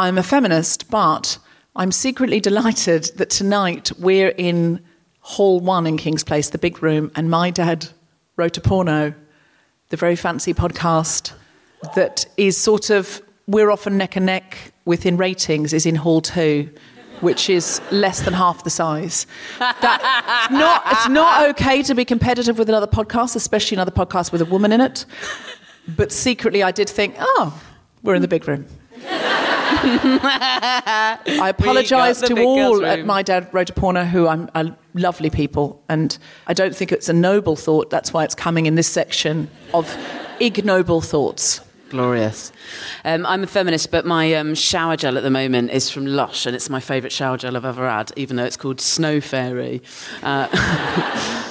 I'm 0.00 0.18
a 0.18 0.22
feminist, 0.22 0.90
but 0.90 1.38
I'm 1.76 1.92
secretly 1.92 2.40
delighted 2.40 3.04
that 3.16 3.30
tonight 3.30 3.92
we're 3.98 4.34
in 4.36 4.84
Hall 5.20 5.60
1 5.60 5.86
in 5.86 5.96
King's 5.96 6.24
Place, 6.24 6.50
the 6.50 6.58
big 6.58 6.82
room, 6.82 7.10
and 7.14 7.30
my 7.30 7.50
dad 7.50 7.88
wrote 8.36 8.56
a 8.56 8.60
porno, 8.60 9.14
the 9.88 9.96
very 9.96 10.16
fancy 10.16 10.52
podcast 10.52 11.32
that 11.94 12.26
is 12.36 12.56
sort 12.56 12.90
of, 12.90 13.22
we're 13.46 13.70
often 13.70 13.96
neck 13.96 14.16
and 14.16 14.26
neck 14.26 14.72
within 14.84 15.16
ratings, 15.16 15.72
is 15.72 15.86
in 15.86 15.94
Hall 15.96 16.20
2 16.20 16.70
which 17.20 17.48
is 17.48 17.80
less 17.90 18.22
than 18.22 18.34
half 18.34 18.64
the 18.64 18.70
size. 18.70 19.26
Not, 19.58 20.82
it's 20.90 21.08
not 21.08 21.48
okay 21.50 21.82
to 21.82 21.94
be 21.94 22.04
competitive 22.04 22.58
with 22.58 22.68
another 22.68 22.86
podcast, 22.86 23.36
especially 23.36 23.76
another 23.76 23.92
podcast 23.92 24.32
with 24.32 24.42
a 24.42 24.44
woman 24.44 24.72
in 24.72 24.80
it. 24.80 25.06
But 25.88 26.12
secretly, 26.12 26.62
I 26.62 26.70
did 26.70 26.88
think, 26.88 27.14
oh, 27.18 27.62
we're 28.02 28.14
in 28.14 28.22
the 28.22 28.28
big 28.28 28.46
room. 28.48 28.66
I 29.86 31.54
apologise 31.56 32.20
to 32.22 32.42
all 32.42 32.84
at 32.86 33.04
My 33.04 33.22
Dad 33.22 33.48
Wrote 33.52 33.70
a 33.70 33.72
Porno, 33.72 34.04
who 34.04 34.26
I'm, 34.26 34.48
are 34.54 34.76
lovely 34.94 35.30
people, 35.30 35.82
and 35.88 36.16
I 36.46 36.54
don't 36.54 36.74
think 36.74 36.92
it's 36.92 37.08
a 37.08 37.12
noble 37.12 37.56
thought. 37.56 37.90
That's 37.90 38.12
why 38.12 38.24
it's 38.24 38.34
coming 38.34 38.66
in 38.66 38.76
this 38.76 38.88
section 38.88 39.50
of 39.72 39.94
ignoble 40.40 41.00
thoughts. 41.00 41.60
Glorious. 41.94 42.50
Um, 43.04 43.24
I'm 43.24 43.44
a 43.44 43.46
feminist, 43.46 43.92
but 43.92 44.04
my 44.04 44.34
um, 44.34 44.56
shower 44.56 44.96
gel 44.96 45.16
at 45.16 45.22
the 45.22 45.30
moment 45.30 45.70
is 45.70 45.90
from 45.90 46.06
Lush, 46.06 46.44
and 46.44 46.56
it's 46.56 46.68
my 46.68 46.80
favourite 46.80 47.12
shower 47.12 47.36
gel 47.36 47.56
I've 47.56 47.64
ever 47.64 47.88
had, 47.88 48.10
even 48.16 48.34
though 48.34 48.44
it's 48.44 48.56
called 48.56 48.80
Snow 48.80 49.20
Fairy. 49.20 49.80
Uh, 50.20 50.48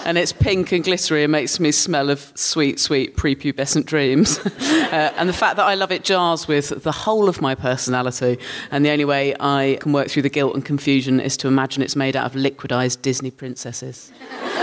and 0.06 0.18
it's 0.18 0.34
pink 0.34 0.74
and 0.74 0.84
glittery 0.84 1.24
and 1.24 1.32
makes 1.32 1.62
me 1.62 1.72
smell 1.72 2.10
of 2.10 2.34
sweet, 2.36 2.78
sweet 2.78 3.16
prepubescent 3.16 3.86
dreams. 3.86 4.38
uh, 4.46 5.14
and 5.16 5.30
the 5.30 5.34
fact 5.34 5.56
that 5.56 5.66
I 5.66 5.76
love 5.76 5.94
it 5.94 6.04
jars 6.04 6.46
with 6.46 6.84
the 6.84 6.92
whole 6.92 7.30
of 7.30 7.40
my 7.40 7.56
personality, 7.56 8.38
and 8.70 8.84
the 8.84 8.90
only 8.90 9.06
way 9.06 9.34
I 9.40 9.78
can 9.80 9.94
work 9.94 10.10
through 10.10 10.24
the 10.24 10.30
guilt 10.30 10.56
and 10.56 10.66
confusion 10.66 11.22
is 11.22 11.38
to 11.38 11.48
imagine 11.48 11.82
it's 11.82 11.96
made 11.96 12.18
out 12.18 12.26
of 12.26 12.34
liquidised 12.34 13.02
Disney 13.02 13.32
princesses. 13.32 14.12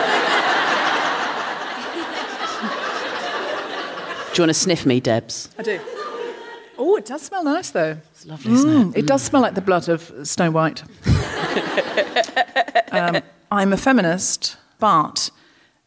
Do 4.33 4.37
you 4.37 4.43
want 4.43 4.51
to 4.51 4.55
sniff 4.55 4.87
me, 4.87 5.01
Debs? 5.01 5.49
I 5.59 5.63
do. 5.63 5.81
Oh, 6.79 6.97
it 6.97 7.05
does 7.05 7.23
smell 7.23 7.45
nice, 7.45 7.71
though. 7.71 7.99
It's 8.13 8.25
lovely, 8.27 8.53
isn't 8.53 8.71
Mm, 8.71 8.91
it? 8.97 9.01
it 9.01 9.07
does 9.07 9.23
smell 9.23 9.43
like 9.43 9.55
the 9.55 9.61
blood 9.61 9.89
of 9.89 10.11
Snow 10.23 10.51
White. 10.51 10.83
um, 12.93 13.21
I'm 13.51 13.73
a 13.73 13.77
feminist, 13.77 14.57
but 14.79 15.31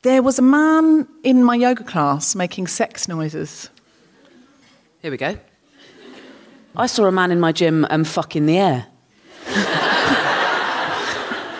there 0.03 0.21
was 0.21 0.37
a 0.37 0.41
man 0.43 1.07
in 1.23 1.43
my 1.43 1.55
yoga 1.55 1.83
class 1.83 2.35
making 2.35 2.67
sex 2.67 3.07
noises. 3.07 3.69
Here 5.01 5.09
we 5.11 5.17
go. 5.17 5.37
I 6.75 6.85
saw 6.87 7.05
a 7.05 7.11
man 7.11 7.31
in 7.31 7.39
my 7.39 7.51
gym 7.51 7.85
um, 7.89 8.03
fuck 8.03 8.35
in 8.35 8.45
the 8.45 8.57
air. 8.57 8.87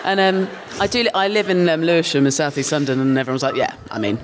and 0.05 0.19
um, 0.19 0.49
I 0.79 0.87
do. 0.87 1.07
I 1.13 1.27
live 1.27 1.49
in 1.49 1.69
um, 1.69 1.81
Lewisham 1.81 2.25
in 2.25 2.31
South 2.31 2.57
East 2.57 2.71
London, 2.71 2.99
and 2.99 3.17
everyone's 3.17 3.43
like, 3.43 3.55
"Yeah, 3.55 3.73
I 3.91 3.99
mean, 3.99 4.17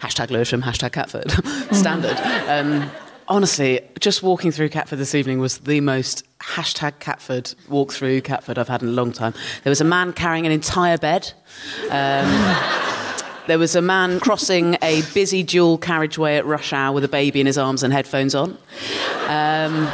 hashtag 0.00 0.30
Lewisham, 0.30 0.62
hashtag 0.62 0.92
Catford, 0.92 1.30
standard." 1.74 2.16
Um, 2.48 2.90
honestly, 3.28 3.80
just 3.98 4.22
walking 4.22 4.50
through 4.50 4.68
Catford 4.68 4.98
this 4.98 5.14
evening 5.14 5.38
was 5.38 5.58
the 5.58 5.80
most 5.80 6.24
hashtag 6.40 6.98
Catford 6.98 7.54
walk 7.68 7.92
through 7.92 8.20
Catford 8.22 8.58
I've 8.58 8.68
had 8.68 8.82
in 8.82 8.88
a 8.88 8.92
long 8.92 9.12
time. 9.12 9.32
There 9.62 9.70
was 9.70 9.80
a 9.80 9.84
man 9.84 10.12
carrying 10.12 10.46
an 10.46 10.52
entire 10.52 10.98
bed. 10.98 11.32
Um, 11.90 12.56
there 13.46 13.58
was 13.58 13.74
a 13.74 13.82
man 13.82 14.20
crossing 14.20 14.76
a 14.82 15.02
busy 15.14 15.42
dual 15.42 15.78
carriageway 15.78 16.36
at 16.36 16.46
rush 16.46 16.72
hour 16.72 16.92
with 16.92 17.04
a 17.04 17.08
baby 17.08 17.40
in 17.40 17.46
his 17.46 17.58
arms 17.58 17.82
and 17.82 17.92
headphones 17.92 18.34
on. 18.34 18.58
Um, 19.28 19.88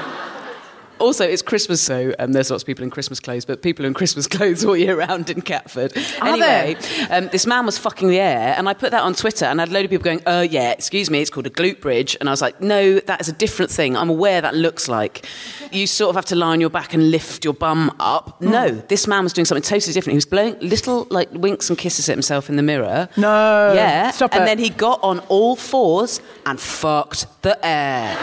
also, 0.98 1.24
it's 1.26 1.42
Christmas, 1.42 1.80
so 1.82 2.14
um, 2.18 2.32
there's 2.32 2.50
lots 2.50 2.62
of 2.62 2.66
people 2.66 2.84
in 2.84 2.90
Christmas 2.90 3.20
clothes, 3.20 3.44
but 3.44 3.62
people 3.62 3.84
in 3.84 3.94
Christmas 3.94 4.26
clothes 4.36 4.64
all 4.64 4.76
year 4.76 4.96
round 4.98 5.30
in 5.30 5.40
Catford. 5.42 5.96
Are 6.20 6.28
anyway, 6.28 6.76
um, 7.10 7.28
this 7.28 7.46
man 7.46 7.66
was 7.66 7.78
fucking 7.78 8.08
the 8.08 8.18
air, 8.18 8.54
and 8.56 8.68
I 8.68 8.74
put 8.74 8.90
that 8.90 9.02
on 9.02 9.14
Twitter, 9.14 9.44
and 9.44 9.60
I 9.60 9.62
had 9.62 9.70
a 9.70 9.72
load 9.72 9.84
of 9.84 9.90
people 9.90 10.04
going, 10.04 10.22
"Oh 10.26 10.40
yeah, 10.40 10.70
excuse 10.72 11.10
me, 11.10 11.20
it's 11.20 11.30
called 11.30 11.46
a 11.46 11.50
glute 11.50 11.80
bridge," 11.80 12.16
and 12.20 12.28
I 12.28 12.32
was 12.32 12.42
like, 12.42 12.60
"No, 12.60 12.98
that 13.00 13.20
is 13.20 13.28
a 13.28 13.32
different 13.32 13.70
thing. 13.70 13.96
I'm 13.96 14.10
aware 14.10 14.40
that 14.40 14.54
looks 14.54 14.88
like 14.88 15.26
you 15.72 15.86
sort 15.86 16.10
of 16.10 16.16
have 16.16 16.26
to 16.26 16.36
lie 16.36 16.52
on 16.52 16.60
your 16.60 16.70
back 16.70 16.94
and 16.94 17.10
lift 17.10 17.44
your 17.44 17.54
bum 17.54 17.94
up. 18.00 18.40
No, 18.40 18.70
this 18.70 19.06
man 19.06 19.24
was 19.24 19.32
doing 19.32 19.44
something 19.44 19.62
totally 19.62 19.92
different. 19.92 20.12
He 20.12 20.16
was 20.16 20.26
blowing 20.26 20.58
little 20.60 21.06
like 21.10 21.28
winks 21.32 21.68
and 21.68 21.78
kisses 21.78 22.08
at 22.08 22.14
himself 22.14 22.48
in 22.48 22.56
the 22.56 22.62
mirror. 22.62 23.08
No. 23.16 23.72
yeah, 23.74 24.10
Stop 24.10 24.34
and 24.34 24.42
it. 24.42 24.46
then 24.46 24.58
he 24.58 24.70
got 24.70 25.00
on 25.02 25.18
all 25.28 25.56
fours 25.56 26.20
and 26.44 26.58
fucked 26.60 27.26
the 27.42 27.58
air. 27.66 28.16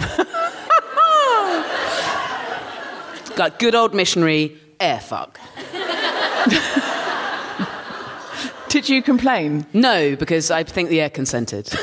Got 3.36 3.58
good 3.58 3.74
old 3.74 3.94
missionary 3.94 4.56
air 4.80 5.00
fuck. 5.00 5.38
Did 8.68 8.88
you 8.88 9.02
complain? 9.02 9.66
No, 9.72 10.16
because 10.16 10.50
I 10.50 10.64
think 10.64 10.88
the 10.88 11.00
air 11.00 11.10
consented. 11.10 11.68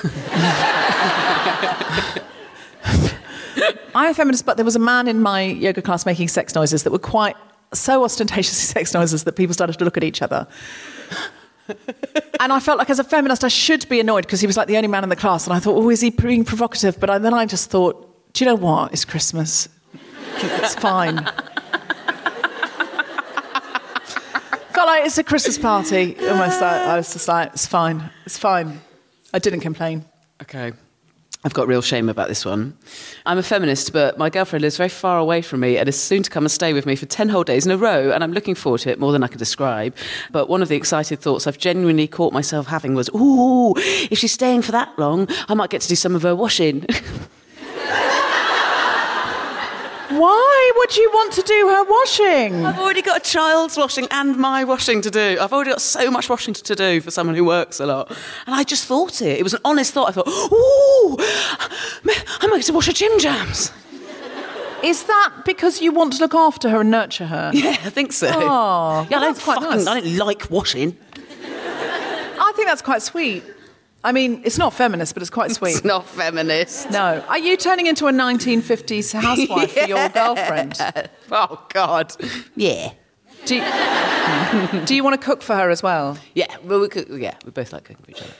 I 3.95 4.05
am 4.05 4.11
a 4.11 4.13
feminist, 4.13 4.45
but 4.45 4.57
there 4.57 4.65
was 4.65 4.75
a 4.75 4.79
man 4.79 5.07
in 5.07 5.21
my 5.21 5.41
yoga 5.41 5.81
class 5.81 6.05
making 6.05 6.27
sex 6.27 6.55
noises 6.55 6.83
that 6.83 6.91
were 6.91 6.99
quite 6.99 7.35
so 7.73 8.03
ostentatiously 8.03 8.65
sex 8.65 8.93
noises 8.93 9.23
that 9.23 9.33
people 9.33 9.53
started 9.53 9.77
to 9.77 9.85
look 9.85 9.97
at 9.97 10.03
each 10.03 10.21
other. 10.21 10.47
and 12.39 12.51
I 12.51 12.59
felt 12.59 12.77
like, 12.77 12.89
as 12.89 12.99
a 12.99 13.03
feminist, 13.03 13.43
I 13.43 13.47
should 13.47 13.87
be 13.89 13.99
annoyed 13.99 14.25
because 14.25 14.41
he 14.41 14.47
was 14.47 14.57
like 14.57 14.67
the 14.67 14.77
only 14.77 14.89
man 14.89 15.03
in 15.03 15.09
the 15.09 15.15
class. 15.15 15.45
And 15.45 15.55
I 15.55 15.59
thought, 15.59 15.75
oh, 15.75 15.89
is 15.89 16.01
he 16.01 16.09
being 16.09 16.43
provocative? 16.43 16.99
But 16.99 17.09
I, 17.09 17.17
then 17.19 17.33
I 17.33 17.45
just 17.45 17.69
thought, 17.69 18.02
do 18.33 18.43
you 18.43 18.49
know 18.49 18.55
what? 18.55 18.91
It's 18.91 19.05
Christmas. 19.05 19.69
It's 20.35 20.75
fine. 20.75 21.23
felt 24.83 24.97
like 24.97 25.05
it's 25.05 25.17
a 25.17 25.23
Christmas 25.23 25.57
party. 25.57 26.17
Almost 26.27 26.59
like, 26.59 26.81
I 26.81 26.97
was 26.97 27.13
just 27.13 27.27
like, 27.27 27.53
it's 27.53 27.65
fine. 27.65 28.09
It's 28.25 28.37
fine. 28.37 28.81
I 29.33 29.39
didn't 29.39 29.61
complain. 29.61 30.03
Okay. 30.41 30.73
I've 31.45 31.53
got 31.53 31.67
real 31.67 31.81
shame 31.81 32.09
about 32.09 32.27
this 32.27 32.43
one. 32.43 32.77
I'm 33.25 33.37
a 33.37 33.43
feminist, 33.43 33.93
but 33.93 34.17
my 34.17 34.29
girlfriend 34.29 34.61
lives 34.61 34.77
very 34.77 34.89
far 34.89 35.19
away 35.19 35.41
from 35.41 35.61
me 35.61 35.77
and 35.77 35.87
is 35.87 36.01
soon 36.01 36.23
to 36.23 36.29
come 36.29 36.43
and 36.43 36.51
stay 36.51 36.73
with 36.73 36.85
me 36.85 36.95
for 36.95 37.05
10 37.05 37.29
whole 37.29 37.43
days 37.43 37.65
in 37.65 37.71
a 37.71 37.77
row, 37.77 38.11
and 38.11 38.23
I'm 38.23 38.33
looking 38.33 38.55
forward 38.55 38.81
to 38.81 38.91
it 38.91 38.99
more 38.99 39.11
than 39.11 39.23
I 39.23 39.27
can 39.27 39.37
describe. 39.37 39.95
But 40.31 40.49
one 40.49 40.61
of 40.61 40.69
the 40.69 40.75
excited 40.75 41.19
thoughts 41.19 41.47
I've 41.47 41.57
genuinely 41.57 42.07
caught 42.07 42.33
myself 42.33 42.67
having 42.67 42.93
was, 42.95 43.09
ooh, 43.15 43.73
if 43.77 44.19
she's 44.19 44.31
staying 44.31 44.63
for 44.63 44.71
that 44.73 44.97
long, 44.97 45.27
I 45.47 45.53
might 45.53 45.69
get 45.69 45.81
to 45.81 45.87
do 45.87 45.95
some 45.95 46.15
of 46.15 46.23
her 46.23 46.35
washing. 46.35 46.85
Why 50.19 50.71
would 50.77 50.95
you 50.95 51.09
want 51.13 51.33
to 51.33 51.41
do 51.41 51.69
her 51.69 51.83
washing? 51.83 52.65
I've 52.65 52.79
already 52.79 53.01
got 53.01 53.17
a 53.17 53.29
child's 53.29 53.77
washing 53.77 54.07
and 54.11 54.37
my 54.37 54.63
washing 54.63 55.01
to 55.01 55.09
do. 55.11 55.37
I've 55.41 55.51
already 55.53 55.71
got 55.71 55.81
so 55.81 56.11
much 56.11 56.29
washing 56.29 56.53
to 56.53 56.75
do 56.75 57.01
for 57.01 57.09
someone 57.11 57.35
who 57.35 57.45
works 57.45 57.79
a 57.79 57.85
lot. 57.85 58.09
And 58.45 58.55
I 58.55 58.63
just 58.63 58.85
thought 58.85 59.21
it. 59.21 59.39
It 59.39 59.43
was 59.43 59.53
an 59.53 59.61
honest 59.65 59.93
thought. 59.93 60.09
I 60.09 60.11
thought, 60.11 60.27
ooh, 60.27 61.17
I'm 62.41 62.49
going 62.49 62.61
to 62.61 62.73
wash 62.73 62.87
her 62.87 62.93
gym 62.93 63.17
jams. 63.19 63.71
Is 64.83 65.05
that 65.05 65.43
because 65.45 65.81
you 65.81 65.93
want 65.93 66.13
to 66.13 66.19
look 66.19 66.35
after 66.35 66.69
her 66.69 66.81
and 66.81 66.91
nurture 66.91 67.25
her? 67.25 67.51
Yeah, 67.63 67.69
I 67.71 67.89
think 67.89 68.11
so. 68.11 68.27
Oh, 68.29 69.07
yeah, 69.09 69.17
I 69.17 69.21
well, 69.21 69.21
don't 69.21 69.39
quite 69.41 69.59
fucking, 69.61 69.85
nice. 69.85 69.87
I 69.87 69.99
don't 70.01 70.17
like 70.17 70.49
washing. 70.51 70.97
I 71.45 72.51
think 72.55 72.67
that's 72.67 72.81
quite 72.81 73.01
sweet. 73.01 73.43
I 74.03 74.11
mean, 74.11 74.41
it's 74.43 74.57
not 74.57 74.73
feminist, 74.73 75.13
but 75.13 75.23
it's 75.23 75.29
quite 75.29 75.51
sweet. 75.51 75.75
It's 75.75 75.85
not 75.85 76.05
feminist. 76.05 76.91
No. 76.91 77.23
Are 77.27 77.37
you 77.37 77.55
turning 77.55 77.87
into 77.87 78.07
a 78.07 78.11
1950s 78.11 79.13
housewife 79.13 79.71
for 79.73 79.87
your 79.87 80.09
girlfriend? 80.13 80.73
Oh 81.31 81.65
God. 81.69 82.13
Yeah. 82.55 82.91
Do 83.45 83.55
you, 83.55 84.81
do 84.85 84.95
you 84.95 85.03
want 85.03 85.19
to 85.19 85.25
cook 85.25 85.41
for 85.41 85.55
her 85.55 85.69
as 85.69 85.81
well? 85.81 86.17
Yeah. 86.33 86.53
Well, 86.63 86.81
we 86.81 86.89
could, 86.89 87.07
yeah, 87.09 87.35
we 87.45 87.51
both 87.51 87.71
like 87.73 87.85
cooking 87.85 88.03
for 88.03 88.11
each 88.11 88.21
other. 88.21 88.33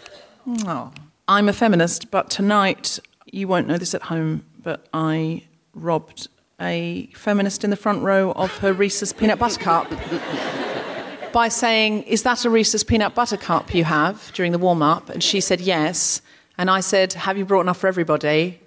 Oh. 0.68 0.92
I'm 1.28 1.48
a 1.48 1.54
feminist, 1.54 2.12
but 2.12 2.30
tonight, 2.30 3.00
you 3.26 3.48
won't 3.48 3.68
know 3.68 3.78
this 3.78 3.96
at 3.96 4.04
home, 4.04 4.46
but 4.62 4.88
I 4.94 5.44
robbed 5.74 6.28
a 6.60 7.10
feminist 7.16 7.64
in 7.64 7.70
the 7.70 7.76
front 7.76 8.04
row 8.04 8.32
of 8.34 8.58
her 8.58 8.74
Reese's 8.74 9.14
peanut 9.14 9.40
butter 9.40 9.60
cup 9.60 9.90
by 11.34 11.50
saying, 11.50 12.04
Is 12.04 12.24
that 12.24 12.46
a 12.46 12.50
Reese's 12.50 12.84
peanut 12.84 13.14
butter 13.14 13.38
cup 13.38 13.74
you 13.74 13.84
have 13.84 14.32
during 14.34 14.52
the 14.52 14.58
warm 14.58 14.82
up? 14.82 15.10
And 15.10 15.22
she 15.22 15.42
said, 15.42 15.60
Yes. 15.60 16.22
And 16.58 16.70
I 16.70 16.80
said, 16.80 17.14
Have 17.14 17.38
you 17.38 17.46
brought 17.46 17.62
enough 17.62 17.80
for 17.80 17.88
everybody? 17.88 18.62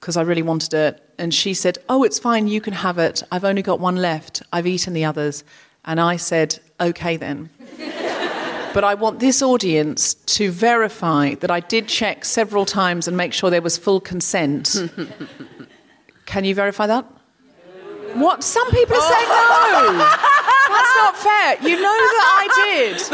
Because 0.00 0.16
I 0.16 0.22
really 0.22 0.42
wanted 0.42 0.72
it. 0.72 1.02
And 1.18 1.34
she 1.34 1.52
said, 1.52 1.78
Oh, 1.88 2.04
it's 2.04 2.18
fine, 2.18 2.48
you 2.48 2.60
can 2.60 2.72
have 2.72 2.98
it. 2.98 3.22
I've 3.30 3.44
only 3.44 3.62
got 3.62 3.80
one 3.80 3.96
left. 3.96 4.42
I've 4.52 4.66
eaten 4.66 4.94
the 4.94 5.04
others. 5.04 5.44
And 5.84 6.00
I 6.00 6.16
said, 6.16 6.58
Okay 6.80 7.16
then. 7.16 7.50
But 8.76 8.84
I 8.84 8.92
want 8.92 9.20
this 9.20 9.40
audience 9.40 10.12
to 10.36 10.50
verify 10.50 11.34
that 11.36 11.50
I 11.50 11.60
did 11.60 11.88
check 11.88 12.26
several 12.26 12.66
times 12.66 13.08
and 13.08 13.16
make 13.16 13.32
sure 13.32 13.48
there 13.48 13.62
was 13.62 13.78
full 13.78 14.02
consent. 14.02 14.76
Can 16.26 16.44
you 16.44 16.54
verify 16.54 16.86
that? 16.86 17.06
What? 18.14 18.42
Some 18.44 18.68
people 18.70 18.96
are 18.96 19.00
saying 19.12 19.28
no. 19.28 19.98
That's 20.68 20.96
not 20.96 21.16
fair. 21.16 21.56
You 21.68 21.76
know 21.76 21.82
that 21.82 22.26
I 22.38 22.48
did. 22.66 22.98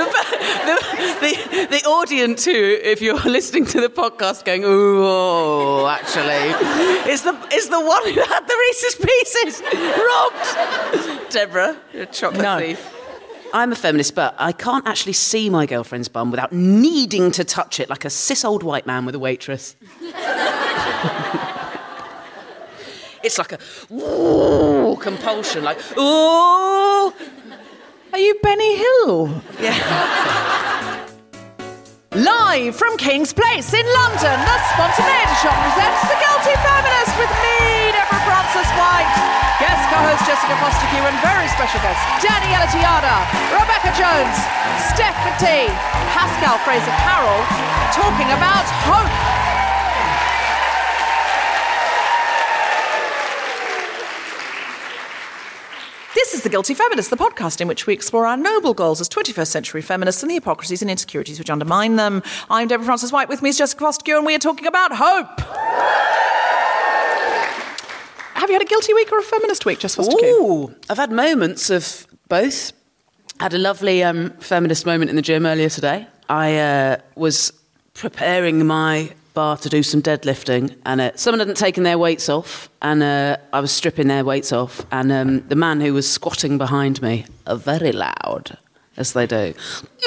the, 1.20 1.66
the, 1.66 1.66
the 1.78 1.88
audience 1.88 2.44
who, 2.44 2.52
if 2.52 3.00
you're 3.02 3.18
listening 3.20 3.66
to 3.66 3.80
the 3.80 3.88
podcast, 3.88 4.44
going, 4.44 4.64
"Ooh, 4.64 5.04
oh, 5.04 5.86
actually," 5.88 7.10
is 7.10 7.22
the 7.22 7.34
is 7.52 7.68
the 7.68 7.80
one 7.80 8.04
who 8.12 8.20
had 8.20 8.46
the 8.46 8.56
Reese's 8.58 8.94
Pieces 8.96 9.62
robbed. 10.08 11.30
Deborah, 11.32 11.76
you're 11.92 12.02
a 12.04 12.06
chocolate 12.06 12.42
No. 12.42 12.58
thief. 12.58 12.98
I'm 13.54 13.70
a 13.70 13.76
feminist, 13.76 14.14
but 14.14 14.34
I 14.38 14.52
can't 14.52 14.86
actually 14.86 15.12
see 15.12 15.50
my 15.50 15.66
girlfriend's 15.66 16.08
bum 16.08 16.30
without 16.30 16.52
needing 16.52 17.30
to 17.32 17.44
touch 17.44 17.80
it 17.80 17.90
like 17.90 18.06
a 18.06 18.10
cis 18.10 18.46
old 18.46 18.62
white 18.62 18.86
man 18.86 19.04
with 19.04 19.14
a 19.14 19.18
waitress. 19.18 19.76
it's 23.22 23.38
like 23.38 23.52
a 23.52 23.58
ooh, 23.92 24.96
compulsion, 24.96 25.62
like 25.62 25.78
ooh. 25.96 27.12
Are 28.12 28.18
you 28.18 28.34
Benny 28.42 28.76
Hill? 28.76 29.42
Yeah. 29.60 31.08
Live 32.12 32.76
from 32.76 32.98
King's 32.98 33.32
Place 33.32 33.72
in 33.72 33.86
London, 33.88 34.36
the 34.36 34.58
Spontaneity 34.76 35.32
Shop 35.40 35.56
presents 35.64 36.00
The 36.12 36.18
Guilty 36.20 36.52
Feminist 36.60 37.12
with 37.16 37.32
me, 37.40 37.88
Deborah 37.88 38.20
Frances 38.28 38.68
White, 38.76 39.08
guest 39.56 39.80
co-host 39.88 40.20
Jessica 40.28 40.52
Fostekew 40.60 41.00
and 41.08 41.16
very 41.24 41.48
special 41.56 41.80
guest 41.80 41.96
Daniela 42.20 42.68
Tejada, 42.68 43.16
Rebecca 43.56 43.96
Jones, 43.96 44.36
Steph 44.92 45.16
McTighe, 45.24 45.72
Pascale 46.12 46.60
Frazer 46.68 46.92
Carroll, 47.00 47.40
talking 47.96 48.28
about 48.36 48.68
hope. 48.84 49.51
This 56.14 56.34
is 56.34 56.42
The 56.42 56.50
Guilty 56.50 56.74
Feminist, 56.74 57.08
the 57.08 57.16
podcast 57.16 57.62
in 57.62 57.68
which 57.68 57.86
we 57.86 57.94
explore 57.94 58.26
our 58.26 58.36
noble 58.36 58.74
goals 58.74 59.00
as 59.00 59.08
21st 59.08 59.46
century 59.46 59.80
feminists 59.80 60.22
and 60.22 60.28
the 60.28 60.34
hypocrisies 60.34 60.82
and 60.82 60.90
insecurities 60.90 61.38
which 61.38 61.48
undermine 61.48 61.96
them. 61.96 62.22
I'm 62.50 62.68
Deborah 62.68 62.84
Frances 62.84 63.10
White, 63.10 63.30
with 63.30 63.40
me 63.40 63.48
is 63.48 63.56
Jessica 63.56 63.82
Fostekew 63.82 64.18
and 64.18 64.26
we 64.26 64.34
are 64.34 64.38
talking 64.38 64.66
about 64.66 64.92
hope. 64.94 65.40
Have 68.34 68.50
you 68.50 68.54
had 68.54 68.62
a 68.62 68.66
guilty 68.66 68.92
week 68.92 69.10
or 69.10 69.20
a 69.20 69.22
feminist 69.22 69.64
week, 69.64 69.78
Jess 69.78 69.96
Fostekew? 69.96 70.22
Ooh, 70.22 70.74
I've 70.90 70.98
had 70.98 71.12
moments 71.12 71.70
of 71.70 72.06
both. 72.28 72.72
I 73.40 73.44
Had 73.44 73.54
a 73.54 73.58
lovely 73.58 74.04
um, 74.04 74.30
feminist 74.32 74.84
moment 74.84 75.08
in 75.08 75.16
the 75.16 75.22
gym 75.22 75.46
earlier 75.46 75.70
today. 75.70 76.06
I 76.28 76.58
uh, 76.58 76.96
was 77.16 77.54
preparing 77.94 78.66
my 78.66 79.12
bar 79.34 79.56
to 79.58 79.68
do 79.68 79.82
some 79.82 80.02
deadlifting, 80.02 80.76
and 80.84 81.00
uh, 81.00 81.10
someone 81.16 81.40
hadn't 81.40 81.56
taken 81.56 81.82
their 81.82 81.98
weights 81.98 82.28
off, 82.28 82.68
and 82.80 83.02
uh, 83.02 83.36
I 83.52 83.60
was 83.60 83.72
stripping 83.72 84.08
their 84.08 84.24
weights 84.24 84.52
off, 84.52 84.84
and 84.90 85.10
um, 85.12 85.48
the 85.48 85.56
man 85.56 85.80
who 85.80 85.94
was 85.94 86.10
squatting 86.10 86.58
behind 86.58 87.02
me, 87.02 87.26
uh, 87.46 87.56
very 87.56 87.92
loud, 87.92 88.58
as 88.96 89.12
they 89.12 89.26
do, 89.26 89.54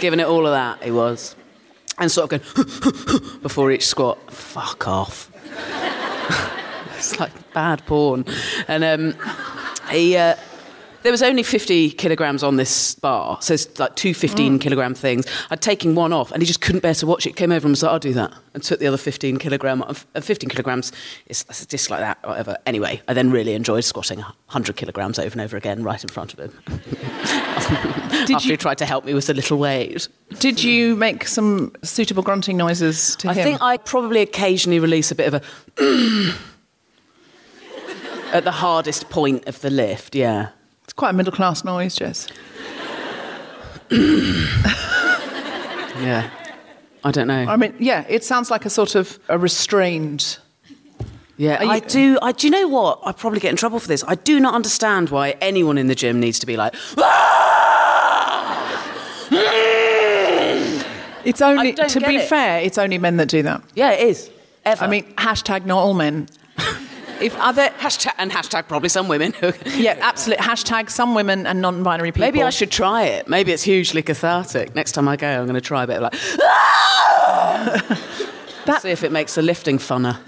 giving 0.00 0.20
it 0.20 0.26
all 0.26 0.46
of 0.46 0.52
that, 0.52 0.82
he 0.82 0.90
was, 0.90 1.36
and 1.98 2.10
sort 2.10 2.32
of 2.32 2.40
going 2.40 3.40
before 3.42 3.70
each 3.70 3.86
squat. 3.86 4.32
Fuck 4.32 4.86
off. 4.86 5.30
it's 6.96 7.18
like 7.18 7.52
bad 7.52 7.84
porn. 7.86 8.24
And 8.68 8.84
um, 8.84 9.14
he, 9.90 10.16
uh, 10.16 10.36
there 11.02 11.12
was 11.12 11.22
only 11.22 11.42
50 11.42 11.90
kilograms 11.92 12.42
on 12.42 12.56
this 12.56 12.94
bar, 12.94 13.38
so 13.40 13.54
it's 13.54 13.78
like 13.78 13.96
two 13.96 14.14
15 14.14 14.58
kilogram 14.58 14.94
things. 14.94 15.26
I'd 15.50 15.60
taken 15.60 15.94
one 15.94 16.12
off, 16.12 16.30
and 16.32 16.42
he 16.42 16.46
just 16.46 16.60
couldn't 16.60 16.80
bear 16.82 16.94
to 16.94 17.06
watch 17.06 17.26
it. 17.26 17.36
Came 17.36 17.52
over 17.52 17.66
and 17.66 17.72
was 17.72 17.82
like, 17.82 17.92
"I'll 17.92 17.98
do 17.98 18.12
that," 18.14 18.32
and 18.54 18.62
took 18.62 18.80
the 18.80 18.86
other 18.86 18.96
15 18.96 19.38
kilogram. 19.38 19.82
Of, 19.82 20.06
uh, 20.14 20.20
15 20.20 20.50
kilograms, 20.50 20.92
it's, 21.26 21.44
it's 21.48 21.66
just 21.66 21.90
like 21.90 22.00
that, 22.00 22.18
whatever. 22.26 22.56
Anyway, 22.66 23.00
I 23.08 23.14
then 23.14 23.30
really 23.30 23.54
enjoyed 23.54 23.84
squatting 23.84 24.20
100 24.20 24.76
kilograms 24.76 25.18
over 25.18 25.32
and 25.32 25.40
over 25.40 25.56
again, 25.56 25.82
right 25.82 26.02
in 26.02 26.08
front 26.08 26.34
of 26.34 26.38
him. 26.40 26.52
Did 28.26 28.36
After 28.36 28.46
you- 28.48 28.52
he 28.52 28.56
tried 28.56 28.78
to 28.78 28.86
help 28.86 29.04
me 29.04 29.14
with 29.14 29.26
the 29.26 29.34
little 29.34 29.58
weight. 29.58 30.08
Did 30.38 30.62
you 30.62 30.96
make 30.96 31.26
some 31.26 31.72
suitable 31.82 32.22
grunting 32.22 32.56
noises 32.56 33.16
to 33.16 33.28
I 33.30 33.32
him? 33.34 33.40
I 33.40 33.42
think 33.44 33.62
I 33.62 33.76
probably 33.78 34.20
occasionally 34.20 34.78
release 34.78 35.10
a 35.10 35.14
bit 35.14 35.32
of 35.32 35.42
a. 35.78 36.34
at 38.32 38.44
the 38.44 38.52
hardest 38.52 39.10
point 39.10 39.46
of 39.46 39.60
the 39.60 39.70
lift, 39.70 40.14
yeah. 40.14 40.50
Quite 41.00 41.10
a 41.10 41.14
middle 41.14 41.32
class 41.32 41.64
noise, 41.64 41.94
Jess. 41.96 42.26
Yeah. 45.98 46.30
I 47.02 47.10
don't 47.10 47.26
know. 47.26 47.44
I 47.48 47.56
mean, 47.56 47.74
yeah, 47.78 48.04
it 48.08 48.22
sounds 48.22 48.50
like 48.50 48.66
a 48.66 48.70
sort 48.70 48.94
of 48.94 49.18
a 49.30 49.38
restrained. 49.38 50.36
yeah, 51.38 51.62
you- 51.62 51.70
I 51.70 51.78
do. 51.80 52.18
I 52.20 52.32
do 52.32 52.46
you 52.46 52.50
know 52.50 52.68
what? 52.68 53.00
I 53.04 53.12
probably 53.12 53.40
get 53.40 53.48
in 53.50 53.56
trouble 53.56 53.78
for 53.78 53.88
this. 53.88 54.04
I 54.06 54.14
do 54.14 54.38
not 54.40 54.52
understand 54.54 55.08
why 55.08 55.36
anyone 55.40 55.78
in 55.78 55.86
the 55.88 55.94
gym 55.94 56.20
needs 56.20 56.38
to 56.40 56.46
be 56.46 56.58
like. 56.58 56.74
Ah! 56.98 58.66
It's 61.24 61.40
only, 61.42 61.72
to 61.74 62.00
be 62.00 62.16
it. 62.16 62.28
fair, 62.28 62.60
it's 62.60 62.76
only 62.78 62.98
men 62.98 63.16
that 63.18 63.28
do 63.28 63.42
that. 63.42 63.62
Yeah, 63.74 63.92
it 63.92 64.06
is. 64.08 64.30
Ever. 64.66 64.84
I 64.84 64.88
mean, 64.88 65.04
hashtag 65.16 65.64
not 65.66 65.78
all 65.78 65.92
men. 65.94 66.28
If 67.20 67.36
other 67.38 67.68
Hashtag 67.78 68.12
and 68.18 68.30
hashtag 68.30 68.68
probably 68.68 68.88
some 68.88 69.08
women. 69.08 69.34
yeah, 69.66 69.96
absolute 70.00 70.38
hashtag 70.38 70.90
some 70.90 71.14
women 71.14 71.46
and 71.46 71.60
non-binary 71.60 72.12
people. 72.12 72.26
Maybe 72.26 72.42
I 72.42 72.50
should 72.50 72.70
try 72.70 73.04
it. 73.04 73.28
Maybe 73.28 73.52
it's 73.52 73.62
hugely 73.62 74.02
cathartic. 74.02 74.74
Next 74.74 74.92
time 74.92 75.08
I 75.08 75.16
go, 75.16 75.28
I'm 75.28 75.44
going 75.46 75.54
to 75.54 75.60
try 75.60 75.84
a 75.84 75.86
bit 75.86 76.02
of 76.02 76.02
like. 76.02 76.14
That- 78.66 78.82
See 78.82 78.90
if 78.90 79.02
it 79.02 79.10
makes 79.12 79.34
the 79.34 79.42
lifting 79.42 79.78
funner. 79.78 80.18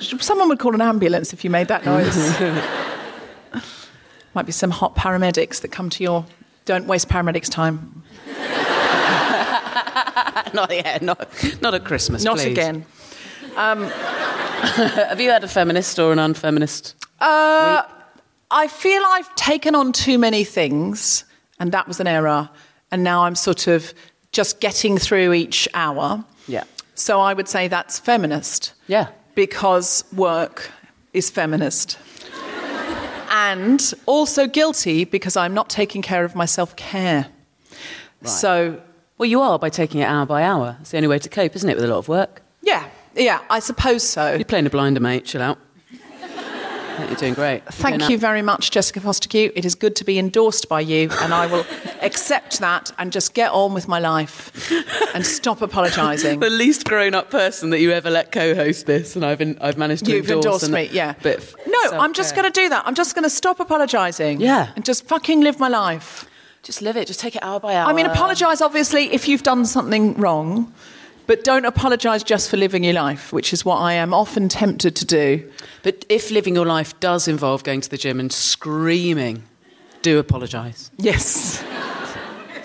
Someone 0.00 0.48
would 0.48 0.58
call 0.58 0.74
an 0.74 0.80
ambulance 0.80 1.32
if 1.32 1.44
you 1.44 1.50
made 1.50 1.68
that 1.68 1.84
noise. 1.86 2.40
Might 4.34 4.44
be 4.46 4.52
some 4.52 4.70
hot 4.70 4.96
paramedics 4.96 5.60
that 5.62 5.68
come 5.68 5.88
to 5.90 6.02
your. 6.02 6.26
Don't 6.64 6.86
waste 6.86 7.08
paramedics' 7.08 7.48
time. 7.48 8.02
not 10.52 10.74
yeah, 10.74 10.98
not 11.00 11.28
not 11.62 11.74
at 11.74 11.84
Christmas. 11.84 12.24
Not 12.24 12.38
please. 12.38 12.52
again. 12.52 12.84
Um, 13.56 13.90
Have 15.10 15.20
you 15.20 15.30
had 15.30 15.44
a 15.44 15.48
feminist 15.48 15.98
or 15.98 16.12
an 16.12 16.18
unfeminist? 16.18 16.94
Uh, 17.20 17.82
I 18.50 18.68
feel 18.68 19.02
I've 19.06 19.34
taken 19.34 19.74
on 19.74 19.92
too 19.92 20.18
many 20.18 20.44
things, 20.44 21.24
and 21.58 21.72
that 21.72 21.86
was 21.88 22.00
an 22.00 22.06
error. 22.06 22.48
And 22.90 23.02
now 23.02 23.24
I'm 23.24 23.34
sort 23.34 23.66
of 23.66 23.92
just 24.32 24.60
getting 24.60 24.98
through 24.98 25.32
each 25.32 25.68
hour. 25.74 26.24
Yeah. 26.46 26.64
So 26.94 27.20
I 27.20 27.34
would 27.34 27.48
say 27.48 27.68
that's 27.68 27.98
feminist. 27.98 28.72
Yeah. 28.86 29.08
Because 29.34 30.04
work 30.14 30.70
is 31.12 31.28
feminist. 31.30 31.98
and 33.30 33.92
also 34.06 34.46
guilty 34.46 35.04
because 35.04 35.36
I'm 35.36 35.52
not 35.54 35.68
taking 35.68 36.00
care 36.02 36.24
of 36.24 36.34
my 36.34 36.44
self 36.46 36.76
care. 36.76 37.26
So, 38.24 38.80
Well, 39.18 39.28
you 39.28 39.40
are 39.40 39.58
by 39.58 39.68
taking 39.70 40.00
it 40.00 40.04
hour 40.04 40.26
by 40.26 40.42
hour. 40.42 40.76
It's 40.80 40.90
the 40.90 40.96
only 40.96 41.08
way 41.08 41.18
to 41.18 41.28
cope, 41.28 41.54
isn't 41.54 41.68
it, 41.68 41.74
with 41.76 41.84
a 41.84 41.88
lot 41.88 41.98
of 41.98 42.08
work? 42.08 42.42
yeah, 42.62 42.88
yeah, 43.16 43.40
I 43.50 43.58
suppose 43.60 44.02
so. 44.02 44.34
You're 44.34 44.44
playing 44.44 44.66
a 44.66 44.70
blinder, 44.70 45.00
mate. 45.00 45.24
Chill 45.24 45.42
out. 45.42 45.58
You're 46.98 47.14
doing 47.16 47.34
great. 47.34 47.62
Thank 47.66 48.08
you 48.08 48.16
very 48.16 48.40
much, 48.40 48.70
Jessica 48.70 49.00
Fostekew. 49.00 49.52
It 49.54 49.64
is 49.66 49.74
good 49.74 49.94
to 49.96 50.04
be 50.04 50.18
endorsed 50.18 50.68
by 50.68 50.80
you, 50.80 51.10
and 51.20 51.34
I 51.34 51.46
will 51.46 51.66
accept 52.00 52.58
that 52.60 52.90
and 52.98 53.12
just 53.12 53.34
get 53.34 53.52
on 53.52 53.74
with 53.74 53.86
my 53.86 53.98
life 53.98 54.72
and 55.14 55.24
stop 55.24 55.60
apologising. 55.60 56.40
The 56.46 56.50
least 56.50 56.86
grown-up 56.86 57.30
person 57.30 57.70
that 57.70 57.80
you 57.80 57.90
ever 57.92 58.08
let 58.08 58.32
co-host 58.32 58.86
this, 58.86 59.14
and 59.16 59.24
I've 59.24 59.40
in, 59.40 59.58
I've 59.60 59.76
managed 59.76 60.06
to 60.06 60.12
You've 60.12 60.30
endorse 60.30 60.62
endorsed 60.64 60.70
me, 60.70 60.88
yeah. 60.96 61.14
Of 61.22 61.56
no, 61.66 61.98
I'm 61.98 62.12
just 62.12 62.34
going 62.34 62.50
to 62.50 62.60
do 62.60 62.68
that. 62.68 62.86
I'm 62.86 62.94
just 62.94 63.14
going 63.14 63.24
to 63.24 63.30
stop 63.30 63.60
apologising. 63.60 64.40
Yeah. 64.40 64.70
And 64.74 64.84
just 64.84 65.06
fucking 65.06 65.40
live 65.42 65.58
my 65.60 65.68
life. 65.68 66.24
just 66.62 66.80
live 66.82 66.96
it. 66.96 67.06
Just 67.08 67.20
take 67.20 67.36
it 67.36 67.42
hour 67.42 67.60
by 67.60 67.74
hour. 67.74 67.88
I 67.88 67.92
mean, 67.92 68.06
apologise, 68.06 68.60
obviously, 68.62 69.12
if 69.12 69.28
you've 69.28 69.42
done 69.42 69.66
something 69.66 70.14
wrong, 70.14 70.72
but 71.26 71.44
don't 71.44 71.64
apologise 71.64 72.22
just 72.22 72.48
for 72.50 72.56
living 72.56 72.84
your 72.84 72.92
life, 72.94 73.32
which 73.32 73.52
is 73.52 73.64
what 73.64 73.78
I 73.78 73.94
am 73.94 74.12
often 74.14 74.48
tempted 74.48 74.94
to 74.96 75.04
do. 75.04 75.50
But 75.82 76.04
if 76.08 76.30
living 76.30 76.54
your 76.54 76.66
life 76.66 76.98
does 77.00 77.26
involve 77.28 77.64
going 77.64 77.80
to 77.80 77.90
the 77.90 77.96
gym 77.96 78.20
and 78.20 78.32
screaming, 78.32 79.42
do 80.02 80.18
apologise 80.18 80.90
Yes. 80.98 81.62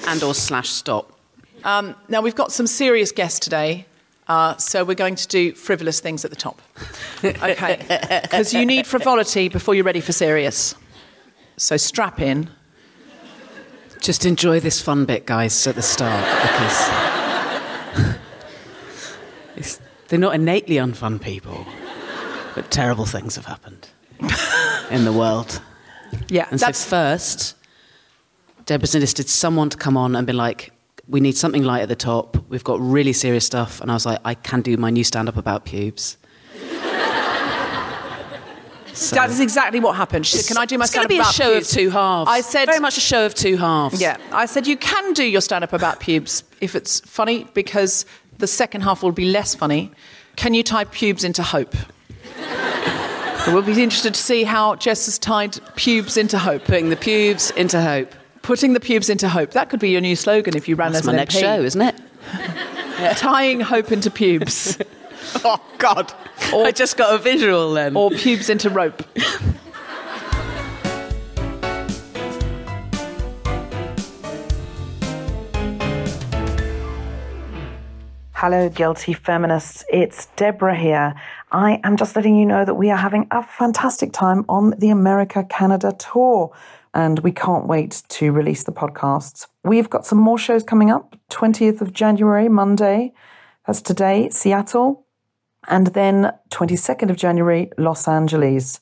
and 0.08 0.22
or 0.24 0.34
slash 0.36 0.70
stop. 0.70 1.18
Um, 1.64 1.96
now, 2.10 2.22
we've 2.22 2.36
got 2.36 2.52
some 2.52 2.68
serious 2.68 3.12
guests 3.12 3.40
today. 3.40 3.86
Uh, 4.28 4.56
so 4.58 4.84
we're 4.86 4.96
going 4.96 5.16
to 5.16 5.28
do 5.28 5.52
frivolous 5.54 6.00
things 6.00 6.24
at 6.24 6.32
the 6.32 6.38
top. 6.38 6.62
Okay. 7.24 7.80
Because 8.22 8.54
you 8.54 8.66
need 8.66 8.88
frivolity 8.88 9.50
before 9.50 9.76
you're 9.76 9.84
ready 9.84 10.00
for 10.02 10.12
serious. 10.14 10.74
So 11.58 11.76
strap 11.78 12.20
in. 12.22 12.50
Just 14.00 14.26
enjoy 14.26 14.60
this 14.60 14.82
fun 14.82 15.06
bit, 15.06 15.26
guys, 15.26 15.68
at 15.68 15.76
the 15.76 15.82
start 15.82 16.24
because 16.42 16.90
it's, 19.58 19.80
they're 20.12 20.20
not 20.20 20.36
innately 20.36 20.76
unfun 20.76 21.22
people, 21.22 21.66
but 22.54 22.70
terrible 22.70 23.06
things 23.06 23.38
have 23.38 23.46
happened 23.46 23.88
in 24.92 25.06
the 25.06 25.14
world. 25.14 25.62
Yeah, 26.28 26.48
And 26.52 26.60
that's 26.60 26.80
so 26.80 26.90
first, 26.90 27.56
Deborah's 28.66 28.94
enlisted 28.94 29.30
someone 29.30 29.70
to 29.70 29.78
come 29.78 29.96
on 29.96 30.18
and 30.18 30.28
be 30.28 30.34
like, 30.34 30.74
"We 31.08 31.22
need 31.22 31.38
something 31.38 31.64
light 31.64 31.82
at 31.82 31.88
the 31.88 31.96
top. 31.96 32.36
We've 32.50 32.64
got 32.66 32.82
really 32.82 33.14
serious 33.14 33.46
stuff." 33.46 33.80
And 33.80 33.90
I 33.90 33.94
was 33.94 34.06
like, 34.06 34.20
"I 34.26 34.34
can 34.34 34.62
do 34.62 34.76
my 34.76 34.90
new 34.90 35.06
stand-up 35.06 35.38
about 35.38 35.64
pubes." 35.64 36.18
So- 38.94 39.16
That 39.16 39.30
is 39.30 39.40
exactly 39.40 39.80
what 39.80 39.96
happened. 39.96 40.26
She 40.28 40.36
said, 40.38 40.48
"Can 40.54 40.58
I 40.62 40.66
do 40.66 40.78
my 40.78 40.84
It's 40.84 40.94
going 40.94 41.08
stand-up 41.08 41.26
to 41.26 41.32
be 41.32 41.44
a 41.46 41.46
show 41.46 41.54
pubes?" 41.54 41.72
of 41.72 41.78
two 41.78 41.90
halves. 41.90 42.30
I 42.30 42.42
said, 42.42 42.66
very 42.66 42.82
much 42.82 42.98
a 42.98 43.02
show 43.02 43.26
of 43.26 43.34
two 43.34 43.56
halves. 43.56 44.02
"Yeah." 44.02 44.18
I 44.34 44.46
said, 44.46 44.68
"You 44.68 44.76
can 44.76 45.14
do 45.14 45.24
your 45.24 45.40
stand-up 45.42 45.72
about 45.72 46.02
pubes 46.02 46.44
if 46.60 46.76
it's 46.76 47.00
funny, 47.00 47.48
because 47.54 48.06
the 48.38 48.48
second 48.48 48.82
half 48.82 49.04
will 49.04 49.12
be 49.12 49.26
less 49.32 49.54
funny. 49.56 49.92
Can 50.36 50.54
you 50.54 50.64
tie 50.64 50.86
pubes 50.86 51.24
into 51.24 51.44
hope?" 51.44 51.76
so 53.46 53.54
we'll 53.54 53.62
be 53.64 53.72
interested 53.82 54.14
to 54.14 54.22
see 54.22 54.44
how 54.44 54.76
Jess 54.76 55.06
has 55.08 55.18
tied 55.18 55.60
pubes 55.76 56.16
into 56.18 56.38
hope. 56.38 56.64
putting 56.66 56.90
the 56.90 56.96
pubes 56.96 57.52
into 57.52 57.82
hope. 57.82 58.14
Putting 58.44 58.74
the 58.74 58.80
pubes 58.80 59.10
into 59.10 59.30
hope. 59.30 59.52
That 59.52 59.70
could 59.70 59.80
be 59.80 59.90
your 59.90 60.02
new 60.02 60.16
slogan 60.16 60.56
if 60.56 60.68
you 60.68 60.76
ran 60.76 60.92
That's 60.94 61.02
as 61.04 61.08
my 61.08 61.14
an 61.14 61.18
next 61.18 61.36
MP. 61.36 61.40
show, 61.42 61.62
isn't 61.62 61.82
it? 61.82 61.96
Tying 63.18 63.60
hope 63.62 63.92
into 63.92 64.10
pubes, 64.12 64.78
Oh 65.46 65.60
God! 65.78 66.12
I 66.54 66.72
just 66.72 66.98
got 66.98 67.14
a 67.16 67.18
visual 67.18 67.74
then. 67.74 67.96
or 67.96 68.10
pubes 68.12 68.50
into 68.50 68.70
rope. 68.70 69.04
Hello, 78.44 78.70
guilty 78.70 79.14
feminists. 79.14 79.84
It's 79.88 80.26
Deborah 80.36 80.76
here. 80.76 81.14
I 81.52 81.80
am 81.84 81.96
just 81.96 82.16
letting 82.16 82.36
you 82.36 82.48
know 82.48 82.66
that 82.66 82.74
we 82.74 82.90
are 82.90 82.98
having 82.98 83.28
a 83.30 83.44
fantastic 83.44 84.14
time 84.14 84.46
on 84.50 84.72
the 84.80 84.90
America 84.90 85.44
Canada 85.48 85.94
tour, 86.00 86.52
and 86.96 87.20
we 87.20 87.32
can't 87.32 87.68
wait 87.68 88.02
to 88.08 88.32
release 88.32 88.64
the 88.64 88.72
podcasts. 88.72 89.46
We've 89.64 89.92
got 89.92 90.08
some 90.08 90.18
more 90.18 90.40
shows 90.40 90.64
coming 90.64 90.90
up 90.90 91.16
20th 91.30 91.82
of 91.82 91.94
January, 91.94 92.50
Monday. 92.50 93.14
That's 93.68 93.80
today, 93.80 94.32
Seattle. 94.32 95.06
And 95.68 95.94
then 95.94 96.34
22nd 96.50 97.12
of 97.12 97.18
January, 97.18 97.70
Los 97.78 98.08
Angeles. 98.08 98.80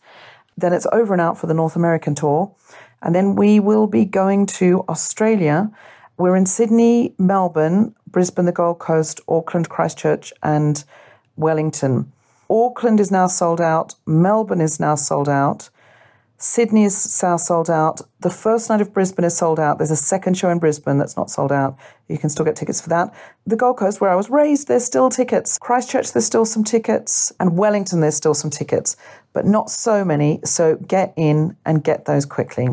Then 0.55 0.71
it's 0.71 0.87
over 0.93 1.13
and 1.13 1.21
out 1.21 1.37
for 1.37 1.47
the 1.47 1.53
North 1.53 1.75
American 1.75 2.15
tour. 2.15 2.55
And 3.01 3.13
then 3.13 3.35
we 3.35 3.59
will 3.59 3.87
be 3.87 4.05
going 4.05 4.45
to 4.45 4.85
Australia. 4.87 5.69
We're 6.17 6.35
in 6.35 6.45
Sydney, 6.45 7.13
Melbourne, 7.17 7.95
Brisbane, 8.11 8.45
the 8.45 8.51
Gold 8.51 8.79
Coast, 8.79 9.21
Auckland, 9.27 9.69
Christchurch, 9.69 10.33
and 10.43 10.83
Wellington. 11.35 12.11
Auckland 12.49 12.99
is 12.99 13.11
now 13.11 13.27
sold 13.27 13.61
out. 13.61 13.95
Melbourne 14.05 14.61
is 14.61 14.79
now 14.79 14.95
sold 14.95 15.29
out. 15.29 15.69
Sydney 16.41 16.85
is 16.85 17.21
now 17.21 17.35
sold 17.35 17.69
out. 17.69 18.01
The 18.21 18.29
first 18.29 18.69
night 18.69 18.79
of 18.79 18.93
Brisbane 18.93 19.25
is 19.25 19.35
sold 19.35 19.59
out. 19.59 19.77
There's 19.77 19.91
a 19.91 19.97
second 19.97 20.37
show 20.37 20.49
in 20.49 20.57
Brisbane 20.57 20.97
that's 20.97 21.17
not 21.17 21.29
sold 21.29 21.51
out. 21.51 21.77
You 22.07 22.17
can 22.17 22.29
still 22.29 22.45
get 22.45 22.55
tickets 22.55 22.79
for 22.79 22.87
that. 22.89 23.13
The 23.45 23.57
Gold 23.57 23.77
Coast, 23.77 23.99
where 23.99 24.09
I 24.09 24.15
was 24.15 24.29
raised, 24.29 24.69
there's 24.69 24.85
still 24.85 25.09
tickets. 25.09 25.57
Christchurch, 25.59 26.13
there's 26.13 26.25
still 26.25 26.45
some 26.45 26.63
tickets. 26.63 27.33
And 27.41 27.57
Wellington, 27.57 27.99
there's 27.99 28.15
still 28.15 28.33
some 28.33 28.49
tickets, 28.49 28.95
but 29.33 29.45
not 29.45 29.69
so 29.69 30.05
many. 30.05 30.39
So 30.45 30.77
get 30.77 31.13
in 31.17 31.57
and 31.65 31.83
get 31.83 32.05
those 32.05 32.25
quickly. 32.25 32.69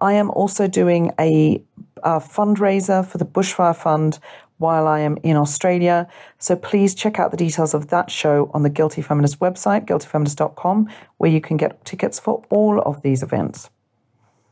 I 0.00 0.14
am 0.14 0.30
also 0.30 0.66
doing 0.66 1.12
a, 1.20 1.62
a 2.02 2.20
fundraiser 2.20 3.06
for 3.06 3.18
the 3.18 3.24
Bushfire 3.24 3.76
Fund 3.76 4.18
while 4.58 4.86
I 4.86 5.00
am 5.00 5.18
in 5.22 5.36
Australia. 5.36 6.08
So 6.38 6.56
please 6.56 6.94
check 6.94 7.18
out 7.18 7.30
the 7.30 7.36
details 7.36 7.74
of 7.74 7.88
that 7.88 8.10
show 8.10 8.50
on 8.54 8.62
the 8.62 8.70
Guilty 8.70 9.02
Feminist 9.02 9.40
website, 9.40 9.86
guiltyfeminist.com, 9.86 10.88
where 11.18 11.30
you 11.30 11.40
can 11.40 11.56
get 11.56 11.84
tickets 11.84 12.18
for 12.18 12.44
all 12.48 12.80
of 12.80 13.02
these 13.02 13.22
events. 13.22 13.70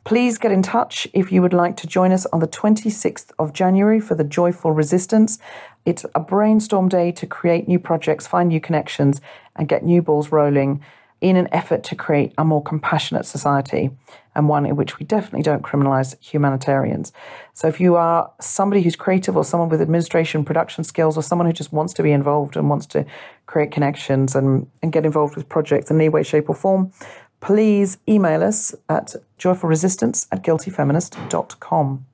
Please 0.05 0.39
get 0.39 0.51
in 0.51 0.63
touch 0.63 1.07
if 1.13 1.31
you 1.31 1.43
would 1.43 1.53
like 1.53 1.77
to 1.77 1.87
join 1.87 2.11
us 2.11 2.27
on 2.27 2.41
the 2.41 2.49
26th 2.49 3.31
of 3.39 3.53
January 3.53 4.01
for 4.01 4.15
the 4.15 4.25
Joyful 4.25 4.73
Resistance. 4.73 5.39
It's 5.85 6.05
a 6.15 6.21
brainstorm 6.21 6.89
day 6.89 7.13
to 7.13 7.27
create 7.27 7.69
new 7.69 7.79
projects, 7.79 8.27
find 8.27 8.49
new 8.49 8.61
connections, 8.61 9.21
and 9.57 9.69
get 9.69 9.85
new 9.85 10.03
balls 10.03 10.33
rolling 10.33 10.83
in 11.21 11.37
an 11.37 11.49
effort 11.53 11.85
to 11.85 11.95
create 11.95 12.33
a 12.39 12.45
more 12.45 12.63
compassionate 12.63 13.27
society 13.27 13.91
and 14.35 14.49
one 14.49 14.67
in 14.67 14.77
which 14.77 14.99
we 14.99 15.07
definitely 15.07 15.43
don't 15.43 15.63
criminalize 15.63 16.19
humanitarians. 16.21 17.13
So 17.55 17.69
if 17.69 17.81
you 17.81 17.97
are 17.97 18.31
somebody 18.41 18.83
who's 18.83 18.97
creative 18.97 19.37
or 19.37 19.45
someone 19.45 19.69
with 19.69 19.81
administration 19.81 20.45
production 20.45 20.85
skills 20.85 21.17
or 21.17 21.23
someone 21.23 21.47
who 21.47 21.53
just 21.53 21.73
wants 21.73 21.93
to 21.95 22.03
be 22.03 22.13
involved 22.13 22.57
and 22.57 22.69
wants 22.71 22.87
to 22.87 23.05
create 23.47 23.73
connections 23.73 24.37
and, 24.37 24.69
and 24.83 24.93
get 24.93 25.05
involved 25.05 25.37
with 25.37 25.49
projects 25.49 25.91
in 25.91 25.97
any 25.97 26.09
way, 26.09 26.23
shape 26.23 26.49
or 26.49 26.55
form, 26.55 26.93
please 27.41 27.99
email 28.09 28.43
us 28.43 28.75
at 28.89 29.15
joyfulresistance 29.39 30.27
at 30.31 30.43
guiltyfeminist.com. 30.43 32.07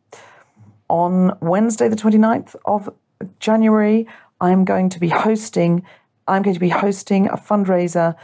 On 0.88 1.37
Wednesday, 1.40 1.88
the 1.88 1.96
29th 1.96 2.54
of 2.64 2.94
January, 3.40 4.06
I'm 4.40 4.64
going 4.64 4.88
to 4.90 5.00
be 5.00 5.08
hosting, 5.08 5.85
I'm 6.28 6.42
going 6.42 6.54
to 6.54 6.61
be 6.61 6.68
hosting 6.68 7.26
a 7.28 7.37
fundraiser 7.37 8.14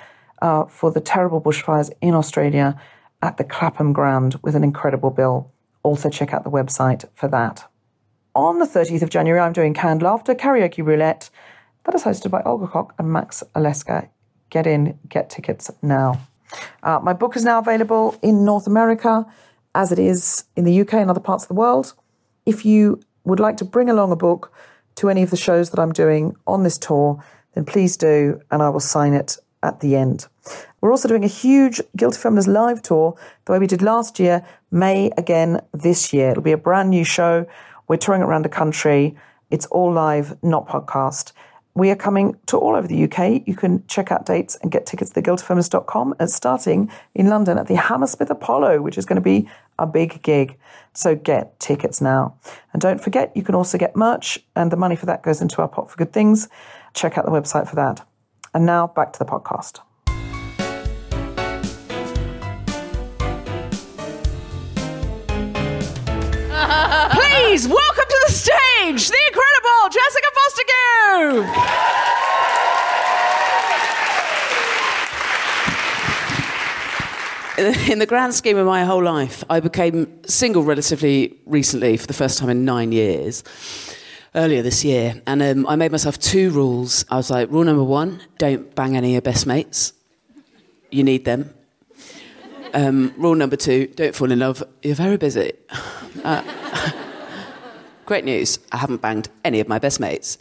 uh, 0.41 0.65
for 0.67 0.91
the 0.91 1.01
terrible 1.01 1.41
bushfires 1.41 1.91
in 2.01 2.15
Australia 2.15 2.81
at 3.23 3.37
the 3.37 3.45
Clapham 3.45 3.93
Grand 3.93 4.35
with 4.43 4.55
an 4.57 4.65
incredible 4.65 5.11
bill. 5.11 5.51
Also, 5.83 6.11
check 6.11 6.35
out 6.35 6.45
the 6.45 6.51
website 6.51 7.09
for 7.15 7.29
that. 7.29 7.65
On 8.35 8.59
the 8.59 8.67
30th 8.67 9.03
of 9.03 9.11
January, 9.11 9.41
I'm 9.41 9.53
doing 9.53 9.75
Canned 9.75 10.03
Laughter 10.03 10.35
Karaoke 10.35 10.85
Roulette. 10.85 11.31
That 11.85 11.95
is 11.95 12.05
hosted 12.05 12.31
by 12.31 12.43
Olga 12.43 12.67
Koch 12.67 12.93
and 12.99 13.13
Max 13.13 13.43
Olesker. 13.55 14.09
Get 14.51 14.67
in, 14.67 14.99
get 15.09 15.31
tickets 15.31 15.71
now. 15.83 16.21
Uh, 16.83 17.01
my 17.03 17.13
book 17.13 17.37
is 17.37 17.45
now 17.45 17.59
available 17.59 18.17
in 18.23 18.45
North 18.45 18.67
America, 18.67 19.27
as 19.75 19.93
it 19.93 19.99
is 19.99 20.45
in 20.57 20.65
the 20.65 20.81
UK 20.81 20.95
and 20.95 21.11
other 21.11 21.21
parts 21.21 21.45
of 21.45 21.49
the 21.49 21.55
world. 21.55 21.95
If 22.45 22.65
you 22.65 23.01
would 23.25 23.41
like 23.41 23.57
to 23.59 23.65
bring 23.65 23.89
along 23.89 24.13
a 24.13 24.17
book 24.17 24.53
to 24.97 25.09
any 25.09 25.23
of 25.23 25.31
the 25.31 25.37
shows 25.37 25.71
that 25.71 25.81
I'm 25.81 25.93
doing 25.93 26.37
on 26.47 26.63
this 26.63 26.79
tour, 26.79 27.23
then 27.55 27.65
please 27.65 27.97
do, 27.97 28.41
and 28.51 28.63
I 28.63 28.69
will 28.69 28.81
sign 28.81 29.15
it 29.15 29.39
at 29.63 29.81
the 29.81 29.97
end. 29.97 30.27
We're 30.81 30.91
also 30.91 31.09
doing 31.09 31.25
a 31.25 31.29
huge 31.29 31.81
Guilty 31.97 32.19
Feminist 32.19 32.49
live 32.49 32.83
tour, 32.83 33.17
the 33.45 33.53
way 33.53 33.59
we 33.59 33.67
did 33.67 33.83
last 33.83 34.19
year, 34.19 34.45
May 34.71 35.11
again 35.17 35.61
this 35.73 36.13
year. 36.13 36.31
It'll 36.31 36.43
be 36.43 36.53
a 36.53 36.57
brand 36.57 36.91
new 36.91 37.05
show. 37.05 37.47
We're 37.89 37.99
touring 37.99 38.23
around 38.23 38.45
the 38.45 38.49
country. 38.49 39.17
It's 39.51 39.67
all 39.67 39.93
live, 39.93 40.37
not 40.43 40.67
podcast. 40.67 41.33
We 41.75 41.91
are 41.91 41.97
coming 41.97 42.37
to 42.47 42.59
all 42.59 42.75
over 42.75 42.87
the 42.87 43.05
UK. 43.05 43.47
You 43.47 43.57
can 43.57 43.87
check 43.87 44.13
out 44.13 44.27
dates 44.27 44.57
and 44.57 44.71
get 44.71 44.85
tickets 44.85 45.17
at 45.17 45.25
theguiltyfeminist.com 45.25 46.17
and 46.19 46.31
starting 46.31 46.91
in 47.15 47.29
London 47.29 47.57
at 47.57 47.67
the 47.67 47.77
Hammersmith 47.77 48.31
Apollo, 48.31 48.83
which 48.83 48.99
is 48.99 49.07
going 49.07 49.17
to 49.17 49.23
be 49.23 49.49
a 49.79 49.87
big 49.87 50.23
gig. 50.23 50.59
So 50.93 51.15
get 51.15 51.59
tickets 51.61 52.01
now. 52.01 52.37
And 52.73 52.83
don't 52.83 53.01
forget, 53.01 53.35
you 53.35 53.43
can 53.43 53.55
also 53.55 53.79
get 53.79 53.97
merch, 53.97 54.39
and 54.55 54.71
the 54.71 54.77
money 54.77 54.97
for 54.97 55.07
that 55.07 55.23
goes 55.23 55.41
into 55.41 55.63
our 55.63 55.69
pot 55.69 55.91
for 55.91 55.97
good 55.97 56.13
things. 56.13 56.49
Check 56.93 57.17
out 57.17 57.25
the 57.25 57.31
website 57.31 57.69
for 57.69 57.77
that. 57.77 58.07
And 58.53 58.67
now 58.67 58.89
back 58.89 59.15
to 59.15 59.19
the 59.19 59.25
podcast. 59.25 59.81
Stage 68.33 69.09
the 69.11 69.19
incredible 69.29 69.89
Jessica 69.91 70.29
Fostekew. 70.37 71.93
in 77.93 77.99
the 77.99 78.07
grand 78.07 78.35
scheme 78.35 78.57
of 78.57 78.67
my 78.67 78.85
whole 78.85 79.03
life, 79.03 79.45
I 79.51 79.61
became 79.61 80.25
single 80.25 80.63
relatively 80.63 81.39
recently 81.47 81.97
for 81.97 82.07
the 82.07 82.15
first 82.15 82.39
time 82.39 82.49
in 82.49 82.65
nine 82.65 82.93
years, 82.93 83.45
earlier 84.35 84.63
this 84.63 84.85
year. 84.85 85.21
And 85.27 85.43
um, 85.43 85.67
I 85.67 85.77
made 85.77 85.93
myself 85.93 86.19
two 86.19 86.51
rules. 86.51 87.05
I 87.11 87.17
was 87.17 87.31
like, 87.31 87.51
rule 87.51 87.65
number 87.65 87.85
one, 87.85 88.21
don't 88.39 88.75
bang 88.75 88.97
any 88.97 89.09
of 89.09 89.13
your 89.13 89.23
best 89.23 89.47
mates. 89.47 89.93
You 90.91 91.05
need 91.05 91.27
them. 91.27 91.53
Um, 92.75 93.13
rule 93.19 93.35
number 93.35 93.57
two, 93.57 93.89
don't 93.89 94.15
fall 94.15 94.33
in 94.33 94.39
love. 94.39 94.63
You're 94.83 94.95
very 94.95 95.19
busy. 95.19 95.53
Uh, 96.25 96.41
great 98.05 98.25
news, 98.25 98.59
I 98.71 98.79
haven't 98.79 99.01
banged 99.01 99.29
any 99.45 99.61
of 99.61 99.69
my 99.69 99.79
best 99.79 100.01
mates. 100.01 100.39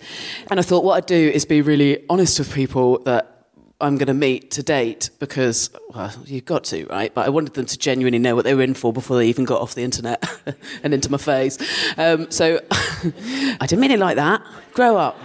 And 0.49 0.59
I 0.59 0.63
thought 0.63 0.83
what 0.83 0.95
I'd 0.97 1.05
do 1.05 1.15
is 1.15 1.45
be 1.45 1.61
really 1.61 2.03
honest 2.09 2.39
with 2.39 2.53
people 2.53 2.99
that 2.99 3.41
I'm 3.81 3.97
going 3.97 4.07
to 4.07 4.13
meet 4.13 4.51
to 4.51 4.63
date 4.63 5.09
because, 5.19 5.71
well, 5.89 6.13
you've 6.25 6.45
got 6.45 6.63
to, 6.65 6.85
right? 6.85 7.13
But 7.13 7.25
I 7.25 7.29
wanted 7.29 7.55
them 7.55 7.65
to 7.65 7.77
genuinely 7.77 8.19
know 8.19 8.35
what 8.35 8.45
they 8.45 8.53
were 8.53 8.61
in 8.61 8.75
for 8.75 8.93
before 8.93 9.17
they 9.17 9.27
even 9.27 9.43
got 9.43 9.59
off 9.59 9.73
the 9.73 9.83
internet 9.83 10.23
and 10.83 10.93
into 10.93 11.09
my 11.11 11.17
face. 11.17 11.57
Um, 11.97 12.29
so 12.29 12.61
I 12.71 13.65
didn't 13.65 13.79
mean 13.79 13.91
it 13.91 13.99
like 13.99 14.17
that. 14.17 14.43
Grow 14.73 14.97
up. 14.97 15.17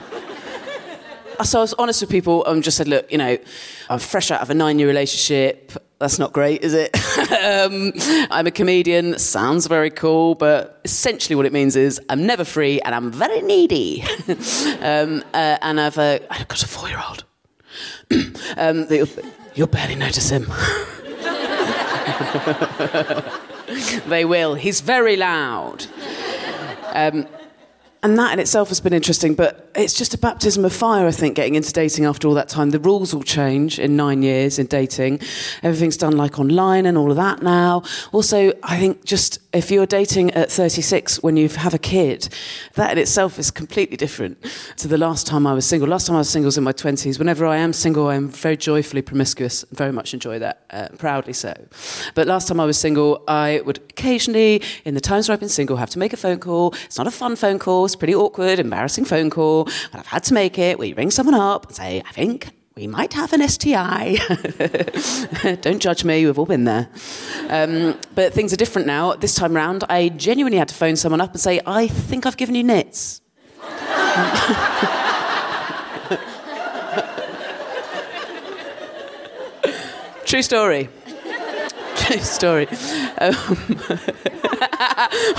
So 1.44 1.58
I 1.58 1.62
was 1.62 1.74
honest 1.74 2.00
with 2.00 2.08
people 2.08 2.46
and 2.46 2.64
just 2.64 2.78
said, 2.78 2.88
look, 2.88 3.12
you 3.12 3.18
know, 3.18 3.36
I'm 3.90 3.98
fresh 3.98 4.30
out 4.30 4.40
of 4.40 4.48
a 4.48 4.54
nine 4.54 4.78
year 4.78 4.88
relationship. 4.88 5.72
That's 5.98 6.18
not 6.18 6.34
great, 6.34 6.62
is 6.62 6.74
it? 6.74 6.94
um, 7.32 7.92
I'm 8.30 8.46
a 8.46 8.50
comedian. 8.50 9.18
Sounds 9.18 9.66
very 9.66 9.88
cool, 9.90 10.34
but 10.34 10.78
essentially 10.84 11.34
what 11.34 11.46
it 11.46 11.54
means 11.54 11.74
is 11.74 11.98
I'm 12.10 12.26
never 12.26 12.44
free 12.44 12.82
and 12.82 12.94
I'm 12.94 13.10
very 13.10 13.40
needy. 13.40 14.02
um, 14.82 15.24
uh, 15.32 15.56
and 15.62 15.80
I've, 15.80 15.96
uh, 15.96 16.18
I've 16.30 16.48
got 16.48 16.62
a 16.62 16.68
four 16.68 16.88
year 16.88 17.02
old. 17.08 17.24
um, 18.58 18.86
you'll, 18.90 19.08
you'll 19.54 19.68
barely 19.68 19.94
notice 19.94 20.28
him. 20.28 20.44
they 24.06 24.26
will. 24.26 24.54
He's 24.54 24.82
very 24.82 25.16
loud. 25.16 25.86
Um, 26.92 27.26
and 28.02 28.18
that 28.18 28.32
in 28.32 28.38
itself 28.38 28.68
has 28.68 28.80
been 28.80 28.92
interesting, 28.92 29.34
but 29.34 29.70
it's 29.74 29.94
just 29.94 30.14
a 30.14 30.18
baptism 30.18 30.64
of 30.64 30.72
fire, 30.72 31.06
I 31.06 31.10
think, 31.10 31.34
getting 31.34 31.54
into 31.54 31.72
dating 31.72 32.04
after 32.04 32.28
all 32.28 32.34
that 32.34 32.48
time. 32.48 32.70
The 32.70 32.78
rules 32.78 33.14
will 33.14 33.22
change 33.22 33.78
in 33.78 33.96
nine 33.96 34.22
years 34.22 34.58
in 34.58 34.66
dating. 34.66 35.20
Everything's 35.62 35.96
done 35.96 36.16
like 36.16 36.38
online 36.38 36.86
and 36.86 36.96
all 36.96 37.10
of 37.10 37.16
that 37.16 37.42
now. 37.42 37.82
Also, 38.12 38.52
I 38.62 38.78
think 38.78 39.04
just 39.04 39.38
if 39.56 39.70
you're 39.70 39.86
dating 39.86 40.30
at 40.32 40.52
36 40.52 41.22
when 41.22 41.36
you 41.36 41.48
have 41.48 41.72
a 41.72 41.78
kid, 41.78 42.28
that 42.74 42.92
in 42.92 42.98
itself 42.98 43.38
is 43.38 43.50
completely 43.50 43.96
different 43.96 44.36
to 44.76 44.86
the 44.86 44.98
last 44.98 45.26
time 45.26 45.46
I 45.46 45.54
was 45.54 45.66
single. 45.66 45.88
Last 45.88 46.06
time 46.06 46.16
I 46.16 46.18
was 46.18 46.28
single 46.28 46.48
was 46.48 46.58
in 46.58 46.64
my 46.64 46.74
20s. 46.74 47.18
Whenever 47.18 47.46
I 47.46 47.56
am 47.56 47.72
single, 47.72 48.08
I'm 48.08 48.28
very 48.28 48.56
joyfully 48.56 49.00
promiscuous, 49.00 49.64
very 49.72 49.92
much 49.92 50.12
enjoy 50.12 50.38
that, 50.40 50.64
uh, 50.70 50.88
proudly 50.98 51.32
so. 51.32 51.54
But 52.14 52.26
last 52.26 52.48
time 52.48 52.60
I 52.60 52.66
was 52.66 52.78
single, 52.78 53.24
I 53.26 53.62
would 53.64 53.78
occasionally, 53.78 54.62
in 54.84 54.94
the 54.94 55.00
times 55.00 55.28
where 55.28 55.32
I've 55.32 55.40
been 55.40 55.48
single, 55.48 55.78
have 55.78 55.90
to 55.90 55.98
make 55.98 56.12
a 56.12 56.18
phone 56.18 56.38
call. 56.38 56.74
It's 56.84 56.98
not 56.98 57.06
a 57.06 57.10
fun 57.10 57.34
phone 57.34 57.58
call, 57.58 57.86
it's 57.86 57.96
pretty 57.96 58.14
awkward, 58.14 58.58
embarrassing 58.58 59.06
phone 59.06 59.30
call, 59.30 59.64
but 59.64 60.00
I've 60.00 60.06
had 60.06 60.24
to 60.24 60.34
make 60.34 60.58
it 60.58 60.78
where 60.78 60.88
you 60.88 60.94
ring 60.94 61.10
someone 61.10 61.34
up 61.34 61.66
and 61.66 61.74
say, 61.74 62.02
I 62.06 62.12
think 62.12 62.50
we 62.76 62.86
might 62.86 63.14
have 63.14 63.32
an 63.32 63.48
STI. 63.48 64.18
Don't 65.62 65.80
judge 65.80 66.04
me, 66.04 66.26
we've 66.26 66.38
all 66.38 66.44
been 66.44 66.64
there. 66.64 66.90
Um, 67.48 67.98
but 68.14 68.34
things 68.34 68.52
are 68.52 68.56
different 68.56 68.86
now. 68.86 69.14
This 69.14 69.34
time 69.34 69.56
round, 69.56 69.84
I 69.88 70.10
genuinely 70.10 70.58
had 70.58 70.68
to 70.68 70.74
phone 70.74 70.96
someone 70.96 71.22
up 71.22 71.32
and 71.32 71.40
say, 71.40 71.62
I 71.64 71.88
think 71.88 72.26
I've 72.26 72.36
given 72.36 72.54
you 72.54 72.62
nits. 72.62 73.22
True 80.26 80.42
story. 80.42 80.90
True 82.06 82.18
story. 82.20 82.68
Um, 83.18 83.34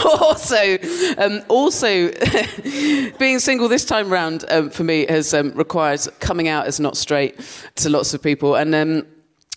also, 0.22 0.78
um, 1.18 1.42
also, 1.48 2.12
being 3.20 3.40
single 3.40 3.68
this 3.68 3.86
time 3.86 4.10
round 4.10 4.46
um, 4.50 4.70
for 4.70 4.84
me 4.84 5.06
has 5.08 5.34
um, 5.34 5.52
required 5.52 6.02
coming 6.20 6.48
out 6.48 6.68
as 6.68 6.80
not 6.80 6.98
straight 6.98 7.40
to 7.76 7.90
lots 7.90 8.14
of 8.14 8.22
people, 8.22 8.56
and 8.56 8.76
um, 8.76 9.08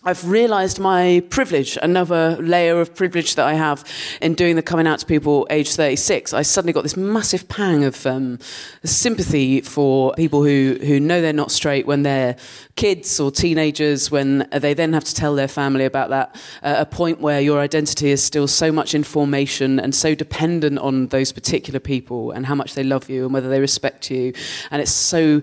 I've 0.03 0.27
realised 0.27 0.81
my 0.81 1.23
privilege, 1.29 1.77
another 1.83 2.39
layer 2.41 2.81
of 2.81 2.95
privilege 2.95 3.35
that 3.35 3.45
I 3.45 3.53
have 3.53 3.85
in 4.23 4.33
doing 4.33 4.57
the 4.57 4.63
coming 4.63 4.87
out 4.87 5.01
to 5.01 5.05
people 5.05 5.47
age 5.51 5.75
36. 5.75 6.33
I 6.33 6.41
suddenly 6.41 6.73
got 6.73 6.85
this 6.85 6.97
massive 6.97 7.47
pang 7.51 7.85
of 7.85 8.07
um, 8.07 8.39
sympathy 8.83 9.61
for 9.61 10.15
people 10.15 10.43
who, 10.43 10.79
who 10.81 11.01
know 11.01 11.21
they're 11.21 11.35
not 11.35 11.51
straight 11.51 11.87
when 11.87 12.03
they're 12.03 12.37
kids 12.77 13.21
or 13.21 13.31
teenagers, 13.31 14.11
when 14.11 14.49
they 14.53 14.73
then 14.73 14.95
have 14.95 15.05
to 15.05 15.15
tell 15.15 15.35
their 15.35 15.49
family 15.49 15.85
about 15.85 16.09
that, 16.09 16.35
uh, 16.63 16.77
a 16.79 16.87
point 16.87 17.21
where 17.21 17.43
your 17.43 17.61
identity 17.61 18.11
is 18.11 18.25
still 18.25 18.49
so 18.49 18.73
much 18.73 18.95
in 18.95 19.05
formation 19.05 19.79
and 19.79 19.95
so 19.95 20.15
dependent 20.15 20.79
on 20.79 21.09
those 21.09 21.31
particular 21.31 21.79
people 21.79 22.31
and 22.31 22.47
how 22.47 22.55
much 22.55 22.73
they 22.73 22.85
love 22.85 23.11
you 23.11 23.27
and 23.27 23.35
whether 23.35 23.51
they 23.51 23.61
respect 23.61 24.11
you. 24.11 24.33
And 24.71 24.81
it's 24.81 24.91
so 24.91 25.43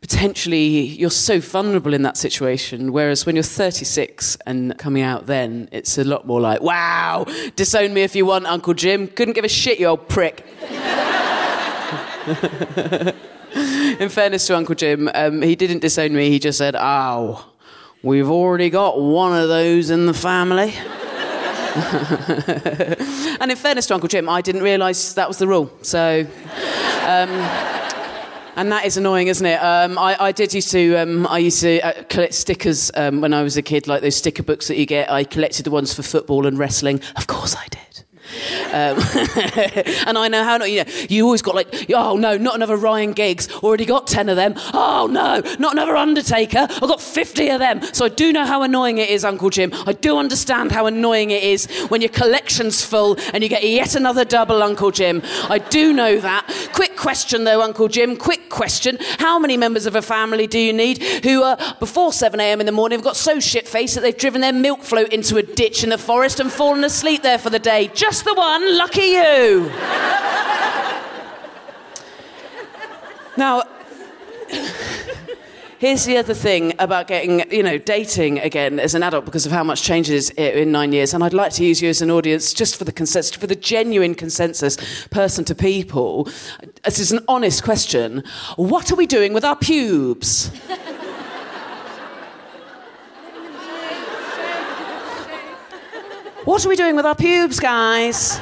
potentially 0.00 0.86
you're 0.86 1.10
so 1.10 1.40
vulnerable 1.40 1.94
in 1.94 2.02
that 2.02 2.16
situation. 2.16 2.92
Whereas 2.92 3.26
when 3.26 3.36
you're 3.36 3.42
36 3.42 4.38
and 4.46 4.76
coming 4.78 5.02
out 5.02 5.26
then, 5.26 5.68
it's 5.72 5.98
a 5.98 6.04
lot 6.04 6.26
more 6.26 6.40
like, 6.40 6.60
wow, 6.60 7.26
disown 7.56 7.94
me 7.94 8.02
if 8.02 8.14
you 8.14 8.26
want, 8.26 8.46
Uncle 8.46 8.74
Jim. 8.74 9.08
Couldn't 9.08 9.34
give 9.34 9.44
a 9.44 9.48
shit, 9.48 9.80
you 9.80 9.86
old 9.86 10.08
prick. 10.08 10.46
in 14.00 14.08
fairness 14.08 14.46
to 14.46 14.56
Uncle 14.56 14.74
Jim, 14.74 15.10
um, 15.14 15.42
he 15.42 15.56
didn't 15.56 15.80
disown 15.80 16.12
me, 16.14 16.30
he 16.30 16.38
just 16.38 16.58
said, 16.58 16.76
ow, 16.76 17.44
we've 18.02 18.30
already 18.30 18.70
got 18.70 19.00
one 19.00 19.38
of 19.40 19.48
those 19.48 19.90
in 19.90 20.06
the 20.06 20.14
family. 20.14 20.72
and 23.40 23.50
in 23.50 23.56
fairness 23.56 23.86
to 23.86 23.94
Uncle 23.94 24.08
Jim, 24.08 24.28
I 24.28 24.40
didn't 24.40 24.62
realise 24.62 25.14
that 25.14 25.28
was 25.28 25.38
the 25.38 25.46
rule. 25.46 25.70
So. 25.82 26.26
Um, 27.06 27.85
and 28.56 28.72
that 28.72 28.86
is 28.86 28.96
annoying, 28.96 29.28
isn't 29.28 29.46
it? 29.46 29.62
Um, 29.62 29.98
I, 29.98 30.16
I, 30.18 30.32
did 30.32 30.52
used 30.54 30.70
to. 30.72 30.96
Um, 30.96 31.26
I 31.26 31.38
used 31.38 31.60
to 31.60 31.80
uh, 31.80 32.02
collect 32.04 32.34
stickers 32.34 32.90
um, 32.94 33.20
when 33.20 33.32
I 33.32 33.42
was 33.42 33.56
a 33.56 33.62
kid, 33.62 33.86
like 33.86 34.02
those 34.02 34.16
sticker 34.16 34.42
books 34.42 34.68
that 34.68 34.78
you 34.78 34.86
get. 34.86 35.10
I 35.10 35.24
collected 35.24 35.64
the 35.64 35.70
ones 35.70 35.94
for 35.94 36.02
football 36.02 36.46
and 36.46 36.58
wrestling. 36.58 37.00
Of 37.16 37.26
course, 37.26 37.54
I 37.54 37.66
did. 37.68 38.04
Um, 38.76 38.98
and 40.06 40.18
I 40.18 40.28
know 40.28 40.44
how 40.44 40.58
not, 40.58 40.70
you 40.70 40.84
know, 40.84 40.92
you 41.08 41.24
always 41.24 41.40
got 41.40 41.54
like, 41.54 41.90
oh 41.94 42.16
no, 42.16 42.36
not 42.36 42.56
another 42.56 42.76
Ryan 42.76 43.12
Giggs. 43.12 43.50
Already 43.62 43.86
got 43.86 44.06
10 44.06 44.28
of 44.28 44.36
them. 44.36 44.52
Oh 44.74 45.08
no, 45.10 45.40
not 45.58 45.72
another 45.72 45.96
Undertaker. 45.96 46.66
I've 46.68 46.80
got 46.80 47.00
50 47.00 47.48
of 47.50 47.60
them. 47.60 47.82
So 47.94 48.04
I 48.04 48.10
do 48.10 48.34
know 48.34 48.44
how 48.44 48.62
annoying 48.62 48.98
it 48.98 49.08
is, 49.08 49.24
Uncle 49.24 49.48
Jim. 49.48 49.72
I 49.86 49.94
do 49.94 50.18
understand 50.18 50.72
how 50.72 50.84
annoying 50.86 51.30
it 51.30 51.42
is 51.42 51.66
when 51.88 52.02
your 52.02 52.10
collection's 52.10 52.84
full 52.84 53.16
and 53.32 53.42
you 53.42 53.48
get 53.48 53.64
yet 53.64 53.94
another 53.94 54.26
double, 54.26 54.62
Uncle 54.62 54.90
Jim. 54.90 55.22
I 55.48 55.58
do 55.58 55.94
know 55.94 56.20
that. 56.20 56.70
Quick 56.74 56.96
question 56.96 57.44
though, 57.44 57.62
Uncle 57.62 57.88
Jim, 57.88 58.14
quick 58.16 58.50
question. 58.50 58.98
How 59.18 59.38
many 59.38 59.56
members 59.56 59.86
of 59.86 59.96
a 59.96 60.02
family 60.02 60.46
do 60.46 60.58
you 60.58 60.74
need 60.74 61.02
who 61.24 61.42
are, 61.42 61.56
before 61.80 62.10
7am 62.10 62.60
in 62.60 62.66
the 62.66 62.72
morning, 62.72 62.98
have 62.98 63.04
got 63.04 63.16
so 63.16 63.40
shit 63.40 63.66
faced 63.66 63.94
that 63.94 64.02
they've 64.02 64.16
driven 64.16 64.42
their 64.42 64.52
milk 64.52 64.82
float 64.82 65.14
into 65.14 65.38
a 65.38 65.42
ditch 65.42 65.82
in 65.82 65.88
the 65.88 65.98
forest 65.98 66.40
and 66.40 66.52
fallen 66.52 66.84
asleep 66.84 67.22
there 67.22 67.38
for 67.38 67.48
the 67.48 67.58
day? 67.58 67.90
Just 67.94 68.24
the 68.24 68.34
one, 68.34 68.65
lucky 68.72 69.02
you. 69.02 69.70
now, 73.36 73.62
here's 75.78 76.04
the 76.04 76.16
other 76.16 76.34
thing 76.34 76.72
about 76.78 77.06
getting, 77.06 77.50
you 77.50 77.62
know, 77.62 77.78
dating 77.78 78.38
again 78.40 78.80
as 78.80 78.94
an 78.94 79.02
adult 79.02 79.24
because 79.24 79.46
of 79.46 79.52
how 79.52 79.62
much 79.62 79.82
changes 79.82 80.30
in 80.30 80.72
nine 80.72 80.92
years. 80.92 81.14
And 81.14 81.22
I'd 81.22 81.34
like 81.34 81.52
to 81.52 81.64
use 81.64 81.82
you 81.82 81.88
as 81.88 82.02
an 82.02 82.10
audience 82.10 82.52
just 82.52 82.76
for 82.76 82.84
the 82.84 82.92
consensus, 82.92 83.36
for 83.36 83.46
the 83.46 83.56
genuine 83.56 84.14
consensus, 84.14 85.06
person 85.08 85.44
to 85.44 85.54
people. 85.54 86.28
This 86.84 86.98
is 86.98 87.12
an 87.12 87.20
honest 87.28 87.62
question. 87.62 88.24
What 88.56 88.90
are 88.90 88.96
we 88.96 89.06
doing 89.06 89.32
with 89.32 89.44
our 89.44 89.56
pubes? 89.56 90.50
What 96.46 96.64
are 96.64 96.68
we 96.68 96.76
doing 96.76 96.94
with 96.94 97.04
our 97.04 97.16
pubes, 97.16 97.58
guys? 97.58 98.38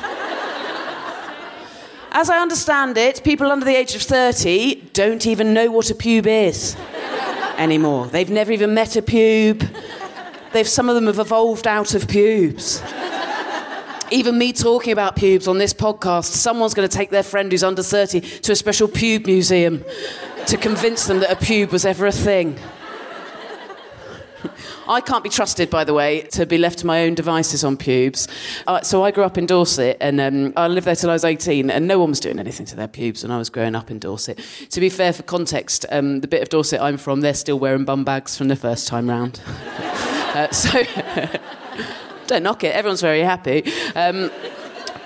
As 2.12 2.28
I 2.28 2.38
understand 2.38 2.98
it, 2.98 3.24
people 3.24 3.50
under 3.50 3.64
the 3.64 3.74
age 3.74 3.94
of 3.94 4.02
30 4.02 4.90
don't 4.92 5.26
even 5.26 5.54
know 5.54 5.70
what 5.70 5.88
a 5.88 5.94
pube 5.94 6.26
is 6.26 6.76
anymore. 7.56 8.04
They've 8.08 8.28
never 8.28 8.52
even 8.52 8.74
met 8.74 8.96
a 8.96 9.00
pube. 9.00 9.66
They've, 10.52 10.68
some 10.68 10.90
of 10.90 10.96
them 10.96 11.06
have 11.06 11.18
evolved 11.18 11.66
out 11.66 11.94
of 11.94 12.06
pubes. 12.06 12.82
Even 14.10 14.36
me 14.36 14.52
talking 14.52 14.92
about 14.92 15.16
pubes 15.16 15.48
on 15.48 15.56
this 15.56 15.72
podcast, 15.72 16.24
someone's 16.24 16.74
going 16.74 16.86
to 16.86 16.94
take 16.94 17.08
their 17.08 17.22
friend 17.22 17.50
who's 17.50 17.64
under 17.64 17.82
30 17.82 18.20
to 18.20 18.52
a 18.52 18.56
special 18.56 18.86
pube 18.86 19.24
museum 19.24 19.82
to 20.44 20.58
convince 20.58 21.06
them 21.06 21.20
that 21.20 21.32
a 21.32 21.36
pube 21.36 21.72
was 21.72 21.86
ever 21.86 22.04
a 22.04 22.12
thing. 22.12 22.58
I 24.88 25.00
can't 25.00 25.24
be 25.24 25.30
trusted, 25.30 25.70
by 25.70 25.84
the 25.84 25.94
way, 25.94 26.22
to 26.32 26.46
be 26.46 26.58
left 26.58 26.78
to 26.80 26.86
my 26.86 27.04
own 27.04 27.14
devices 27.14 27.64
on 27.64 27.76
pubes. 27.76 28.28
Uh, 28.66 28.80
so 28.82 29.04
I 29.04 29.10
grew 29.10 29.24
up 29.24 29.38
in 29.38 29.46
Dorset, 29.46 29.96
and 30.00 30.20
um, 30.20 30.52
I 30.56 30.68
lived 30.68 30.86
there 30.86 30.96
till 30.96 31.10
I 31.10 31.14
was 31.14 31.24
18, 31.24 31.70
and 31.70 31.86
no 31.86 31.98
one 31.98 32.10
was 32.10 32.20
doing 32.20 32.38
anything 32.38 32.66
to 32.66 32.76
their 32.76 32.88
pubes 32.88 33.22
when 33.22 33.30
I 33.30 33.38
was 33.38 33.50
growing 33.50 33.74
up 33.74 33.90
in 33.90 33.98
Dorset. 33.98 34.38
To 34.70 34.80
be 34.80 34.88
fair, 34.88 35.12
for 35.12 35.22
context, 35.22 35.86
um, 35.90 36.20
the 36.20 36.28
bit 36.28 36.42
of 36.42 36.48
Dorset 36.48 36.80
I'm 36.80 36.96
from, 36.96 37.20
they're 37.20 37.34
still 37.34 37.58
wearing 37.58 37.84
bum 37.84 38.04
bags 38.04 38.36
from 38.36 38.48
the 38.48 38.56
first 38.56 38.88
time 38.88 39.08
round. 39.08 39.40
uh, 39.46 40.50
so 40.50 40.82
don't 42.26 42.42
knock 42.42 42.64
it. 42.64 42.74
Everyone's 42.74 43.00
very 43.00 43.20
happy. 43.20 43.64
Um, 43.94 44.30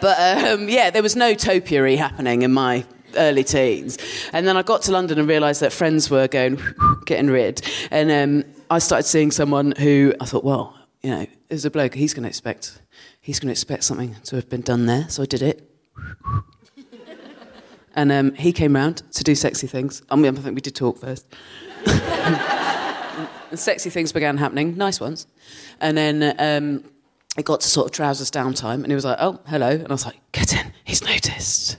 but 0.01 0.19
um, 0.45 0.69
yeah, 0.69 0.91
there 0.91 1.03
was 1.03 1.17
no 1.17 1.35
topiary 1.35 1.97
happening 1.97 2.43
in 2.43 2.53
my 2.53 2.85
early 3.17 3.45
teens. 3.45 3.99
And 4.33 4.47
then 4.47 4.57
I 4.57 4.63
got 4.63 4.83
to 4.83 4.93
London 4.93 5.19
and 5.19 5.29
realised 5.29 5.61
that 5.61 5.73
friends 5.73 6.11
were 6.11 6.29
going, 6.29 6.61
getting 7.07 7.29
rid. 7.29 7.63
And 7.91 8.11
um, 8.45 8.51
I 8.71 8.79
started 8.79 9.05
seeing 9.05 9.31
someone 9.31 9.73
who 9.73 10.15
I 10.21 10.27
thought, 10.27 10.45
well, 10.45 10.77
you 11.03 11.11
know, 11.11 11.27
there's 11.49 11.65
a 11.65 11.71
bloke, 11.71 11.95
he's 11.95 12.13
going 12.13 12.25
to 12.25 12.29
expect, 12.29 12.83
he's 13.21 13.41
going 13.41 13.49
to 13.49 13.53
expect 13.53 13.85
something 13.85 14.17
to 14.25 14.37
have 14.37 14.49
been 14.49 14.61
done 14.61 14.87
there. 14.87 15.09
So 15.09 15.23
I 15.23 15.27
did 15.27 15.43
it. 15.43 15.71
and 17.95 18.13
um, 18.13 18.35
he 18.35 18.53
came 18.53 18.75
round 18.75 19.03
to 19.13 19.25
do 19.25 19.35
sexy 19.35 19.67
things. 19.67 20.03
I, 20.11 20.17
mean, 20.17 20.37
I 20.37 20.41
think 20.41 20.55
we 20.55 20.61
did 20.61 20.75
talk 20.75 20.99
first. 20.99 21.27
and 21.87 23.59
sexy 23.59 23.89
things 23.91 24.13
began 24.13 24.37
happening, 24.37 24.77
nice 24.77 25.01
ones. 25.01 25.27
And 25.81 25.97
then 25.97 26.35
um, 26.39 26.85
it 27.39 27.45
got 27.45 27.61
to 27.61 27.69
sort 27.69 27.87
of 27.87 27.93
trousers 27.93 28.31
down 28.31 28.53
time, 28.53 28.83
and 28.83 28.91
he 28.91 28.95
was 28.95 29.05
like, 29.05 29.19
oh, 29.21 29.41
hello. 29.47 29.71
And 29.71 29.89
I 29.89 29.93
was 29.93 30.05
like, 30.05 30.17
get 30.33 30.53
in, 30.53 30.73
he's 30.85 31.03
noticed 31.03 31.79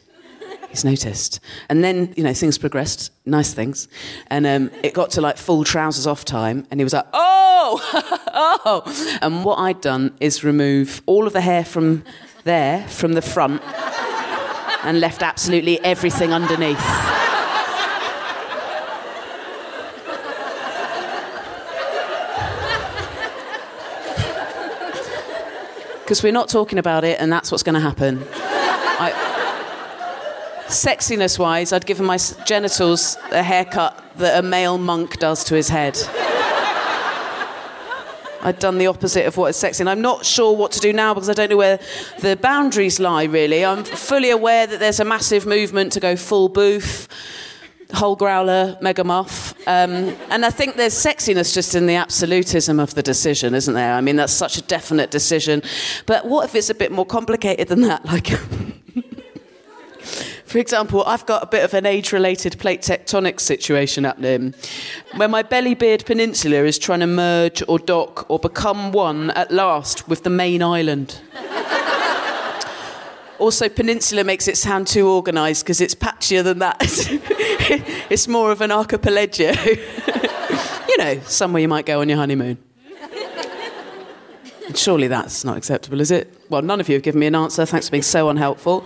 he's 0.69 0.85
noticed. 0.85 1.39
And 1.67 1.83
then, 1.83 2.13
you 2.15 2.23
know, 2.23 2.33
things 2.33 2.57
progressed, 2.57 3.11
nice 3.25 3.53
things. 3.53 3.87
And 4.27 4.45
um, 4.45 4.71
it 4.83 4.93
got 4.93 5.11
to 5.11 5.21
like 5.21 5.37
full 5.37 5.63
trousers 5.63 6.07
off 6.07 6.23
time, 6.25 6.65
and 6.71 6.79
he 6.79 6.83
was 6.83 6.93
like, 6.93 7.07
oh, 7.13 7.81
oh. 8.65 9.19
And 9.21 9.43
what 9.43 9.57
I'd 9.57 9.81
done 9.81 10.15
is 10.19 10.43
remove 10.43 11.01
all 11.05 11.27
of 11.27 11.33
the 11.33 11.41
hair 11.41 11.65
from 11.65 12.03
there, 12.43 12.87
from 12.87 13.13
the 13.13 13.21
front, 13.21 13.61
and 14.83 14.99
left 14.99 15.21
absolutely 15.21 15.83
everything 15.83 16.33
underneath. 16.33 16.79
Because 26.09 26.23
we're 26.23 26.31
not 26.31 26.49
talking 26.49 26.79
about 26.79 27.03
it, 27.03 27.19
and 27.19 27.31
that's 27.31 27.51
what's 27.51 27.61
going 27.61 27.75
to 27.75 27.79
happen. 27.79 28.25
I, 28.33 29.28
Sexiness 30.69 31.39
wise, 31.39 31.73
I'd 31.73 31.87
given 31.87 32.05
my 32.05 32.17
genitals 32.45 33.17
a 33.31 33.41
haircut 33.41 34.03
that 34.17 34.37
a 34.37 34.47
male 34.47 34.77
monk 34.77 35.17
does 35.17 35.43
to 35.45 35.55
his 35.55 35.67
head. 35.67 35.97
I'd 38.43 38.59
done 38.59 38.77
the 38.77 38.85
opposite 38.85 39.25
of 39.25 39.35
what 39.35 39.47
is 39.47 39.55
sexy, 39.55 39.81
and 39.81 39.89
I'm 39.89 40.01
not 40.01 40.27
sure 40.27 40.55
what 40.55 40.71
to 40.73 40.79
do 40.79 40.93
now 40.93 41.15
because 41.15 41.27
I 41.27 41.33
don't 41.33 41.49
know 41.49 41.57
where 41.57 41.79
the 42.19 42.37
boundaries 42.37 42.99
lie, 42.99 43.23
really. 43.23 43.65
I'm 43.65 43.83
fully 43.83 44.29
aware 44.29 44.67
that 44.67 44.79
there's 44.79 44.99
a 44.99 45.05
massive 45.05 45.47
movement 45.47 45.91
to 45.93 45.99
go 45.99 46.15
full 46.15 46.49
boof, 46.49 47.07
whole 47.91 48.15
growler, 48.15 48.77
mega 48.79 49.03
muff. 49.03 49.55
Um, 49.67 50.15
and 50.29 50.45
I 50.45 50.51
think 50.51 50.75
there's 50.75 50.93
sexiness 50.93 51.51
just 51.51 51.73
in 51.73 51.87
the 51.87 51.95
absolutism 51.95 52.79
of 52.79 52.93
the 52.93 53.01
decision, 53.01 53.55
isn't 53.55 53.73
there? 53.73 53.93
I 53.93 54.01
mean, 54.01 54.17
that's 54.17 54.33
such 54.33 54.55
a 54.59 54.61
definite 54.61 55.09
decision. 55.09 55.63
But 56.05 56.27
what 56.27 56.45
if 56.45 56.53
it's 56.53 56.69
a 56.69 56.75
bit 56.75 56.91
more 56.91 57.07
complicated 57.07 57.69
than 57.69 57.81
that? 57.81 58.05
Like. 58.09 58.29
For 60.49 60.57
example, 60.57 61.03
I've 61.05 61.27
got 61.27 61.43
a 61.43 61.45
bit 61.45 61.63
of 61.63 61.75
an 61.75 61.85
age 61.85 62.11
related 62.11 62.57
plate 62.57 62.81
tectonic 62.81 63.39
situation 63.39 64.03
happening 64.03 64.55
where 65.15 65.27
my 65.27 65.43
belly 65.43 65.75
beard 65.75 66.07
peninsula 66.07 66.63
is 66.63 66.79
trying 66.79 67.01
to 67.01 67.05
merge 67.05 67.61
or 67.67 67.77
dock 67.77 68.27
or 68.31 68.39
become 68.39 68.91
one 68.91 69.29
at 69.29 69.51
last 69.51 70.07
with 70.07 70.23
the 70.23 70.31
main 70.31 70.63
island. 70.63 71.21
also, 73.37 73.69
peninsula 73.69 74.23
makes 74.23 74.47
it 74.47 74.57
sound 74.57 74.87
too 74.87 75.07
organised 75.07 75.63
because 75.63 75.81
it's 75.81 75.93
patchier 75.93 76.43
than 76.43 76.57
that. 76.57 76.77
it's 78.09 78.27
more 78.27 78.51
of 78.51 78.61
an 78.61 78.71
archipelago. 78.71 79.51
you 80.89 80.97
know, 80.97 81.19
somewhere 81.25 81.61
you 81.61 81.67
might 81.67 81.85
go 81.85 82.01
on 82.01 82.09
your 82.09 82.17
honeymoon. 82.17 82.57
Surely 84.73 85.07
that's 85.07 85.45
not 85.45 85.57
acceptable, 85.57 86.01
is 86.01 86.09
it? 86.09 86.33
Well, 86.49 86.63
none 86.63 86.79
of 86.79 86.89
you 86.89 86.95
have 86.95 87.03
given 87.03 87.19
me 87.19 87.27
an 87.27 87.35
answer. 87.35 87.67
Thanks 87.67 87.87
for 87.87 87.91
being 87.91 88.01
so 88.01 88.29
unhelpful. 88.29 88.83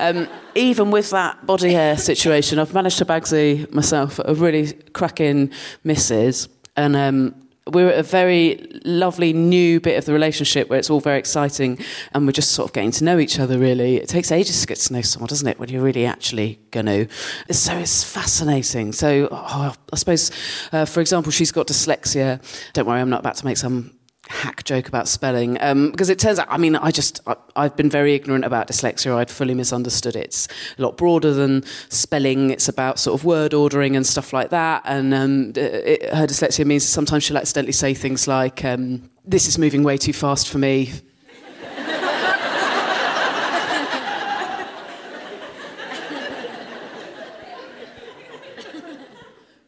Um, 0.00 0.28
even 0.56 0.90
with 0.90 1.10
that 1.10 1.44
body 1.46 1.72
hair 1.72 1.96
situation, 1.96 2.58
I've 2.58 2.74
managed 2.74 2.98
to 2.98 3.04
bagsy 3.04 3.70
myself 3.72 4.18
a 4.24 4.34
really 4.34 4.72
cracking 4.92 5.52
missus. 5.84 6.48
And 6.76 6.96
um, 6.96 7.34
we're 7.68 7.88
at 7.88 7.98
a 7.98 8.02
very 8.02 8.80
lovely 8.84 9.32
new 9.32 9.80
bit 9.80 9.98
of 9.98 10.04
the 10.04 10.12
relationship 10.12 10.70
where 10.70 10.78
it's 10.78 10.88
all 10.88 11.00
very 11.00 11.18
exciting 11.18 11.78
and 12.12 12.24
we're 12.24 12.32
just 12.32 12.52
sort 12.52 12.68
of 12.70 12.72
getting 12.72 12.92
to 12.92 13.04
know 13.04 13.18
each 13.18 13.38
other 13.40 13.58
really. 13.58 13.96
It 13.96 14.08
takes 14.08 14.30
ages 14.30 14.60
to 14.60 14.66
get 14.66 14.78
to 14.78 14.92
know 14.92 15.02
someone 15.02 15.28
doesn't 15.28 15.48
it 15.48 15.58
when 15.58 15.68
you're 15.68 15.82
really 15.82 16.06
actually 16.06 16.60
going 16.70 16.86
to 16.86 17.08
so 17.52 17.76
it's 17.76 18.04
fascinating. 18.04 18.92
So 18.92 19.28
oh, 19.32 19.74
i 19.92 19.96
suppose 19.96 20.30
uh, 20.72 20.84
for 20.84 21.00
example 21.00 21.32
she's 21.32 21.50
got 21.50 21.66
dyslexia. 21.66 22.40
Don't 22.72 22.86
worry 22.86 23.00
i'm 23.00 23.10
not 23.10 23.20
about 23.20 23.34
to 23.36 23.44
make 23.44 23.56
some 23.56 23.95
hack 24.28 24.64
joke 24.64 24.88
about 24.88 25.08
spelling 25.08 25.60
um, 25.62 25.90
because 25.90 26.10
it 26.10 26.18
turns 26.18 26.38
out 26.38 26.46
i 26.50 26.56
mean 26.56 26.74
i 26.76 26.90
just 26.90 27.20
I, 27.56 27.62
have 27.62 27.76
been 27.76 27.90
very 27.90 28.14
ignorant 28.14 28.44
about 28.44 28.68
dyslexia. 28.68 29.16
I'd 29.16 29.30
fully 29.30 29.54
misunderstood. 29.54 30.14
It 30.14 30.26
it's 30.26 30.48
a 30.78 30.82
lot 30.82 30.96
broader 30.96 31.32
than 31.32 31.64
spelling. 31.88 32.50
It's 32.50 32.68
about 32.68 32.98
sort 32.98 33.18
of 33.18 33.24
word 33.24 33.54
ordering 33.54 33.96
and 33.96 34.06
stuff 34.06 34.32
like 34.32 34.50
that. 34.50 34.82
And 34.84 35.14
um, 35.14 35.52
it, 35.56 36.12
her 36.12 36.26
dyslexia 36.26 36.66
means 36.66 36.84
sometimes 36.84 37.24
she'll 37.24 37.38
accidentally 37.38 37.72
say 37.72 37.94
things 37.94 38.28
like 38.28 38.64
um, 38.64 39.08
this 39.24 39.48
is 39.48 39.56
moving 39.58 39.82
way 39.84 39.96
too 39.96 40.12
fast 40.12 40.48
for 40.48 40.58
me. 40.58 40.92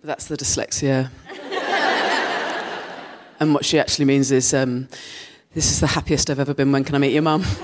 That's 0.02 0.26
the 0.26 0.36
dyslexia 0.36 1.10
and 3.40 3.54
what 3.54 3.64
she 3.64 3.78
actually 3.78 4.04
means 4.04 4.32
is, 4.32 4.52
um, 4.52 4.88
this 5.54 5.70
is 5.70 5.80
the 5.80 5.86
happiest 5.86 6.28
I've 6.30 6.40
ever 6.40 6.54
been. 6.54 6.72
When 6.72 6.84
can 6.84 6.94
I 6.94 6.98
meet 6.98 7.12
your 7.12 7.22
mum? 7.22 7.42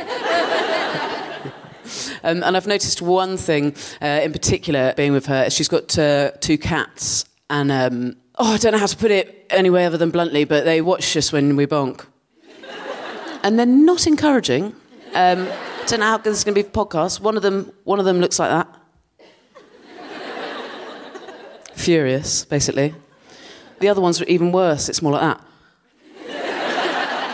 um, 2.25 2.43
and 2.43 2.57
I've 2.57 2.67
noticed 2.67 3.03
one 3.03 3.37
thing 3.37 3.75
uh, 4.01 4.21
in 4.23 4.33
particular 4.33 4.95
being 4.97 5.13
with 5.13 5.27
her. 5.27 5.51
She's 5.51 5.69
got 5.69 5.99
uh, 5.99 6.31
two 6.41 6.57
cats, 6.59 7.25
and 7.51 7.71
um, 7.71 8.17
oh, 8.37 8.55
I 8.55 8.57
don't 8.57 8.73
know 8.73 8.79
how 8.79 8.87
to 8.87 8.97
put 8.97 9.11
it 9.11 9.47
any 9.51 9.71
way 9.71 9.85
other 9.85 9.99
than 9.99 10.11
bluntly, 10.11 10.45
but 10.45 10.65
they 10.65 10.81
watch 10.81 11.17
us 11.17 11.33
when 11.33 11.57
we 11.57 11.67
bonk. 11.67 12.07
and 13.43 13.59
they're 13.59 13.67
not 13.67 14.07
encouraging. 14.07 14.75
Um, 15.15 15.49
don't 15.87 16.01
know 16.01 16.07
how 16.07 16.19
this 16.19 16.39
is 16.39 16.45
going 16.45 16.55
to 16.55 16.63
be 16.63 16.69
a 16.69 16.71
podcast. 16.71 17.21
One 17.21 17.37
of 17.37 17.43
them, 17.43 17.73
one 17.85 17.99
of 17.99 18.07
them 18.07 18.21
looks 18.21 18.39
like 18.39 18.51
that. 18.51 18.69
Furious, 21.75 22.45
basically. 22.45 22.95
The 23.81 23.89
other 23.89 24.01
one's 24.01 24.21
are 24.23 24.25
even 24.25 24.53
worse. 24.53 24.89
It's 24.89 25.03
more 25.03 25.13
like 25.13 25.21
that 25.21 25.45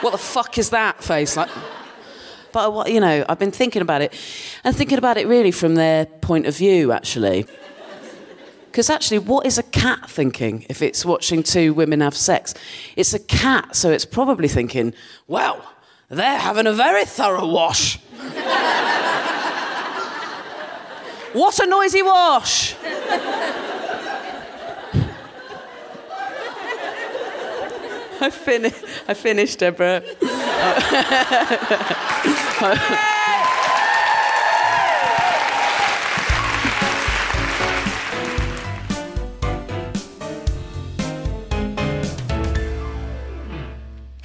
what 0.03 0.13
the 0.13 0.19
fuck 0.19 0.59
is 0.59 0.71
that 0.71 1.03
face? 1.03 1.37
Like, 1.37 1.51
but 2.53 2.91
you 2.91 3.01
know, 3.01 3.25
I've 3.29 3.39
been 3.39 3.51
thinking 3.51 3.83
about 3.83 4.03
it, 4.03 4.15
and 4.65 4.75
thinking 4.75 4.99
about 4.99 5.17
it 5.17 5.27
really 5.27 5.51
from 5.51 5.75
their 5.75 6.07
point 6.07 6.47
of 6.47 6.57
view, 6.57 6.93
actually. 6.93 7.47
Because 8.71 8.89
actually, 8.89 9.19
what 9.19 9.47
is 9.47 9.59
a 9.59 9.65
cat 9.65 10.09
thinking 10.09 10.65
if 10.69 10.81
it's 10.81 11.05
watching 11.05 11.43
two 11.43 11.75
women 11.75 12.01
have 12.01 12.17
sex? 12.17 12.55
It's 12.95 13.13
a 13.13 13.19
cat, 13.19 13.75
so 13.75 13.91
it's 13.91 14.05
probably 14.05 14.47
thinking, 14.47 14.95
well, 15.27 15.75
they're 16.09 16.39
having 16.39 16.69
a 16.69 16.73
very 16.73 17.05
thorough 17.05 17.47
wash. 17.47 17.99
what 21.33 21.59
a 21.59 21.67
noisy 21.67 22.03
wash! 22.03 22.75
I, 28.23 28.31
fin- 28.31 28.67
I 29.09 29.15
finished, 29.15 29.61
Deborah. 29.61 30.03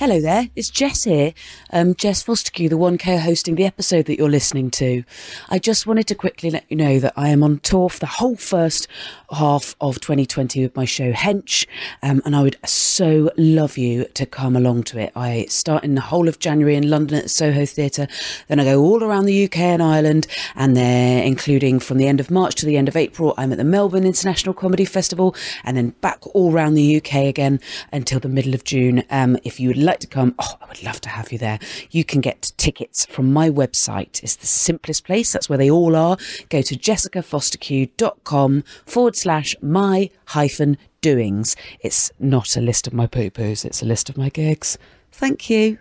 Hello 0.05 0.21
there, 0.21 0.49
it's 0.55 0.69
Jess 0.69 1.05
here. 1.05 1.33
Um, 1.71 1.95
Jess 1.95 2.23
Fostekew, 2.23 2.69
the 2.69 2.77
one 2.77 2.99
co-hosting 2.99 3.55
the 3.55 3.65
episode 3.65 4.05
that 4.05 4.19
you're 4.19 4.29
listening 4.29 4.69
to. 4.69 5.03
I 5.49 5.57
just 5.57 5.87
wanted 5.87 6.05
to 6.05 6.13
quickly 6.13 6.51
let 6.51 6.63
you 6.69 6.77
know 6.77 6.99
that 6.99 7.13
I 7.15 7.29
am 7.29 7.41
on 7.41 7.57
tour 7.57 7.89
for 7.89 8.01
the 8.01 8.05
whole 8.05 8.35
first 8.35 8.87
half 9.31 9.75
of 9.81 9.99
2020 9.99 10.61
with 10.61 10.75
my 10.75 10.85
show 10.85 11.11
Hench, 11.11 11.65
um, 12.03 12.21
and 12.23 12.35
I 12.35 12.43
would 12.43 12.55
so 12.67 13.31
love 13.35 13.79
you 13.79 14.05
to 14.13 14.27
come 14.27 14.55
along 14.55 14.83
to 14.83 14.99
it. 14.99 15.11
I 15.15 15.47
start 15.49 15.83
in 15.83 15.95
the 15.95 16.01
whole 16.01 16.27
of 16.27 16.37
January 16.37 16.75
in 16.75 16.87
London 16.87 17.17
at 17.17 17.31
Soho 17.31 17.65
Theatre, 17.65 18.07
then 18.47 18.59
I 18.59 18.63
go 18.63 18.83
all 18.83 19.03
around 19.03 19.25
the 19.25 19.45
UK 19.45 19.57
and 19.57 19.81
Ireland, 19.81 20.27
and 20.55 20.77
then 20.77 21.23
including 21.23 21.79
from 21.79 21.97
the 21.97 22.07
end 22.07 22.19
of 22.19 22.29
March 22.29 22.53
to 22.57 22.67
the 22.67 22.77
end 22.77 22.87
of 22.87 22.95
April, 22.95 23.33
I'm 23.39 23.51
at 23.51 23.57
the 23.57 23.63
Melbourne 23.63 24.05
International 24.05 24.53
Comedy 24.53 24.85
Festival, 24.85 25.35
and 25.63 25.75
then 25.75 25.95
back 26.01 26.19
all 26.35 26.53
around 26.53 26.75
the 26.75 26.97
UK 26.97 27.25
again 27.25 27.59
until 27.91 28.19
the 28.19 28.29
middle 28.29 28.53
of 28.53 28.63
June. 28.63 29.03
Um, 29.09 29.39
if 29.43 29.59
you 29.59 29.69
would 29.69 29.77
like 29.77 29.94
to 30.01 30.07
come, 30.07 30.35
oh, 30.39 30.57
I 30.61 30.67
would 30.67 30.83
love 30.83 31.01
to 31.01 31.09
have 31.09 31.31
you 31.31 31.37
there. 31.37 31.59
You 31.91 32.03
can 32.03 32.21
get 32.21 32.51
tickets 32.57 33.05
from 33.05 33.31
my 33.31 33.49
website. 33.49 34.23
It's 34.23 34.35
the 34.35 34.47
simplest 34.47 35.05
place. 35.05 35.31
That's 35.31 35.49
where 35.49 35.57
they 35.57 35.69
all 35.69 35.95
are. 35.95 36.17
Go 36.49 36.61
to 36.61 36.75
jessicafostekew.com 36.75 38.63
forward 38.85 39.15
slash 39.15 39.55
my 39.61 40.09
hyphen 40.27 40.77
doings. 41.01 41.55
It's 41.81 42.11
not 42.19 42.57
a 42.57 42.61
list 42.61 42.87
of 42.87 42.93
my 42.93 43.07
poo 43.07 43.29
poos, 43.29 43.65
it's 43.65 43.81
a 43.81 43.85
list 43.85 44.09
of 44.09 44.17
my 44.17 44.29
gigs. 44.29 44.77
Thank 45.11 45.49
you. 45.49 45.77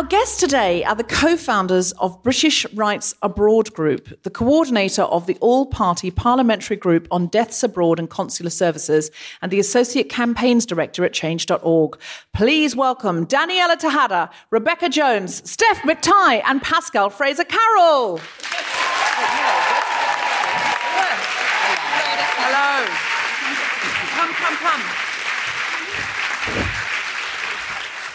Our 0.00 0.06
guests 0.06 0.40
today 0.40 0.82
are 0.84 0.94
the 0.94 1.04
co 1.04 1.36
founders 1.36 1.92
of 1.98 2.22
British 2.22 2.64
Rights 2.72 3.14
Abroad 3.20 3.70
Group, 3.74 4.22
the 4.22 4.30
coordinator 4.30 5.02
of 5.02 5.26
the 5.26 5.36
All 5.42 5.66
Party 5.66 6.10
Parliamentary 6.10 6.78
Group 6.78 7.06
on 7.10 7.26
Deaths 7.26 7.62
Abroad 7.62 7.98
and 7.98 8.08
Consular 8.08 8.48
Services, 8.48 9.10
and 9.42 9.52
the 9.52 9.60
Associate 9.60 10.08
Campaigns 10.08 10.64
Director 10.64 11.04
at 11.04 11.12
Change.org. 11.12 12.00
Please 12.32 12.74
welcome 12.74 13.26
Daniela 13.26 13.78
Tejada, 13.78 14.30
Rebecca 14.48 14.88
Jones, 14.88 15.46
Steph 15.48 15.82
McTighe, 15.82 16.40
and 16.46 16.62
Pascale 16.62 17.10
Frazer 17.10 17.44
Carroll. 17.44 18.20
Hello. 22.40 22.86
Come, 24.16 24.32
come, 24.32 24.56
come. 24.56 24.80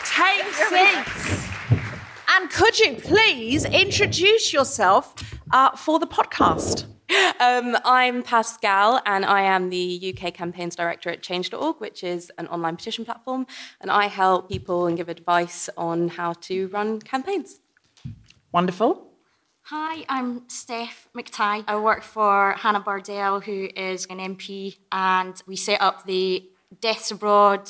Take 0.03 0.51
seats. 0.51 1.44
And 2.35 2.49
could 2.49 2.77
you 2.77 2.95
please 2.95 3.63
introduce 3.63 4.51
yourself 4.51 5.39
uh, 5.51 5.73
for 5.77 5.99
the 5.99 6.05
podcast? 6.05 6.83
Um, 7.39 7.77
I'm 7.85 8.23
Pascale, 8.23 8.99
and 9.05 9.23
I 9.23 9.43
am 9.43 9.69
the 9.69 10.13
UK 10.13 10.33
Campaigns 10.33 10.75
Director 10.75 11.09
at 11.09 11.21
Change.org, 11.21 11.79
which 11.79 12.03
is 12.03 12.33
an 12.37 12.47
online 12.47 12.75
petition 12.75 13.05
platform. 13.05 13.47
And 13.79 13.89
I 13.89 14.07
help 14.07 14.49
people 14.49 14.85
and 14.85 14.97
give 14.97 15.07
advice 15.07 15.69
on 15.77 16.09
how 16.09 16.33
to 16.33 16.67
run 16.67 16.99
campaigns. 16.99 17.61
Wonderful. 18.51 19.11
Hi, 19.63 20.03
I'm 20.09 20.49
Steph 20.49 21.07
McTighe. 21.15 21.63
I 21.65 21.77
work 21.77 22.03
for 22.03 22.51
Hannah 22.57 22.81
Bardell, 22.81 23.39
who 23.39 23.69
is 23.77 24.07
an 24.07 24.17
MP, 24.17 24.75
and 24.91 25.41
we 25.47 25.55
set 25.55 25.81
up 25.81 26.05
the 26.05 26.49
Deaths 26.81 27.11
Abroad, 27.11 27.69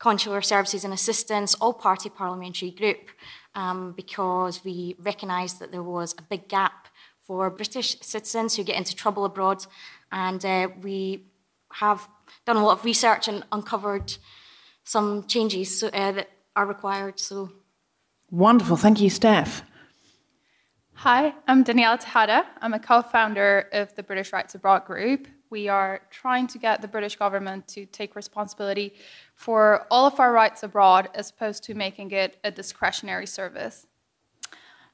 Consular 0.00 0.42
Services 0.42 0.84
and 0.84 0.92
Assistance 0.92 1.54
All 1.54 1.74
Party 1.74 2.08
Parliamentary 2.08 2.72
Group 2.72 3.10
um, 3.54 3.92
because 3.96 4.64
we 4.64 4.96
recognised 4.98 5.58
that 5.60 5.72
there 5.72 5.82
was 5.82 6.14
a 6.18 6.22
big 6.22 6.48
gap 6.48 6.88
for 7.22 7.50
British 7.50 7.96
citizens 8.00 8.56
who 8.56 8.64
get 8.64 8.76
into 8.76 8.94
trouble 8.94 9.24
abroad. 9.24 9.64
And 10.12 10.44
uh, 10.44 10.68
we 10.82 11.26
have 11.74 12.08
done 12.46 12.56
a 12.56 12.64
lot 12.64 12.78
of 12.78 12.84
research 12.84 13.28
and 13.28 13.44
uncovered 13.52 14.16
some 14.84 15.26
changes 15.26 15.82
uh, 15.82 15.90
that 15.90 16.28
are 16.56 16.66
required. 16.66 17.20
So, 17.20 17.50
Wonderful. 18.30 18.76
Thank 18.76 19.00
you, 19.00 19.10
Steph. 19.10 19.62
Hi, 20.94 21.32
I'm 21.48 21.64
Daniela 21.64 21.98
Tejada. 21.98 22.46
I'm 22.60 22.74
a 22.74 22.78
co 22.78 23.00
founder 23.00 23.68
of 23.72 23.94
the 23.94 24.02
British 24.02 24.32
Rights 24.32 24.54
Abroad 24.54 24.84
Group. 24.84 25.28
We 25.48 25.66
are 25.68 26.02
trying 26.10 26.46
to 26.48 26.58
get 26.58 26.82
the 26.82 26.88
British 26.88 27.16
government 27.16 27.66
to 27.68 27.86
take 27.86 28.14
responsibility 28.14 28.94
for 29.40 29.86
all 29.90 30.06
of 30.06 30.20
our 30.20 30.34
rights 30.34 30.62
abroad 30.62 31.08
as 31.14 31.30
opposed 31.30 31.64
to 31.64 31.72
making 31.72 32.10
it 32.10 32.36
a 32.44 32.50
discretionary 32.50 33.26
service. 33.26 33.86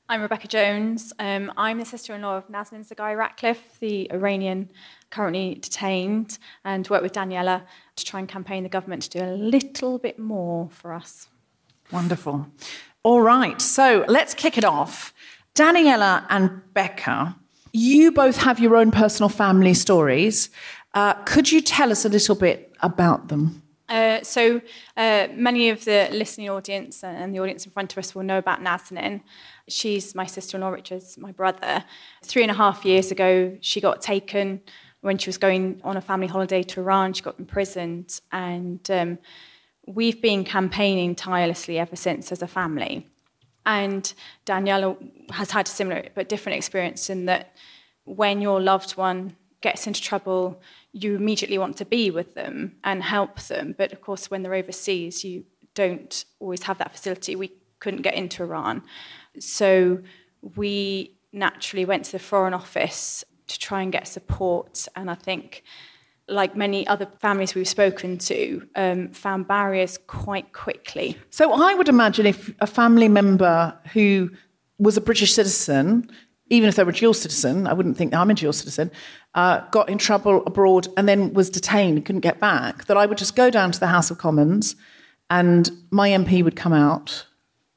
I'm 0.09 0.23
Rebecca 0.23 0.47
Jones. 0.47 1.13
Um, 1.19 1.53
I'm 1.57 1.81
the 1.81 1.85
sister 1.85 2.15
in 2.15 2.23
law 2.23 2.37
of 2.37 2.47
Nazanin 2.47 2.87
Zaghari 2.87 3.19
Ratcliffe, 3.19 3.81
the 3.81 4.09
Iranian 4.13 4.71
currently 5.11 5.57
detained, 5.57 6.39
and 6.65 6.89
work 6.89 7.03
with 7.03 7.13
Daniela 7.13 7.63
to 7.97 8.05
try 8.05 8.21
and 8.21 8.29
campaign 8.29 8.63
the 8.63 8.69
government 8.69 9.03
to 9.03 9.19
do 9.19 9.25
a 9.25 9.35
little 9.35 9.99
bit 9.99 10.17
more 10.17 10.69
for 10.71 10.93
us. 10.93 11.27
Wonderful. 11.91 12.47
All 13.03 13.23
right, 13.23 13.61
so 13.61 14.05
let's 14.07 14.33
kick 14.33 14.57
it 14.57 14.65
off. 14.65 15.13
Daniela 15.57 16.25
and 16.31 16.63
Becca, 16.73 17.35
you 17.73 18.13
both 18.13 18.37
have 18.37 18.61
your 18.61 18.77
own 18.77 18.93
personal 18.93 19.29
family 19.29 19.75
stories. 19.75 20.51
Uh, 20.95 21.15
could 21.25 21.51
you 21.51 21.61
tell 21.61 21.91
us 21.91 22.05
a 22.05 22.09
little 22.09 22.37
bit 22.37 22.73
about 22.81 23.27
them? 23.27 23.65
Uh, 23.89 24.21
so, 24.23 24.61
uh, 24.97 25.29
many 25.33 25.71
of 25.71 25.85
the 25.85 26.09
listening 26.11 26.51
audience 26.51 27.05
and 27.05 27.35
the 27.35 27.39
audience 27.39 27.65
in 27.67 27.73
front 27.73 27.93
of 27.93 27.99
us 27.99 28.15
will 28.15 28.25
know 28.25 28.39
about 28.39 28.61
Nazanin. 28.61 29.21
She's 29.69 30.15
my 30.15 30.27
sister 30.27 30.57
in 30.57 30.63
law, 30.63 30.71
Richard's 30.71 31.17
my 31.19 31.33
brother. 31.33 31.85
Three 32.25 32.43
and 32.43 32.51
a 32.51 32.55
half 32.55 32.85
years 32.85 33.11
ago, 33.11 33.57
she 33.61 33.81
got 33.81 34.03
taken 34.03 34.61
when 35.03 35.19
she 35.19 35.29
was 35.29 35.39
going 35.39 35.81
on 35.85 35.97
a 35.97 36.01
family 36.01 36.27
holiday 36.27 36.63
to 36.65 36.81
Iran. 36.81 37.13
She 37.13 37.23
got 37.23 37.39
imprisoned, 37.39 38.21
and 38.33 38.91
um, 38.91 39.19
we've 39.87 40.21
been 40.21 40.43
campaigning 40.45 41.15
tirelessly 41.15 41.79
ever 41.79 41.95
since 41.95 42.33
as 42.33 42.43
a 42.43 42.49
family. 42.49 43.07
And 43.65 44.13
Daniela 44.47 44.97
has 45.33 45.51
had 45.51 45.67
a 45.67 45.71
similar 45.71 46.09
but 46.15 46.29
different 46.29 46.57
experience 46.57 47.09
in 47.11 47.27
that 47.27 47.55
when 48.05 48.41
your 48.41 48.61
loved 48.61 48.93
one 48.97 49.37
gets 49.61 49.87
into 49.87 50.01
trouble, 50.01 50.61
you 50.97 51.15
immediately 51.15 51.59
want 51.59 51.77
to 51.77 51.85
be 51.85 52.11
with 52.11 52.33
them 52.35 52.77
and 52.83 53.03
help 53.03 53.39
them. 53.43 53.75
But 53.77 53.93
of 53.93 54.01
course, 54.01 54.31
when 54.31 54.43
they're 54.43 54.55
overseas, 54.55 55.23
you 55.23 55.45
don't 55.75 56.25
always 56.41 56.63
have 56.63 56.79
that 56.79 56.93
facility. 56.93 57.37
We 57.37 57.53
couldn't 57.81 58.01
get 58.01 58.15
into 58.15 58.43
Iran. 58.43 58.83
So 59.39 59.99
we 60.57 61.13
naturally 61.33 61.85
went 61.85 62.07
to 62.07 62.13
the 62.13 62.19
Foreign 62.19 62.55
Office 62.55 63.25
to 63.49 63.59
try 63.59 63.83
and 63.83 63.93
get 63.93 64.09
support. 64.09 64.89
And 64.97 65.11
I 65.11 65.15
think, 65.15 65.65
like 66.29 66.57
many 66.57 66.87
other 66.87 67.07
families 67.21 67.55
we've 67.55 67.69
spoken 67.69 68.17
to, 68.17 68.67
um, 68.75 69.11
found 69.11 69.47
barriers 69.47 69.99
quite 70.07 70.55
quickly. 70.55 71.19
So 71.29 71.53
I 71.53 71.75
would 71.75 71.91
imagine 71.91 72.25
if 72.25 72.55
a 72.61 72.67
family 72.67 73.09
member 73.09 73.79
who 73.93 74.31
was 74.79 74.97
a 74.97 75.03
British 75.03 75.35
citizen 75.35 76.11
even 76.49 76.69
if 76.69 76.77
they 76.77 76.85
were 76.85 76.91
a 76.91 76.95
dual 76.95 77.15
citizen, 77.15 77.67
I 77.67 77.73
wouldn't 77.73 77.97
think 77.97 78.15
I'm 78.15 78.31
a 78.31 78.35
dual 78.35 78.53
citizen, 78.53 78.91
uh, 79.35 79.61
got 79.71 79.89
in 79.89 79.99
trouble 79.99 80.43
abroad 80.47 80.89
and 80.97 81.09
then 81.09 81.33
was 81.33 81.51
detained 81.51 82.05
couldn't 82.05 82.21
get 82.21 82.41
back, 82.41 82.87
that 82.87 82.97
I 82.97 83.07
would 83.07 83.19
just 83.19 83.37
go 83.37 83.51
down 83.51 83.73
to 83.73 83.81
the 83.81 83.89
House 83.89 84.11
of 84.11 84.19
Commons 84.19 84.77
and 85.29 85.71
my 85.91 86.11
MP 86.11 86.45
would 86.45 86.57
come 86.57 86.73
out 86.73 87.27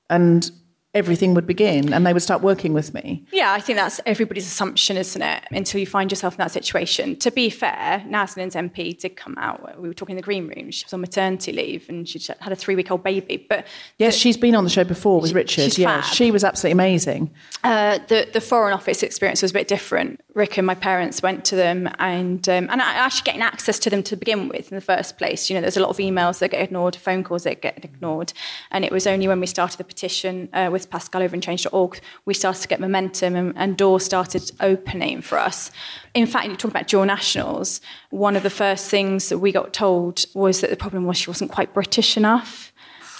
and 0.09 0.51
everything 0.95 1.35
would 1.35 1.45
begin 1.45 1.93
and 1.93 2.05
they 2.05 2.13
would 2.13 2.21
start 2.21 2.41
working 2.41 2.73
with 2.73 2.93
me. 2.95 3.23
Yeah, 3.31 3.53
I 3.53 3.59
think 3.59 3.77
that's 3.77 4.01
everybody's 4.07 4.47
assumption, 4.47 4.97
isn't 4.97 5.21
it? 5.21 5.43
Until 5.51 5.79
you 5.79 5.85
find 5.85 6.11
yourself 6.11 6.33
in 6.33 6.39
that 6.39 6.51
situation. 6.51 7.15
To 7.17 7.29
be 7.29 7.51
fair, 7.51 8.03
Nazanin's 8.07 8.55
MP 8.55 8.97
did 8.97 9.15
come 9.15 9.35
out. 9.37 9.79
We 9.79 9.87
were 9.87 9.93
talking 9.93 10.13
in 10.13 10.17
the 10.17 10.23
green 10.23 10.47
room. 10.47 10.71
She 10.71 10.85
was 10.85 10.93
on 10.93 11.01
maternity 11.01 11.51
leave 11.51 11.87
and 11.89 12.09
she 12.09 12.19
had 12.39 12.51
a 12.51 12.55
three 12.55 12.75
week 12.75 12.89
old 12.89 13.03
baby. 13.03 13.45
But 13.47 13.67
yes, 13.99 14.15
the, 14.15 14.19
she's 14.19 14.37
been 14.37 14.55
on 14.55 14.63
the 14.63 14.69
show 14.69 14.83
before 14.83 15.21
with 15.21 15.33
Richard. 15.33 15.77
Yeah, 15.77 16.01
she 16.01 16.31
was 16.31 16.43
absolutely 16.43 16.73
amazing. 16.73 17.31
Uh, 17.63 17.99
the 18.07 18.27
the 18.33 18.41
Foreign 18.41 18.73
Office 18.73 19.03
experience 19.03 19.43
was 19.43 19.51
a 19.51 19.53
bit 19.53 19.67
different. 19.67 20.21
Rick 20.33 20.57
and 20.57 20.65
my 20.65 20.75
parents 20.75 21.21
went 21.21 21.45
to 21.45 21.55
them 21.55 21.89
and 21.99 22.47
um, 22.49 22.67
and 22.69 22.81
actually 22.81 23.25
getting 23.25 23.41
access 23.41 23.77
to 23.79 23.89
them 23.89 24.01
to 24.03 24.15
begin 24.15 24.47
with 24.47 24.71
in 24.71 24.75
the 24.75 24.81
first 24.81 25.17
place. 25.17 25.49
You 25.49 25.55
know, 25.55 25.61
there's 25.61 25.77
a 25.77 25.81
lot 25.81 25.89
of 25.89 25.97
emails 25.97 26.39
that 26.39 26.51
get 26.51 26.61
ignored, 26.61 26.95
phone 26.95 27.23
calls 27.23 27.43
that 27.43 27.61
get 27.61 27.83
ignored, 27.83 28.33
and 28.71 28.85
it 28.85 28.91
was 28.91 29.05
only 29.05 29.27
when 29.27 29.39
we 29.39 29.47
started 29.47 29.77
the 29.77 29.83
petition 29.83 30.49
uh, 30.53 30.69
with 30.71 30.88
Pascale 30.89 31.23
over 31.23 31.35
in 31.35 31.41
Change.org 31.41 31.99
we 32.25 32.33
started 32.33 32.61
to 32.61 32.67
get 32.67 32.79
momentum 32.79 33.35
and, 33.35 33.53
and 33.55 33.77
doors 33.77 34.03
started 34.05 34.51
opening 34.59 35.21
for 35.21 35.37
us. 35.37 35.71
In 36.13 36.25
fact, 36.27 36.47
you 36.47 36.55
talk 36.55 36.71
about 36.71 36.87
dual 36.87 37.05
nationals. 37.05 37.81
One 38.09 38.35
of 38.35 38.43
the 38.43 38.49
first 38.49 38.89
things 38.89 39.29
that 39.29 39.39
we 39.39 39.51
got 39.51 39.73
told 39.73 40.25
was 40.33 40.61
that 40.61 40.69
the 40.69 40.75
problem 40.75 41.05
was 41.05 41.17
she 41.17 41.29
wasn't 41.29 41.51
quite 41.51 41.73
British 41.73 42.17
enough. 42.17 42.71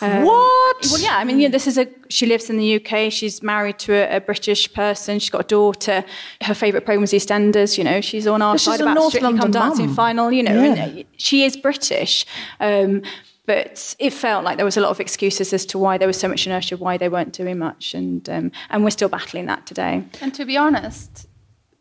Um, 0.02 0.24
what? 0.24 0.86
Well, 0.90 1.02
yeah. 1.02 1.18
I 1.18 1.26
mean, 1.26 1.42
yeah, 1.42 1.50
this 1.50 1.68
is 1.68 1.78
a. 1.78 1.86
She 2.10 2.26
lives 2.26 2.50
in 2.50 2.56
the 2.58 2.76
UK. 2.78 3.12
She's 3.12 3.44
married 3.44 3.80
to 3.80 3.92
a, 3.94 4.16
a 4.16 4.22
British 4.22 4.72
person. 4.74 5.20
She's 5.20 5.30
got 5.30 5.42
a 5.42 5.48
daughter. 5.48 6.06
Her 6.42 6.54
favourite 6.54 6.86
program 6.86 7.04
is 7.04 7.12
EastEnders. 7.12 7.78
You 7.78 7.84
know, 7.84 8.00
she's 8.00 8.26
on 8.26 8.42
our 8.42 8.54
This 8.54 8.62
is 8.62 8.66
side 8.68 8.80
about 8.82 8.94
North 8.94 9.10
Strictly 9.14 9.38
Come 9.38 9.52
Dancing 9.52 9.88
mum. 9.88 9.96
final. 9.96 10.32
You 10.32 10.44
know, 10.44 10.74
Yeah. 10.74 11.04
she 11.18 11.44
is 11.44 11.58
British. 11.58 12.26
Um, 12.62 13.02
but 13.50 13.96
it 13.98 14.14
felt 14.14 14.44
like 14.44 14.58
there 14.58 14.66
was 14.72 14.78
a 14.78 14.82
lot 14.82 14.92
of 14.92 15.00
excuses 15.00 15.52
as 15.54 15.66
to 15.66 15.80
why 15.80 15.98
there 15.98 16.08
was 16.08 16.20
so 16.20 16.28
much 16.28 16.46
inertia, 16.46 16.78
why 16.78 16.98
they 16.98 17.10
weren't 17.10 17.34
doing 17.34 17.58
much, 17.58 17.96
and 17.96 18.30
um, 18.30 18.52
and 18.70 18.84
we're 18.84 18.92
still 18.92 19.10
battling 19.10 19.48
that 19.48 19.66
today. 19.66 20.04
And 20.22 20.32
to 20.36 20.46
be 20.46 20.56
honest, 20.56 21.28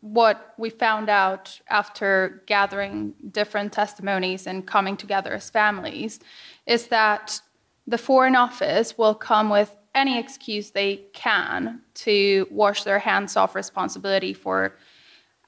what 0.01 0.55
we 0.57 0.71
found 0.71 1.09
out 1.09 1.61
after 1.69 2.41
gathering 2.47 3.13
different 3.31 3.71
testimonies 3.71 4.47
and 4.47 4.65
coming 4.65 4.97
together 4.97 5.31
as 5.33 5.51
families 5.51 6.19
is 6.65 6.87
that 6.87 7.39
the 7.85 7.99
Foreign 7.99 8.35
Office 8.35 8.97
will 8.97 9.13
come 9.13 9.51
with 9.51 9.75
any 9.93 10.17
excuse 10.17 10.71
they 10.71 11.01
can 11.13 11.81
to 12.05 12.47
wash 12.49 12.83
their 12.83 12.97
hands 12.97 13.37
off 13.37 13.53
responsibility 13.53 14.33
for 14.33 14.75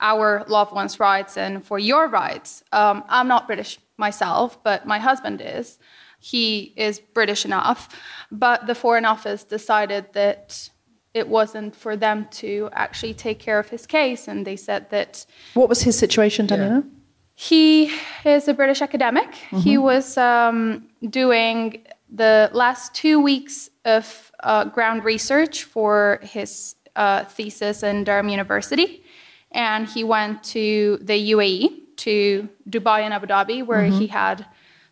our 0.01 0.45
loved 0.47 0.71
ones' 0.71 0.99
rights 0.99 1.35
and 1.35 1.65
for 1.65 1.79
your 1.79 2.07
rights. 2.07 2.63
Um, 2.71 3.03
I'm 3.09 3.27
not 3.27 3.47
British 3.47 3.79
myself, 3.97 4.63
but 4.63 4.85
my 4.85 4.99
husband 4.99 5.41
is. 5.43 5.79
He 6.23 6.73
is 6.77 6.99
British 6.99 7.45
enough, 7.45 7.89
but 8.31 8.67
the 8.67 8.75
Foreign 8.75 9.05
Office 9.05 9.43
decided 9.43 10.13
that 10.13 10.69
it 11.13 11.27
wasn't 11.27 11.75
for 11.75 11.97
them 11.97 12.27
to 12.41 12.69
actually 12.73 13.15
take 13.15 13.39
care 13.39 13.59
of 13.59 13.69
his 13.69 13.85
case, 13.85 14.27
and 14.27 14.45
they 14.45 14.55
said 14.55 14.89
that 14.91 15.25
What 15.55 15.67
was 15.67 15.81
his 15.81 15.97
situation, 15.97 16.47
Daniela? 16.47 16.87
he 17.33 17.91
is 18.23 18.47
a 18.47 18.53
British 18.53 18.81
academic. 18.83 19.33
He 19.63 19.77
was 19.79 20.15
um, 20.17 20.87
doing 21.09 21.83
the 22.07 22.51
last 22.53 22.93
two 22.93 23.19
weeks 23.19 23.71
of 23.83 24.31
uh, 24.43 24.65
ground 24.65 25.03
research 25.03 25.63
for 25.63 26.19
his 26.21 26.75
uh, 26.95 27.23
thesis 27.25 27.81
in 27.81 28.03
Durham 28.03 28.29
University. 28.29 29.03
And 29.53 29.89
he 29.89 30.03
went 30.03 30.43
to 30.55 30.99
the 31.01 31.31
UAE, 31.31 31.97
to 31.97 32.47
Dubai 32.69 33.01
and 33.01 33.13
Abu 33.13 33.27
Dhabi, 33.27 33.65
where 33.65 33.85
he 33.85 34.07
had 34.07 34.45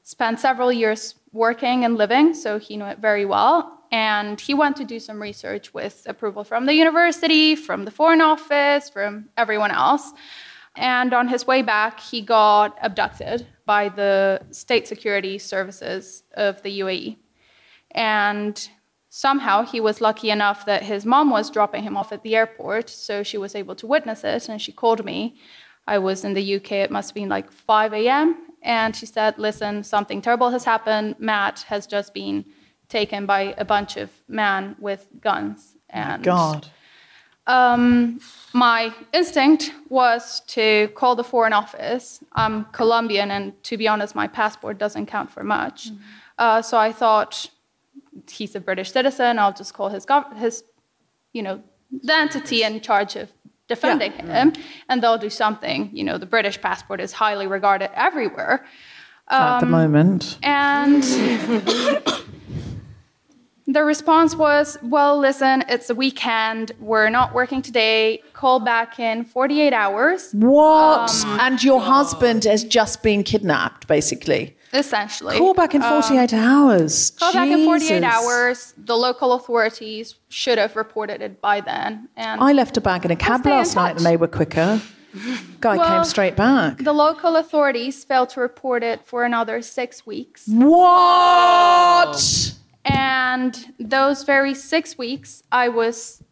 spent 0.04 0.40
several 0.40 0.72
years 0.72 1.14
working 1.32 1.86
and 1.86 1.96
living, 1.96 2.34
so 2.34 2.60
he 2.60 2.78
knew 2.78 2.86
it 2.86 3.00
very 3.00 3.26
well. 3.26 3.84
And 3.92 4.40
he 4.40 4.54
went 4.54 4.76
to 4.78 4.86
do 4.86 5.00
some 5.00 5.22
research 5.22 5.74
with 5.74 6.04
approval 6.08 6.44
from 6.44 6.66
the 6.66 6.74
university, 6.74 7.56
from 7.56 7.86
the 7.86 7.92
Foreign 7.92 8.22
Office, 8.22 8.90
from 8.90 9.30
everyone 9.38 9.72
else. 9.72 10.12
And 10.76 11.14
on 11.14 11.28
his 11.28 11.48
way 11.48 11.62
back, 11.62 12.00
he 12.00 12.22
got 12.22 12.78
abducted 12.82 13.48
by 13.66 13.90
the 13.90 14.42
state 14.52 14.88
security 14.88 15.38
services 15.38 16.24
of 16.36 16.62
the 16.62 16.80
UAE. 16.80 17.18
And 17.92 18.70
somehow 19.10 19.64
he 19.64 19.80
was 19.82 20.02
lucky 20.02 20.30
enough 20.30 20.66
that 20.66 20.84
his 20.84 21.06
mom 21.06 21.32
was 21.32 21.50
dropping 21.50 21.84
him 21.84 21.98
off 21.98 22.12
at 22.12 22.22
the 22.24 22.36
airport, 22.36 22.90
so 22.90 23.24
she 23.24 23.38
was 23.38 23.56
able 23.56 23.76
to 23.76 23.88
witness 23.88 24.24
it. 24.24 24.48
And 24.48 24.62
she 24.62 24.72
called 24.72 25.04
me. 25.04 25.36
I 25.88 25.98
was 25.98 26.24
in 26.24 26.34
the 26.34 26.56
UK, 26.58 26.74
it 26.74 26.92
must 26.92 27.10
have 27.10 27.16
been 27.16 27.30
like 27.30 27.52
5 27.52 27.94
a.m. 27.94 28.49
And 28.62 28.96
she 28.96 29.06
said, 29.06 29.38
Listen, 29.38 29.84
something 29.84 30.22
terrible 30.22 30.50
has 30.50 30.64
happened. 30.64 31.16
Matt 31.20 31.62
has 31.68 31.88
just 31.88 32.14
been 32.14 32.46
taken 32.90 33.26
by 33.26 33.54
a 33.58 33.66
bunch 33.66 33.98
of 33.98 34.10
men 34.28 34.76
with 34.80 35.08
guns. 35.22 35.76
And 35.90 36.24
God. 36.24 36.68
um, 37.48 38.20
my 38.54 38.94
instinct 39.14 39.72
was 39.90 40.42
to 40.48 40.90
call 40.96 41.16
the 41.16 41.24
Foreign 41.24 41.54
Office. 41.54 42.24
I'm 42.34 42.66
Colombian, 42.66 43.32
and 43.32 43.64
to 43.64 43.78
be 43.78 43.88
honest, 43.88 44.14
my 44.16 44.28
passport 44.28 44.78
doesn't 44.78 45.06
count 45.08 45.32
for 45.32 45.44
much. 45.44 45.90
Uh, 46.38 46.62
so 46.62 46.78
I 46.78 46.92
thought 46.92 47.50
he's 48.30 48.56
a 48.56 48.60
British 48.60 48.92
citizen. 48.92 49.40
I'll 49.40 49.54
just 49.54 49.74
call 49.74 49.90
his 49.90 50.06
gov- 50.06 50.36
his, 50.38 50.64
you 51.34 51.42
know, 51.42 51.62
the 52.04 52.16
entity 52.16 52.64
in 52.64 52.82
charge 52.82 53.16
of 53.16 53.32
defending 53.70 54.12
him, 54.12 54.52
and 54.90 55.02
they'll 55.02 55.18
do 55.18 55.30
something. 55.30 55.90
You 55.94 56.04
know, 56.04 56.18
the 56.18 56.26
British 56.26 56.60
passport 56.60 57.00
is 57.00 57.14
highly 57.14 57.48
regarded 57.48 57.90
everywhere. 57.94 58.66
At 59.30 59.60
the 59.60 59.66
Um, 59.68 59.72
moment. 59.72 60.40
and 60.44 61.04
the 63.74 63.84
response 63.84 64.36
was, 64.36 64.78
well, 64.82 65.18
listen, 65.20 65.64
it's 65.70 65.90
a 65.90 65.96
weekend. 65.96 66.72
We're 66.80 67.10
not 67.10 67.34
working 67.34 67.62
today. 67.62 68.22
Call 68.34 68.60
back 68.60 69.00
in 69.00 69.26
48 69.26 69.74
hours, 69.74 70.32
What? 70.34 71.12
Um, 71.26 71.40
and 71.40 71.64
your 71.64 71.82
husband 71.82 72.46
has 72.46 72.64
just 72.64 73.04
been 73.04 73.24
kidnapped, 73.24 73.88
basically. 73.88 74.56
essentially. 74.74 75.36
Call 75.38 75.54
back 75.56 75.74
in 75.74 75.82
Um, 75.82 76.02
48 76.02 76.34
hours. 76.34 77.12
Call 77.20 77.34
back 77.34 77.50
in 77.50 77.66
48 77.66 78.04
hours. 78.04 78.74
The 78.78 78.96
local 78.96 79.34
authorities 79.34 80.16
should 80.30 80.58
have 80.60 80.76
reported 80.76 81.22
it 81.24 81.42
by 81.42 81.60
then. 81.62 82.08
And 82.16 82.40
I 82.42 82.54
left 82.54 82.78
a 82.78 82.82
bag 82.82 83.04
in 83.06 83.12
a 83.12 83.16
cab 83.16 83.46
last 83.46 83.76
night 83.76 83.98
and 83.98 84.06
they 84.06 84.16
were 84.18 84.28
quicker. 84.28 84.80
Guy 85.60 85.76
Well, 85.78 85.88
came 85.90 86.04
straight 86.04 86.36
back. 86.36 86.78
the 86.84 86.94
local 86.94 87.36
authorities 87.36 88.04
failed 88.04 88.30
to 88.30 88.42
report 88.42 88.84
it 88.84 89.08
for 89.08 89.24
another 89.24 89.64
six 89.64 90.06
weeks. 90.06 90.44
What? 90.48 92.54
And 92.86 93.74
those 93.80 94.24
very 94.24 94.54
six 94.54 94.98
weeks, 94.98 95.44
I 95.52 95.70
was 95.70 96.24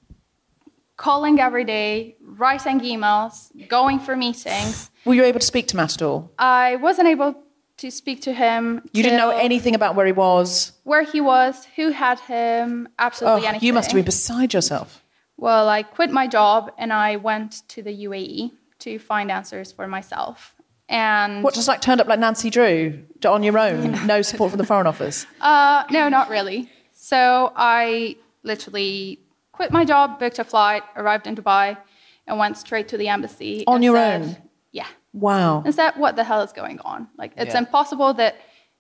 calling 0.96 1.40
every 1.40 1.64
day, 1.64 2.16
writing 2.22 2.80
emails, 2.80 3.52
going 3.68 4.00
for 4.00 4.16
meetings. 4.16 4.90
Were 5.06 5.14
you 5.14 5.24
able 5.24 5.40
to 5.40 5.46
speak 5.46 5.68
to 5.68 5.76
Matt 5.76 5.94
at 5.96 6.02
all? 6.02 6.32
I 6.40 6.78
wasn't 6.78 7.08
able 7.08 7.36
to 7.78 7.92
speak 7.92 8.22
to 8.24 8.34
him. 8.34 8.82
You 8.94 9.04
didn't 9.04 9.20
know 9.20 9.30
anything 9.30 9.76
about 9.76 9.96
where 9.96 10.06
he 10.08 10.12
was. 10.12 10.72
Where 10.84 11.04
he 11.04 11.22
was, 11.22 11.66
who 11.76 11.92
had 11.92 12.20
him, 12.22 12.90
absolutely 12.98 13.44
Oh, 13.44 13.50
anything. 13.50 13.68
you 13.68 13.74
must 13.74 13.92
have 13.92 13.96
been 13.96 14.06
beside 14.06 14.54
yourself. 14.54 15.04
Well, 15.38 15.70
I 15.70 15.84
quit 15.84 16.10
my 16.10 16.26
job 16.28 16.72
and 16.80 16.92
I 16.92 17.18
went 17.18 17.62
to 17.70 17.84
the 17.84 18.06
UAE 18.06 18.52
to 18.80 18.98
find 18.98 19.32
answers 19.32 19.72
for 19.72 19.88
myself. 19.88 20.56
And 20.90 21.44
What, 21.44 21.54
just 21.54 21.68
like 21.68 21.82
turned 21.82 22.00
up 22.02 22.08
like 22.08 22.20
Nancy 22.20 22.50
Drew 22.50 23.04
on 23.26 23.44
your 23.44 23.58
own? 23.58 24.06
No 24.08 24.22
support 24.30 24.52
from 24.52 24.58
the 24.58 24.66
Foreign 24.66 24.88
Office? 24.88 25.26
Uh, 25.42 25.84
no, 25.92 26.08
not 26.10 26.30
really. 26.30 26.70
So 26.94 27.52
I 27.56 28.16
literally 28.44 29.20
quit 29.52 29.72
my 29.72 29.84
job, 29.84 30.20
booked 30.20 30.40
a 30.40 30.44
flight, 30.44 30.84
arrived 30.96 31.28
in 31.28 31.36
Dubai, 31.36 31.78
and 32.26 32.38
went 32.38 32.58
straight 32.58 32.88
to 32.90 32.98
the 32.98 33.08
embassy. 33.10 33.64
On 33.68 33.82
your 33.84 33.96
said- 33.96 34.22
own? 34.22 34.38
Yeah. 34.72 34.88
Wow. 35.14 35.64
And 35.66 35.74
said, 35.74 35.92
what 35.98 36.16
the 36.16 36.24
hell 36.24 36.42
is 36.42 36.54
going 36.54 36.80
on? 36.82 37.08
Like, 37.18 37.32
it's 37.38 37.54
Yeah. 37.54 37.60
impossible 37.60 38.14
that 38.16 38.36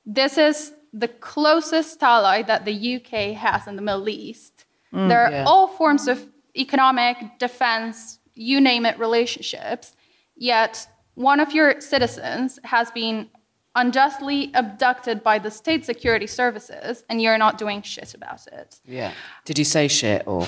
this 0.06 0.38
is 0.38 0.72
the 0.94 1.08
closest 1.08 2.02
ally 2.02 2.42
that 2.44 2.64
the 2.66 2.96
UK 2.96 3.34
has 3.34 3.68
in 3.68 3.76
the 3.76 3.82
Middle 3.82 4.08
East. 4.08 4.66
Mm, 4.94 5.10
there 5.10 5.26
are 5.26 5.32
yeah. 5.32 5.44
all 5.46 5.68
forms 5.68 6.08
of 6.08 6.26
economic, 6.56 7.18
defense, 7.40 8.20
you 8.36 8.62
name 8.62 8.86
it, 8.86 8.98
relationships. 9.00 9.96
Yet 10.36 10.88
one 11.18 11.40
of 11.40 11.52
your 11.52 11.82
citizens 11.82 12.60
has 12.64 12.92
been 12.92 13.28
unjustly 13.76 14.52
abducted 14.54 15.24
by 15.24 15.40
the 15.40 15.50
state 15.50 15.84
security 15.84 16.28
services, 16.28 17.04
and 17.10 17.22
you're 17.22 17.40
not 17.40 17.58
doing 17.58 17.82
shit 17.82 18.14
about 18.14 18.46
it. 18.48 18.80
Yeah. 18.86 19.12
Did 19.44 19.58
you 19.58 19.66
say 19.66 19.88
shit 19.88 20.24
or? 20.28 20.46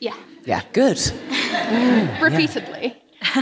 Yeah, 0.00 0.16
Yeah, 0.44 0.62
good. 0.72 0.98
repeatedly. 2.22 2.96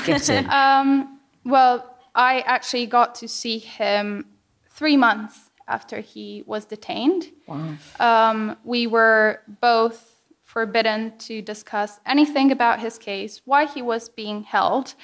Get 0.05 0.29
it. 0.29 0.47
Um, 0.51 1.21
well, 1.45 1.97
I 2.15 2.41
actually 2.41 2.87
got 2.87 3.15
to 3.17 3.29
see 3.29 3.59
him 3.59 4.27
three 4.71 4.97
months 4.97 5.51
after 5.69 6.01
he 6.01 6.43
was 6.47 6.65
detained. 6.65 7.31
Wow. 7.47 7.77
Um, 8.01 8.57
we 8.65 8.87
were 8.89 9.43
both 9.61 10.17
forbidden 10.43 11.17
to 11.19 11.43
discuss 11.43 12.01
anything 12.07 12.51
about 12.51 12.81
his 12.81 12.99
case, 12.99 13.43
why 13.45 13.67
he 13.67 13.83
was 13.83 14.09
being 14.09 14.43
held. 14.43 14.95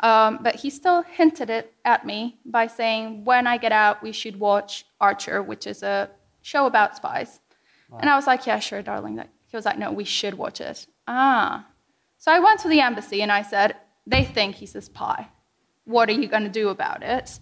Um, 0.00 0.40
but 0.42 0.56
he 0.56 0.68
still 0.70 1.02
hinted 1.02 1.48
it 1.48 1.72
at 1.84 2.04
me 2.04 2.38
by 2.44 2.66
saying, 2.66 3.24
when 3.24 3.46
I 3.46 3.56
get 3.56 3.72
out, 3.72 4.02
we 4.02 4.12
should 4.12 4.38
watch 4.38 4.84
Archer, 5.00 5.42
which 5.42 5.66
is 5.66 5.82
a 5.82 6.10
show 6.42 6.66
about 6.66 6.96
spies. 6.96 7.40
And 8.00 8.10
I 8.10 8.16
was 8.16 8.26
like, 8.26 8.46
yeah, 8.46 8.58
sure, 8.58 8.82
darling. 8.82 9.18
He 9.46 9.56
was 9.56 9.64
like, 9.64 9.78
no, 9.78 9.92
we 9.92 10.04
should 10.04 10.34
watch 10.34 10.60
it. 10.60 10.86
Ah. 11.06 11.66
So 12.18 12.32
I 12.32 12.40
went 12.40 12.60
to 12.60 12.68
the 12.68 12.80
embassy 12.80 13.22
and 13.22 13.30
I 13.30 13.42
said, 13.42 13.76
they 14.06 14.24
think 14.24 14.56
he's 14.56 14.74
a 14.74 14.82
spy. 14.82 15.28
What 15.84 16.08
are 16.08 16.12
you 16.12 16.28
going 16.28 16.42
to 16.42 16.48
do 16.48 16.68
about 16.68 17.02
it? 17.02 17.38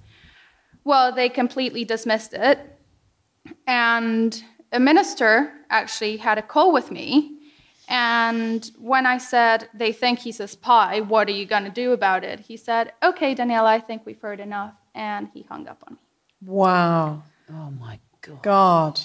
Well, 0.85 1.13
they 1.13 1.29
completely 1.29 1.85
dismissed 1.85 2.35
it. 2.35 2.59
And 3.67 4.43
a 4.71 4.79
minister 4.79 5.53
actually 5.71 6.19
had 6.19 6.37
a 6.37 6.43
call 6.43 6.73
with 6.73 6.91
me. 6.91 7.34
And 7.89 8.71
when 8.79 9.07
I 9.07 9.19
said, 9.19 9.69
they 9.75 9.93
think 9.93 10.19
he's 10.19 10.41
a 10.41 10.49
spy, 10.49 11.01
what 11.01 11.29
are 11.29 11.33
you 11.33 11.47
going 11.47 11.65
to 11.65 11.71
do 11.71 11.93
about 11.93 12.25
it? 12.25 12.41
He 12.41 12.57
said, 12.57 12.93
okay, 13.03 13.35
Daniela, 13.35 13.67
I 13.67 13.81
think 13.81 14.07
we've 14.07 14.21
heard 14.21 14.41
enough. 14.41 14.75
And 14.95 15.29
he 15.35 15.43
hung 15.43 15.69
up 15.69 15.85
on 15.87 15.95
me. 15.95 16.01
Wow. 16.47 17.23
Oh 17.51 17.71
my 17.71 17.99
God. 18.23 18.43
God. 18.43 19.01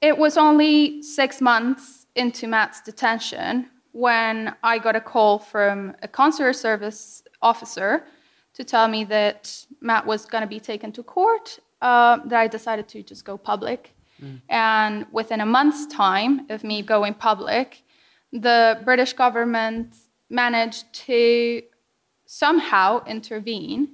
It 0.00 0.16
was 0.16 0.36
only 0.36 1.02
six 1.02 1.40
months 1.40 2.06
into 2.14 2.46
Matt's 2.46 2.80
detention 2.80 3.70
when 3.92 4.54
I 4.62 4.78
got 4.78 4.96
a 4.96 5.00
call 5.00 5.38
from 5.38 5.94
a 6.02 6.08
consular 6.08 6.52
service 6.52 7.22
officer 7.42 8.04
to 8.54 8.64
tell 8.64 8.88
me 8.88 9.04
that 9.04 9.66
Matt 9.80 10.06
was 10.06 10.26
going 10.26 10.42
to 10.42 10.48
be 10.48 10.60
taken 10.60 10.92
to 10.92 11.02
court, 11.02 11.58
uh, 11.80 12.18
that 12.26 12.40
I 12.40 12.48
decided 12.48 12.88
to 12.88 13.02
just 13.02 13.24
go 13.24 13.36
public. 13.36 13.93
And 14.48 15.06
within 15.12 15.40
a 15.40 15.46
month's 15.46 15.86
time 15.86 16.46
of 16.50 16.64
me 16.64 16.82
going 16.82 17.14
public, 17.14 17.82
the 18.32 18.80
British 18.84 19.12
government 19.12 19.94
managed 20.30 20.92
to 20.92 21.62
somehow 22.26 23.04
intervene. 23.04 23.88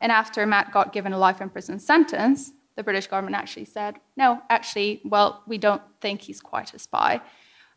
And 0.00 0.12
after 0.12 0.46
Matt 0.46 0.72
got 0.72 0.92
given 0.92 1.12
a 1.12 1.18
life 1.18 1.40
in 1.40 1.50
prison 1.50 1.78
sentence, 1.78 2.52
the 2.76 2.82
British 2.82 3.06
government 3.06 3.36
actually 3.36 3.66
said, 3.66 3.96
no, 4.16 4.40
actually, 4.48 5.00
well, 5.04 5.42
we 5.46 5.58
don't 5.58 5.82
think 6.00 6.22
he's 6.22 6.40
quite 6.40 6.72
a 6.72 6.78
spy. 6.78 7.20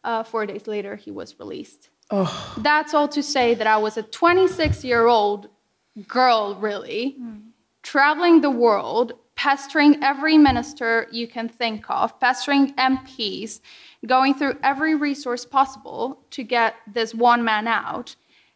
Uh, 0.03 0.23
four 0.23 0.45
days 0.45 0.67
later, 0.67 0.95
he 0.95 1.11
was 1.11 1.39
released. 1.39 1.89
Oh. 2.09 2.55
That's 2.57 2.93
all 2.93 3.07
to 3.09 3.23
say 3.23 3.53
that 3.55 3.67
I 3.67 3.77
was 3.77 3.97
a 3.97 4.03
26 4.03 4.83
year 4.83 5.07
old 5.07 5.49
girl, 6.07 6.55
really, 6.55 7.17
traveling 7.81 8.41
the 8.41 8.49
world, 8.49 9.13
pestering 9.35 10.03
every 10.03 10.37
minister 10.37 11.07
you 11.11 11.27
can 11.27 11.49
think 11.49 11.85
of, 11.89 12.19
pestering 12.19 12.73
MPs, 12.75 13.61
going 14.05 14.33
through 14.33 14.57
every 14.63 14.95
resource 14.95 15.45
possible 15.45 16.19
to 16.31 16.43
get 16.43 16.75
this 16.91 17.13
one 17.15 17.43
man 17.43 17.67
out. 17.67 18.15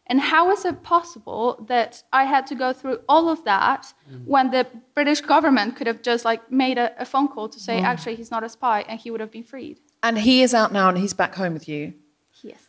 And 0.10 0.22
how 0.22 0.52
is 0.52 0.64
it 0.64 0.84
possible 0.84 1.66
that 1.68 2.02
I 2.14 2.24
had 2.24 2.48
to 2.48 2.56
go 2.56 2.72
through 2.72 3.00
all 3.10 3.28
of 3.28 3.44
that 3.44 3.94
when 4.26 4.52
the 4.52 4.66
British 4.94 5.20
government 5.20 5.76
could 5.76 5.88
have 5.88 6.02
just 6.02 6.24
like 6.24 6.50
made 6.50 6.78
a, 6.78 6.94
a 7.02 7.06
phone 7.06 7.28
call 7.28 7.50
to 7.50 7.60
say, 7.60 7.80
Mm. 7.82 7.84
actually, 7.84 8.16
he's 8.16 8.32
not 8.32 8.44
a 8.44 8.50
spy 8.50 8.86
and 8.88 9.00
he 9.00 9.12
would 9.12 9.20
have 9.20 9.32
been 9.32 9.44
freed? 9.44 9.80
And 10.04 10.18
he 10.18 10.44
is 10.44 10.54
out 10.54 10.72
now 10.72 10.88
and 10.88 10.98
he's 10.98 11.14
back 11.14 11.36
home 11.36 11.54
with 11.54 11.68
you. 11.68 11.94
Yes. 12.42 12.60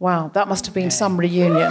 Wow, 0.00 0.30
that 0.34 0.48
must 0.48 0.66
have 0.66 0.74
been 0.74 0.90
some 0.90 1.16
reunion. 1.16 1.70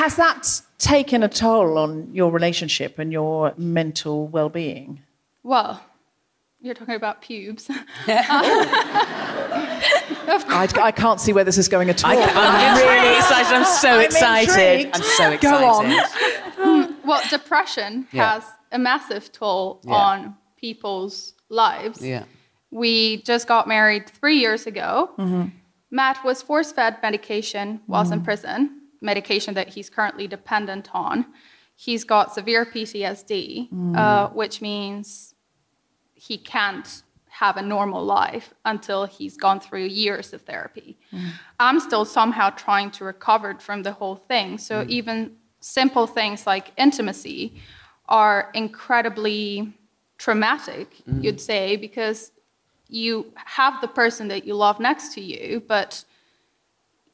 Has 0.00 0.16
that 0.16 0.62
taken 0.78 1.22
a 1.22 1.28
toll 1.28 1.76
on 1.76 2.08
your 2.14 2.30
relationship 2.32 2.98
and 2.98 3.12
your 3.12 3.52
mental 3.58 4.26
well 4.28 4.48
being? 4.48 5.02
Well, 5.42 5.82
you're 6.62 6.72
talking 6.74 6.94
about 6.94 7.20
pubes. 7.20 7.68
I, 10.52 10.68
I 10.82 10.90
can't 10.90 11.20
see 11.20 11.32
where 11.34 11.44
this 11.44 11.58
is 11.58 11.68
going 11.68 11.90
at 11.90 12.02
all. 12.04 12.12
I 12.12 12.16
ca- 12.16 12.32
I'm 12.34 12.76
really 12.78 13.16
excited. 13.18 13.54
I'm 13.54 13.64
so 13.64 13.90
I'm 13.90 14.00
excited. 14.00 14.86
intrigued. 14.86 14.96
I'm 14.96 15.02
so 15.02 15.30
excited. 15.32 15.40
Go 15.42 15.68
on. 15.68 15.84
Mm, 16.56 16.94
well, 17.04 17.20
depression 17.28 18.06
Yeah. 18.12 18.34
has 18.40 18.44
a 18.72 18.78
massive 18.78 19.30
toll 19.32 19.80
Yeah. 19.84 19.92
on 19.94 20.36
people's 20.58 21.34
lives. 21.50 22.00
Yeah. 22.04 22.24
We 22.70 23.22
just 23.22 23.46
got 23.48 23.68
married 23.68 24.08
three 24.08 24.38
years 24.38 24.66
ago. 24.66 25.10
Matt 25.90 26.24
was 26.24 26.40
force 26.40 26.72
fed 26.72 26.96
medication 27.02 27.80
whilst 27.86 28.12
in 28.12 28.20
Mhm. 28.20 28.24
prison, 28.24 28.79
medication 29.00 29.54
that 29.54 29.68
he's 29.68 29.88
currently 29.90 30.26
dependent 30.26 30.88
on. 30.92 31.26
He's 31.76 32.04
got 32.04 32.34
severe 32.34 32.64
PTSD, 32.66 33.68
Mm. 33.72 33.96
uh, 33.96 34.28
which 34.30 34.60
means 34.60 35.34
he 36.14 36.36
can't 36.36 37.02
have 37.30 37.56
a 37.56 37.62
normal 37.62 38.04
life 38.04 38.52
until 38.64 39.06
he's 39.06 39.36
gone 39.36 39.60
through 39.60 39.84
years 39.86 40.32
of 40.34 40.42
therapy. 40.42 40.98
I'm 41.58 41.80
still 41.80 42.04
somehow 42.04 42.50
trying 42.50 42.90
to 42.92 43.04
recover 43.04 43.54
from 43.58 43.82
the 43.82 43.92
whole 43.92 44.16
thing. 44.16 44.58
So 44.58 44.84
even 44.88 45.36
simple 45.60 46.06
things 46.06 46.46
like 46.46 46.72
intimacy 46.76 47.54
are 48.08 48.50
incredibly 48.54 49.72
traumatic, 50.18 50.88
Mhm. 51.06 51.22
you'd 51.24 51.40
say, 51.40 51.76
because 51.76 52.32
you 52.88 53.32
have 53.36 53.80
the 53.80 53.88
person 53.88 54.28
that 54.28 54.44
you 54.44 54.54
love 54.54 54.80
next 54.80 55.14
to 55.14 55.20
you, 55.20 55.62
but 55.66 56.04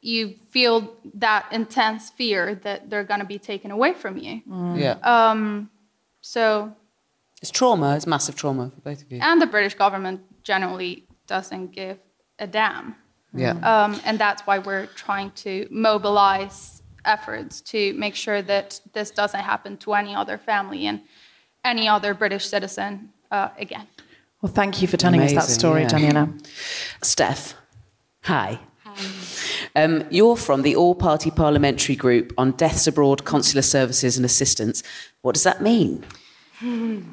you 0.07 0.35
feel 0.51 0.97
that 1.15 1.47
intense 1.51 2.11
fear 2.11 2.55
that 2.67 2.89
they're 2.89 3.09
going 3.13 3.19
to 3.19 3.27
be 3.27 3.41
taken 3.41 3.71
away 3.73 3.93
from 3.93 4.17
you. 4.17 4.41
Yeah. 4.77 4.99
Um, 5.03 5.69
so, 6.21 6.73
It's 7.43 7.51
trauma. 7.51 7.97
It's 7.97 8.07
massive 8.07 8.37
trauma 8.37 8.71
for 8.71 8.81
both 8.83 9.03
of 9.03 9.11
you. 9.11 9.19
and 9.21 9.43
the 9.43 9.47
British 9.47 9.75
government 9.75 10.21
generally 10.45 11.05
doesn't 11.27 11.73
give 11.73 11.99
a 12.39 12.47
damn. 12.47 12.95
Yeah. 13.35 13.55
Um, 13.73 14.01
and 14.05 14.17
that's 14.19 14.43
why 14.47 14.59
we're 14.61 14.87
trying 14.87 15.33
to 15.45 15.67
mobilize 15.71 16.83
efforts 17.05 17.61
to 17.73 17.93
make 17.95 18.15
sure 18.15 18.43
that 18.43 18.81
this 18.93 19.11
doesn't 19.11 19.41
happen 19.53 19.77
to 19.79 19.95
any 19.95 20.15
other 20.15 20.39
family 20.39 20.87
and 20.87 21.01
any 21.65 21.89
other 21.89 22.15
British 22.15 22.47
citizen 22.47 23.11
uh, 23.33 23.49
again. 23.59 23.87
Well, 24.41 24.53
thank 24.53 24.81
you 24.81 24.87
for 24.89 24.97
telling 24.97 25.21
us 25.21 25.33
that 25.33 25.45
story, 25.61 25.83
yeah. 25.83 25.89
Daniela. 25.89 26.47
Steph, 27.03 27.55
hi. 28.23 28.61
Um, 29.75 30.05
you're 30.11 30.37
from 30.37 30.63
the 30.63 30.77
All 30.77 30.95
Party 30.95 31.31
Parliamentary 31.31 31.97
Group 31.97 32.33
on 32.39 32.53
Deaths 32.53 32.87
Abroad, 32.87 33.25
Consular 33.25 33.63
Services 33.63 34.17
and 34.17 34.25
Assistance. 34.25 34.83
What 35.23 35.35
does 35.35 35.45
that 35.45 35.61
mean? 35.61 36.05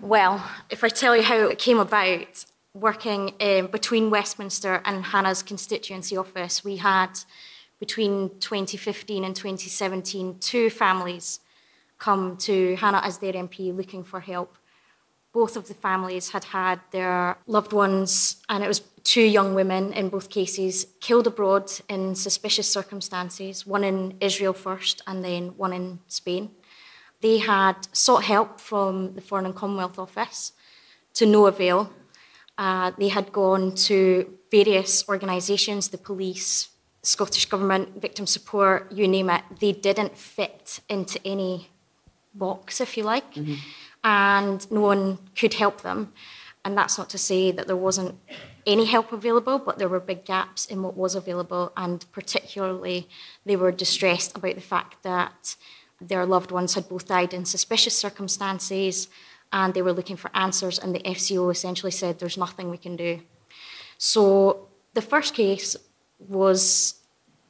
Well, 0.01 0.43
if 0.69 0.83
I 0.83 0.89
tell 0.89 1.17
you 1.17 1.23
how 1.23 1.49
it 1.49 1.59
came 1.59 1.79
about, 1.79 2.45
working 2.73 3.33
um, 3.39 3.67
between 3.67 4.09
Westminster 4.09 4.81
and 4.85 5.03
Hannah's 5.05 5.43
constituency 5.43 6.15
office, 6.17 6.63
we 6.63 6.77
had 6.77 7.19
between 7.79 8.29
2015 8.39 9.23
and 9.23 9.35
2017 9.35 10.37
two 10.39 10.69
families 10.69 11.41
come 11.99 12.37
to 12.37 12.75
Hannah 12.75 13.01
as 13.03 13.17
their 13.17 13.33
MP 13.33 13.75
looking 13.75 14.03
for 14.03 14.21
help. 14.21 14.55
Both 15.33 15.57
of 15.57 15.67
the 15.67 15.73
families 15.73 16.29
had 16.29 16.45
had 16.45 16.79
their 16.91 17.37
loved 17.47 17.73
ones, 17.73 18.37
and 18.49 18.63
it 18.63 18.67
was 18.67 18.81
two 19.03 19.21
young 19.21 19.53
women 19.53 19.93
in 19.93 20.09
both 20.09 20.29
cases, 20.29 20.87
killed 20.99 21.27
abroad 21.27 21.71
in 21.89 22.15
suspicious 22.15 22.71
circumstances, 22.71 23.67
one 23.67 23.83
in 23.83 24.15
Israel 24.21 24.53
first 24.53 25.01
and 25.05 25.23
then 25.23 25.49
one 25.57 25.73
in 25.73 25.99
Spain. 26.07 26.49
They 27.21 27.37
had 27.37 27.75
sought 27.91 28.23
help 28.23 28.59
from 28.59 29.15
the 29.15 29.21
Foreign 29.21 29.45
and 29.45 29.55
Commonwealth 29.55 29.99
Office 29.99 30.53
to 31.15 31.25
no 31.25 31.47
avail. 31.47 31.91
Uh, 32.57 32.91
they 32.97 33.09
had 33.09 33.31
gone 33.31 33.75
to 33.75 34.37
various 34.51 35.07
organisations, 35.09 35.89
the 35.89 35.97
police, 35.97 36.69
Scottish 37.01 37.45
Government, 37.47 38.01
victim 38.01 38.25
support, 38.25 38.91
you 38.91 39.07
name 39.07 39.29
it. 39.29 39.41
They 39.59 39.73
didn't 39.73 40.17
fit 40.17 40.79
into 40.89 41.19
any 41.25 41.69
box, 42.33 42.79
if 42.79 42.97
you 42.97 43.03
like, 43.03 43.37
and 44.03 44.71
no 44.71 44.81
one 44.81 45.17
could 45.35 45.55
help 45.55 45.81
them. 45.81 46.13
And 46.63 46.77
that's 46.77 46.97
not 46.97 47.09
to 47.09 47.17
say 47.17 47.51
that 47.51 47.67
there 47.67 47.75
wasn't 47.75 48.15
any 48.65 48.85
help 48.85 49.11
available, 49.11 49.59
but 49.59 49.77
there 49.77 49.89
were 49.89 49.99
big 49.99 50.25
gaps 50.25 50.65
in 50.65 50.83
what 50.83 50.95
was 50.95 51.15
available, 51.15 51.71
and 51.75 52.05
particularly 52.11 53.07
they 53.45 53.55
were 53.55 53.71
distressed 53.71 54.37
about 54.37 54.55
the 54.55 54.61
fact 54.61 55.03
that 55.03 55.55
their 55.99 56.25
loved 56.25 56.51
ones 56.51 56.73
had 56.73 56.89
both 56.89 57.07
died 57.07 57.33
in 57.33 57.45
suspicious 57.45 57.97
circumstances 57.97 59.07
and 59.53 59.73
they 59.73 59.81
were 59.81 59.93
looking 59.93 60.17
for 60.17 60.31
answers, 60.33 60.79
and 60.79 60.95
the 60.95 60.99
FCO 60.99 61.51
essentially 61.51 61.91
said, 61.91 62.17
There's 62.17 62.37
nothing 62.37 62.71
we 62.71 62.77
can 62.77 62.95
do. 62.95 63.21
So 63.99 64.67
the 64.95 65.01
first 65.01 65.35
case 65.35 65.77
was 66.17 66.95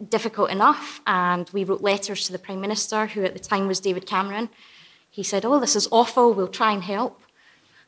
difficult 0.09 0.49
enough, 0.49 1.01
and 1.07 1.49
we 1.53 1.63
wrote 1.63 1.81
letters 1.81 2.25
to 2.25 2.33
the 2.33 2.39
Prime 2.39 2.59
Minister, 2.59 3.07
who 3.07 3.23
at 3.23 3.33
the 3.33 3.39
time 3.39 3.67
was 3.67 3.79
David 3.79 4.05
Cameron. 4.05 4.49
He 5.09 5.23
said, 5.23 5.45
Oh, 5.45 5.59
this 5.59 5.77
is 5.77 5.87
awful, 5.91 6.33
we'll 6.33 6.49
try 6.49 6.73
and 6.73 6.83
help. 6.83 7.21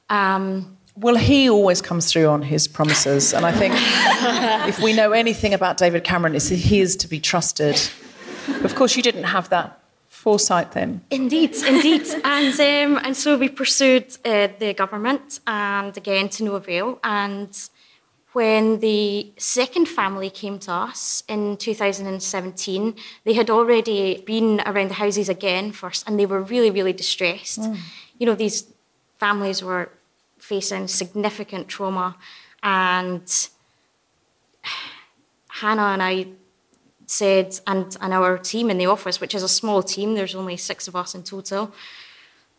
Um, 0.09 0.77
Well, 0.97 1.15
he 1.15 1.49
always 1.49 1.81
comes 1.81 2.11
through 2.11 2.27
on 2.27 2.41
his 2.41 2.67
promises. 2.67 3.33
And 3.33 3.45
I 3.45 3.51
think 3.51 3.73
if 4.69 4.79
we 4.79 4.93
know 4.93 5.11
anything 5.11 5.53
about 5.53 5.77
David 5.77 6.03
Cameron, 6.03 6.35
it's 6.35 6.47
he 6.47 6.79
is 6.79 6.95
to 6.97 7.07
be 7.07 7.19
trusted. 7.19 7.75
Of 8.63 8.75
course, 8.75 8.95
you 8.95 9.03
didn't 9.03 9.25
have 9.25 9.49
that 9.49 9.81
foresight 10.07 10.71
then. 10.71 11.01
Indeed, 11.11 11.55
indeed. 11.67 12.07
and, 12.23 12.59
um, 12.59 13.01
and 13.03 13.15
so 13.15 13.37
we 13.37 13.49
pursued 13.49 14.17
uh, 14.23 14.47
the 14.57 14.73
government, 14.73 15.39
and 15.45 15.95
again 15.97 16.29
to 16.29 16.43
no 16.43 16.55
avail. 16.55 16.99
And 17.03 17.49
when 18.33 18.79
the 18.79 19.31
second 19.37 19.87
family 19.87 20.29
came 20.29 20.59
to 20.59 20.71
us 20.71 21.23
in 21.27 21.57
2017, 21.57 22.95
they 23.23 23.33
had 23.33 23.49
already 23.49 24.23
been 24.25 24.61
around 24.65 24.89
the 24.89 24.95
houses 24.95 25.29
again 25.29 25.71
first, 25.71 26.07
and 26.07 26.19
they 26.19 26.25
were 26.25 26.41
really, 26.41 26.71
really 26.71 26.93
distressed. 26.93 27.61
Mm. 27.61 27.77
You 28.17 28.25
know, 28.25 28.35
these 28.35 28.65
families 29.17 29.63
were 29.63 29.89
facing 30.45 30.87
significant 30.87 31.67
trauma, 31.67 32.15
and 32.61 33.49
Hannah 35.47 35.93
and 35.93 36.03
I 36.03 36.27
said, 37.07 37.59
and, 37.65 37.95
and 38.01 38.13
our 38.13 38.37
team 38.37 38.69
in 38.69 38.77
the 38.77 38.85
office, 38.85 39.19
which 39.19 39.35
is 39.35 39.43
a 39.43 39.49
small 39.49 39.81
team, 39.83 40.15
there's 40.15 40.35
only 40.35 40.57
six 40.57 40.87
of 40.87 40.95
us 40.95 41.15
in 41.15 41.23
total, 41.23 41.73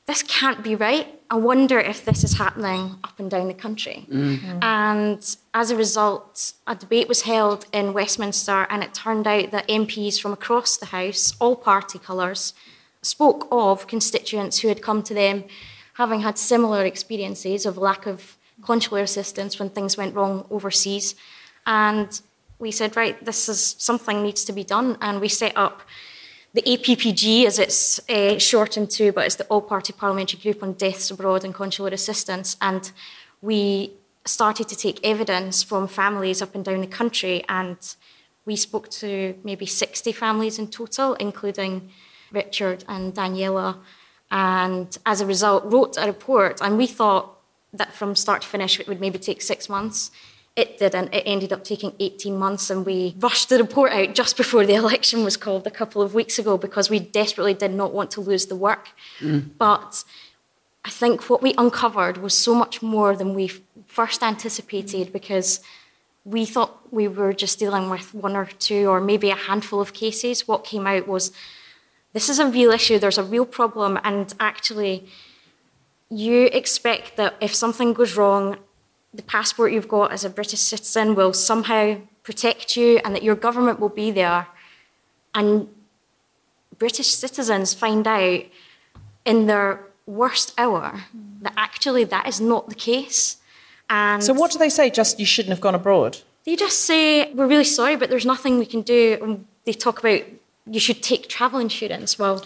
this 0.06 0.22
can't 0.22 0.62
be 0.62 0.76
right. 0.76 1.08
I 1.28 1.36
wonder 1.36 1.80
if 1.80 2.04
this 2.04 2.22
is 2.22 2.38
happening 2.38 2.96
up 3.02 3.18
and 3.18 3.28
down 3.28 3.48
the 3.48 3.54
country. 3.54 4.06
Mm-hmm. 4.08 4.58
And 4.62 5.36
as 5.52 5.70
a 5.72 5.76
result, 5.76 6.52
a 6.66 6.76
debate 6.76 7.08
was 7.08 7.22
held 7.22 7.66
in 7.72 7.92
Westminster, 7.92 8.66
and 8.70 8.84
it 8.84 8.94
turned 8.94 9.26
out 9.26 9.50
that 9.50 9.68
MPs 9.68 10.20
from 10.20 10.32
across 10.32 10.76
the 10.76 10.86
House, 10.86 11.34
all 11.40 11.56
party 11.56 11.98
colours, 11.98 12.54
spoke 13.02 13.48
of 13.50 13.88
constituents 13.88 14.60
who 14.60 14.68
had 14.68 14.82
come 14.82 15.02
to 15.02 15.14
them 15.14 15.44
having 15.96 16.20
had 16.20 16.36
similar 16.38 16.84
experiences 16.84 17.64
of 17.64 17.78
lack 17.78 18.06
of 18.06 18.36
consular 18.62 19.02
assistance 19.02 19.58
when 19.58 19.70
things 19.70 19.96
went 19.96 20.14
wrong 20.14 20.46
overseas. 20.50 21.14
And 21.66 22.20
we 22.58 22.70
said, 22.70 22.96
right, 22.96 23.22
this 23.24 23.48
is 23.48 23.76
something 23.78 24.22
needs 24.22 24.44
to 24.44 24.52
be 24.52 24.64
done. 24.64 24.98
And 25.00 25.20
we 25.20 25.28
set 25.28 25.56
up 25.56 25.82
the 26.52 26.62
APPG, 26.62 27.44
as 27.46 27.58
it's 27.58 28.00
uh, 28.08 28.38
shortened 28.38 28.90
to, 28.90 29.12
but 29.12 29.26
it's 29.26 29.36
the 29.36 29.44
All 29.44 29.60
Party 29.60 29.92
Parliamentary 29.92 30.40
Group 30.40 30.62
on 30.62 30.72
Deaths 30.74 31.10
Abroad 31.10 31.44
and 31.44 31.54
Consular 31.54 31.90
Assistance. 31.90 32.56
And 32.60 32.90
we 33.42 33.92
started 34.24 34.68
to 34.68 34.76
take 34.76 34.98
evidence 35.02 35.62
from 35.62 35.86
families 35.86 36.42
up 36.42 36.54
and 36.54 36.64
down 36.64 36.80
the 36.80 36.86
country. 36.86 37.44
And 37.48 37.76
we 38.44 38.56
spoke 38.56 38.88
to 38.90 39.34
maybe 39.44 39.66
60 39.66 40.12
families 40.12 40.58
in 40.58 40.68
total, 40.68 41.14
including 41.14 41.90
Richard 42.32 42.84
and 42.88 43.14
Daniela. 43.14 43.76
And 44.30 44.96
as 45.06 45.20
a 45.20 45.26
result, 45.26 45.64
wrote 45.64 45.96
a 45.96 46.06
report. 46.06 46.60
And 46.60 46.76
we 46.76 46.86
thought 46.86 47.36
that 47.72 47.92
from 47.92 48.14
start 48.14 48.42
to 48.42 48.48
finish, 48.48 48.80
it 48.80 48.88
would 48.88 49.00
maybe 49.00 49.18
take 49.18 49.42
six 49.42 49.68
months. 49.68 50.10
It 50.56 50.78
didn't. 50.78 51.12
It 51.12 51.22
ended 51.26 51.52
up 51.52 51.64
taking 51.64 51.92
18 52.00 52.38
months, 52.38 52.70
and 52.70 52.86
we 52.86 53.14
rushed 53.18 53.50
the 53.50 53.58
report 53.58 53.92
out 53.92 54.14
just 54.14 54.36
before 54.38 54.64
the 54.64 54.74
election 54.82 55.22
was 55.22 55.36
called 55.36 55.66
a 55.66 55.70
couple 55.70 56.00
of 56.00 56.14
weeks 56.14 56.38
ago 56.38 56.56
because 56.56 56.88
we 56.88 56.98
desperately 56.98 57.54
did 57.54 57.72
not 57.72 57.92
want 57.92 58.10
to 58.12 58.22
lose 58.22 58.46
the 58.46 58.56
work. 58.56 58.88
Mm. 59.20 59.50
But 59.58 60.02
I 60.84 60.88
think 60.88 61.28
what 61.28 61.42
we 61.42 61.52
uncovered 61.58 62.18
was 62.18 62.32
so 62.32 62.54
much 62.54 62.80
more 62.80 63.14
than 63.14 63.34
we 63.34 63.50
first 63.86 64.22
anticipated 64.22 65.12
because 65.12 65.60
we 66.24 66.44
thought 66.44 66.92
we 66.92 67.06
were 67.06 67.32
just 67.32 67.58
dealing 67.58 67.90
with 67.90 68.14
one 68.14 68.34
or 68.34 68.46
two 68.46 68.88
or 68.88 69.00
maybe 69.00 69.30
a 69.30 69.34
handful 69.34 69.80
of 69.80 69.92
cases. 69.92 70.48
What 70.48 70.64
came 70.64 70.86
out 70.86 71.06
was 71.06 71.32
this 72.16 72.28
is 72.28 72.38
a 72.38 72.46
real 72.46 72.70
issue, 72.70 72.98
there's 72.98 73.18
a 73.18 73.22
real 73.22 73.44
problem, 73.44 73.98
and 74.02 74.32
actually, 74.40 75.06
you 76.08 76.46
expect 76.60 77.16
that 77.16 77.34
if 77.40 77.54
something 77.54 77.92
goes 77.92 78.16
wrong 78.16 78.56
the 79.16 79.22
passport 79.22 79.72
you've 79.72 79.88
got 79.88 80.12
as 80.12 80.24
a 80.24 80.30
British 80.30 80.60
citizen 80.60 81.14
will 81.14 81.32
somehow 81.32 81.96
protect 82.22 82.76
you 82.76 83.00
and 83.04 83.14
that 83.14 83.22
your 83.22 83.34
government 83.34 83.80
will 83.80 83.88
be 83.88 84.10
there. 84.10 84.46
And 85.34 85.68
British 86.78 87.08
citizens 87.08 87.74
find 87.74 88.06
out 88.06 88.42
in 89.24 89.46
their 89.46 89.80
worst 90.06 90.54
hour 90.58 91.04
that 91.42 91.54
actually 91.56 92.04
that 92.04 92.28
is 92.28 92.40
not 92.40 92.68
the 92.68 92.74
case. 92.74 93.38
And 93.88 94.22
so, 94.22 94.34
what 94.34 94.50
do 94.50 94.58
they 94.58 94.68
say? 94.68 94.90
Just 94.90 95.20
you 95.20 95.26
shouldn't 95.26 95.50
have 95.50 95.60
gone 95.60 95.74
abroad? 95.74 96.18
They 96.44 96.56
just 96.56 96.80
say, 96.80 97.32
We're 97.32 97.46
really 97.46 97.64
sorry, 97.64 97.96
but 97.96 98.10
there's 98.10 98.26
nothing 98.26 98.58
we 98.58 98.66
can 98.66 98.82
do. 98.82 99.18
And 99.22 99.46
they 99.64 99.72
talk 99.72 100.00
about 100.00 100.22
you 100.66 100.80
should 100.80 101.02
take 101.02 101.28
travel 101.28 101.58
insurance. 101.58 102.18
Well, 102.18 102.44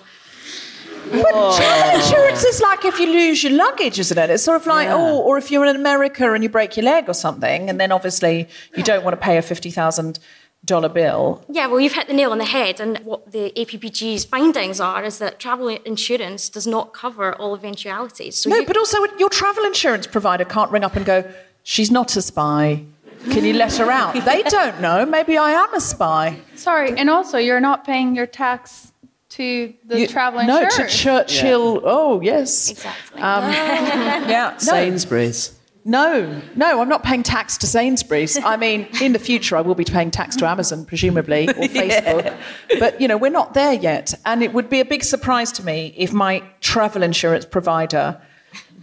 but 1.11 1.27
oh. 1.33 1.57
travel 1.57 2.01
insurance 2.01 2.45
is 2.45 2.61
like 2.61 2.85
if 2.85 2.99
you 2.99 3.07
lose 3.07 3.43
your 3.43 3.53
luggage, 3.53 3.99
isn't 3.99 4.17
it? 4.17 4.31
It's 4.31 4.43
sort 4.43 4.61
of 4.61 4.67
like, 4.67 4.87
yeah. 4.87 4.97
oh, 4.97 5.19
or 5.21 5.39
if 5.39 5.51
you're 5.51 5.65
in 5.65 5.75
America 5.75 6.33
and 6.33 6.43
you 6.43 6.49
break 6.49 6.77
your 6.77 6.85
leg 6.85 7.09
or 7.09 7.15
something, 7.15 7.69
and 7.69 7.81
then 7.81 7.91
obviously 7.91 8.49
you 8.77 8.83
don't 8.83 9.05
want 9.05 9.15
to 9.15 9.25
pay 9.25 9.37
a 9.39 9.43
fifty 9.43 9.71
thousand 9.71 10.19
dollar 10.65 10.89
bill. 10.89 11.43
Yeah, 11.49 11.67
well, 11.69 11.81
you've 11.81 11.95
hit 11.95 12.07
the 12.07 12.13
nail 12.13 12.33
on 12.33 12.39
the 12.39 12.45
head. 12.45 12.81
And 12.81 12.99
what 12.99 13.33
the 13.33 13.53
APPG's 13.57 14.25
findings 14.25 14.79
are 14.79 15.03
is 15.05 15.19
that 15.19 15.39
travel 15.39 15.69
insurance 15.69 16.49
does 16.49 16.67
not 16.67 16.93
cover 16.93 17.35
all 17.35 17.55
eventualities. 17.55 18.37
So 18.37 18.51
no, 18.51 18.57
you... 18.57 18.67
but 18.67 18.77
also 18.77 18.99
your 19.19 19.31
travel 19.31 19.65
insurance 19.65 20.07
provider 20.07 20.45
can't 20.45 20.71
ring 20.71 20.85
up 20.85 20.97
and 20.97 21.07
go, 21.07 21.25
"She's 21.63 21.91
not 21.91 22.15
a 22.17 22.23
spy." 22.23 22.85
Can 23.25 23.45
you 23.45 23.55
let 23.55 23.77
her 23.77 23.91
out? 23.91 24.25
they 24.25 24.43
don't 24.43 24.81
know. 24.81 25.05
Maybe 25.05 25.37
I 25.37 25.51
am 25.51 25.75
a 25.75 25.81
spy. 25.81 26.41
Sorry, 26.55 26.97
and 26.99 27.11
also 27.11 27.39
you're 27.39 27.61
not 27.61 27.85
paying 27.85 28.15
your 28.15 28.27
tax 28.27 28.93
to 29.31 29.73
the 29.87 30.01
you, 30.01 30.07
travel 30.07 30.43
no, 30.45 30.63
insurance. 30.63 31.05
No, 31.05 31.23
to 31.23 31.29
Churchill. 31.29 31.75
Yeah. 31.75 31.81
Oh, 31.85 32.21
yes. 32.21 32.71
Exactly. 32.71 33.23
Um, 33.23 33.53
yeah. 33.53 34.51
No. 34.51 34.59
Sainsbury's. 34.59 35.57
No, 35.85 36.43
no, 36.57 36.83
I'm 36.83 36.91
not 36.91 37.03
paying 37.03 37.23
tax 37.23 37.57
to 37.59 37.67
Sainsbury's. 37.67 38.37
I 38.37 38.57
mean, 38.57 38.87
in 39.01 39.13
the 39.13 39.19
future, 39.19 39.57
I 39.57 39.63
will 39.63 39.75
be 39.75 39.85
paying 39.85 40.11
tax 40.11 40.37
to 40.37 40.47
Amazon, 40.47 40.85
presumably, 40.85 41.49
or 41.49 41.53
Facebook. 41.55 42.25
yeah. 42.25 42.79
But, 42.79 43.01
you 43.01 43.09
know, 43.09 43.17
we're 43.17 43.31
not 43.31 43.55
there 43.55 43.73
yet. 43.73 44.13
And 44.27 44.43
it 44.43 44.53
would 44.53 44.69
be 44.69 44.81
a 44.81 44.85
big 44.85 45.03
surprise 45.05 45.51
to 45.53 45.65
me 45.65 45.95
if 45.97 46.13
my 46.13 46.43
travel 46.61 47.03
insurance 47.03 47.47
provider 47.47 48.21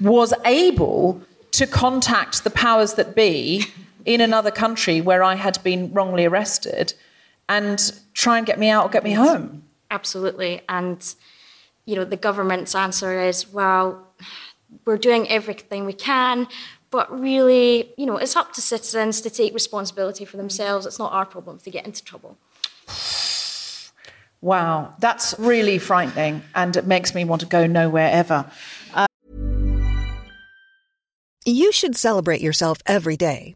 was 0.02 0.34
able 0.46 1.22
to 1.52 1.68
contact 1.68 2.44
the 2.44 2.50
powers 2.50 2.96
that 2.96 3.16
be 3.16 3.66
in 4.08 4.22
another 4.22 4.51
country 4.51 5.01
where 5.01 5.22
I 5.22 5.36
had 5.36 5.62
been 5.64 5.91
wrongly 5.91 6.26
arrested 6.26 6.93
and 7.49 7.78
try 8.14 8.38
and 8.38 8.47
get 8.47 8.58
me 8.58 8.70
out 8.70 8.86
or 8.86 8.89
get 8.89 9.03
me 9.03 9.12
home. 9.12 9.64
Absolutely. 9.91 10.62
And, 10.70 11.14
you 11.86 11.97
know, 11.97 12.05
the 12.05 12.16
government's 12.16 12.74
answer 12.74 13.22
is, 13.22 13.51
well, 13.51 14.08
we're 14.86 14.97
doing 14.97 15.28
everything 15.30 15.86
we 15.86 15.91
can, 15.91 16.47
but 16.89 17.12
really, 17.20 17.93
you 17.97 18.05
know, 18.05 18.16
it's 18.16 18.38
up 18.38 18.53
to 18.53 18.62
citizens 18.62 19.20
to 19.22 19.30
take 19.30 19.53
responsibility 19.53 20.24
for 20.24 20.38
themselves. 20.38 20.86
It's 20.86 20.99
not 20.99 21.12
our 21.12 21.26
problem 21.26 21.58
if 21.58 21.64
they 21.64 21.72
get 21.72 21.86
into 21.86 22.01
trouble. 22.01 22.38
Wow, 24.39 24.93
that's 24.99 25.36
really 25.38 25.80
frightening, 25.80 26.43
and 26.55 26.78
it 26.78 26.86
makes 26.86 27.14
me 27.14 27.26
want 27.26 27.41
to 27.41 27.47
go 27.47 27.68
nowhere 27.68 28.10
ever. 28.10 28.49
Uh- 28.93 29.08
you 31.43 31.72
should 31.74 31.97
celebrate 31.97 32.39
yourself 32.39 32.78
every 32.86 33.18
day, 33.18 33.55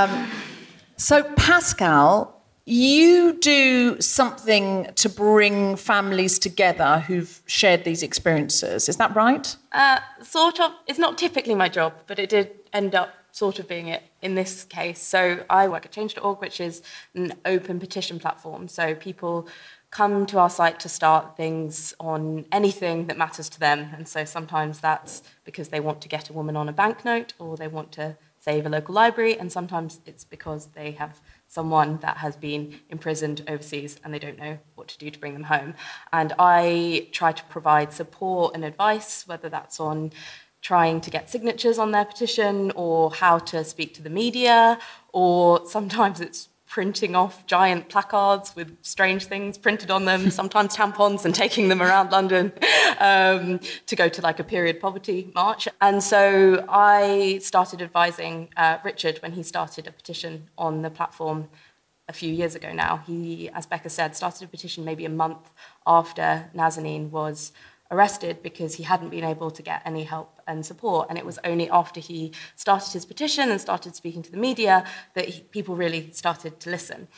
Um, 0.00 0.30
so, 0.96 1.22
Pascale, 1.22 2.32
you 2.64 3.34
do 3.34 4.00
something 4.00 4.88
to 4.94 5.08
bring 5.10 5.76
families 5.76 6.38
together 6.38 7.00
who've 7.00 7.42
shared 7.44 7.84
these 7.84 8.02
experiences. 8.02 8.88
Is 8.88 8.96
that 8.96 9.14
right? 9.14 9.54
Uh, 9.72 9.98
sort 10.22 10.58
of. 10.58 10.72
It's 10.86 10.98
not 10.98 11.18
typically 11.18 11.54
my 11.54 11.68
job, 11.68 11.92
but 12.06 12.18
it 12.18 12.30
did 12.30 12.50
end 12.72 12.94
up 12.94 13.10
sort 13.32 13.58
of 13.58 13.68
being 13.68 13.88
it 13.88 14.02
in 14.22 14.36
this 14.36 14.64
case. 14.64 15.02
So, 15.02 15.44
I 15.50 15.68
work 15.68 15.84
at 15.84 15.92
change.org, 15.92 16.40
which 16.40 16.60
is 16.60 16.82
an 17.14 17.34
open 17.44 17.78
petition 17.78 18.18
platform. 18.18 18.68
So, 18.68 18.94
people 18.94 19.48
come 19.90 20.24
to 20.24 20.38
our 20.38 20.48
site 20.48 20.80
to 20.80 20.88
start 20.88 21.36
things 21.36 21.92
on 22.00 22.46
anything 22.52 23.06
that 23.08 23.18
matters 23.18 23.48
to 23.50 23.58
them. 23.58 23.90
And 23.92 24.06
so 24.06 24.24
sometimes 24.24 24.78
that's 24.78 25.20
because 25.44 25.70
they 25.70 25.80
want 25.80 26.00
to 26.02 26.08
get 26.08 26.30
a 26.30 26.32
woman 26.32 26.56
on 26.56 26.68
a 26.68 26.72
banknote 26.72 27.32
or 27.40 27.56
they 27.56 27.66
want 27.66 27.90
to 27.92 28.16
save 28.40 28.66
a 28.66 28.68
local 28.68 28.94
library, 28.94 29.38
and 29.38 29.52
sometimes 29.52 30.00
it's 30.06 30.24
because 30.24 30.66
they 30.68 30.92
have 30.92 31.20
someone 31.46 31.98
that 31.98 32.16
has 32.16 32.36
been 32.36 32.80
imprisoned 32.88 33.42
overseas 33.46 34.00
and 34.02 34.12
they 34.12 34.18
don't 34.18 34.38
know 34.38 34.58
what 34.74 34.88
to 34.88 34.98
do 34.98 35.10
to 35.10 35.18
bring 35.18 35.34
them 35.34 35.44
home. 35.44 35.74
And 36.12 36.32
I 36.38 37.08
try 37.12 37.32
to 37.32 37.44
provide 37.44 37.92
support 37.92 38.54
and 38.54 38.64
advice, 38.64 39.28
whether 39.28 39.48
that's 39.48 39.78
on 39.78 40.12
trying 40.62 41.00
to 41.00 41.10
get 41.10 41.30
signatures 41.30 41.78
on 41.78 41.90
their 41.90 42.04
petition 42.04 42.70
or 42.74 43.10
how 43.10 43.38
to 43.38 43.64
speak 43.64 43.94
to 43.94 44.02
the 44.02 44.10
media, 44.10 44.78
or 45.12 45.66
sometimes 45.66 46.20
it's 46.20 46.49
printing 46.70 47.16
off 47.16 47.44
giant 47.46 47.88
placards 47.88 48.54
with 48.54 48.76
strange 48.82 49.26
things 49.26 49.58
printed 49.58 49.90
on 49.90 50.04
them, 50.04 50.30
sometimes 50.30 50.76
tampons, 50.76 51.24
and 51.24 51.34
taking 51.34 51.68
them 51.68 51.82
around 51.82 52.12
London 52.12 52.52
um, 53.00 53.58
to 53.86 53.96
go 53.96 54.08
to 54.08 54.22
like 54.22 54.38
a 54.38 54.44
period 54.44 54.80
poverty 54.80 55.32
march. 55.34 55.66
And 55.80 56.00
so 56.02 56.64
I 56.68 57.40
started 57.42 57.82
advising 57.82 58.50
uh, 58.56 58.78
Richard 58.84 59.18
when 59.18 59.32
he 59.32 59.42
started 59.42 59.88
a 59.88 59.92
petition 59.92 60.48
on 60.56 60.82
the 60.82 60.90
platform 60.90 61.48
a 62.08 62.12
few 62.12 62.32
years 62.32 62.54
ago 62.54 62.72
now. 62.72 63.02
He, 63.04 63.50
as 63.50 63.66
Becca 63.66 63.90
said, 63.90 64.14
started 64.14 64.44
a 64.44 64.48
petition 64.48 64.84
maybe 64.84 65.04
a 65.04 65.10
month 65.10 65.50
after 65.86 66.50
Nazanin 66.54 67.10
was 67.10 67.52
arrested 67.90 68.42
because 68.42 68.74
he 68.74 68.82
hadn't 68.82 69.10
been 69.10 69.24
able 69.24 69.50
to 69.50 69.62
get 69.62 69.82
any 69.84 70.04
help 70.04 70.40
and 70.46 70.64
support. 70.64 71.08
And 71.08 71.18
it 71.18 71.26
was 71.26 71.38
only 71.44 71.68
after 71.70 72.00
he 72.00 72.32
started 72.56 72.92
his 72.92 73.04
petition 73.04 73.50
and 73.50 73.60
started 73.60 73.94
speaking 73.96 74.22
to 74.22 74.30
the 74.30 74.36
media 74.36 74.84
that 75.14 75.28
he, 75.28 75.42
people 75.42 75.74
really 75.74 76.10
started 76.12 76.60
to 76.60 76.70
listen. 76.70 77.08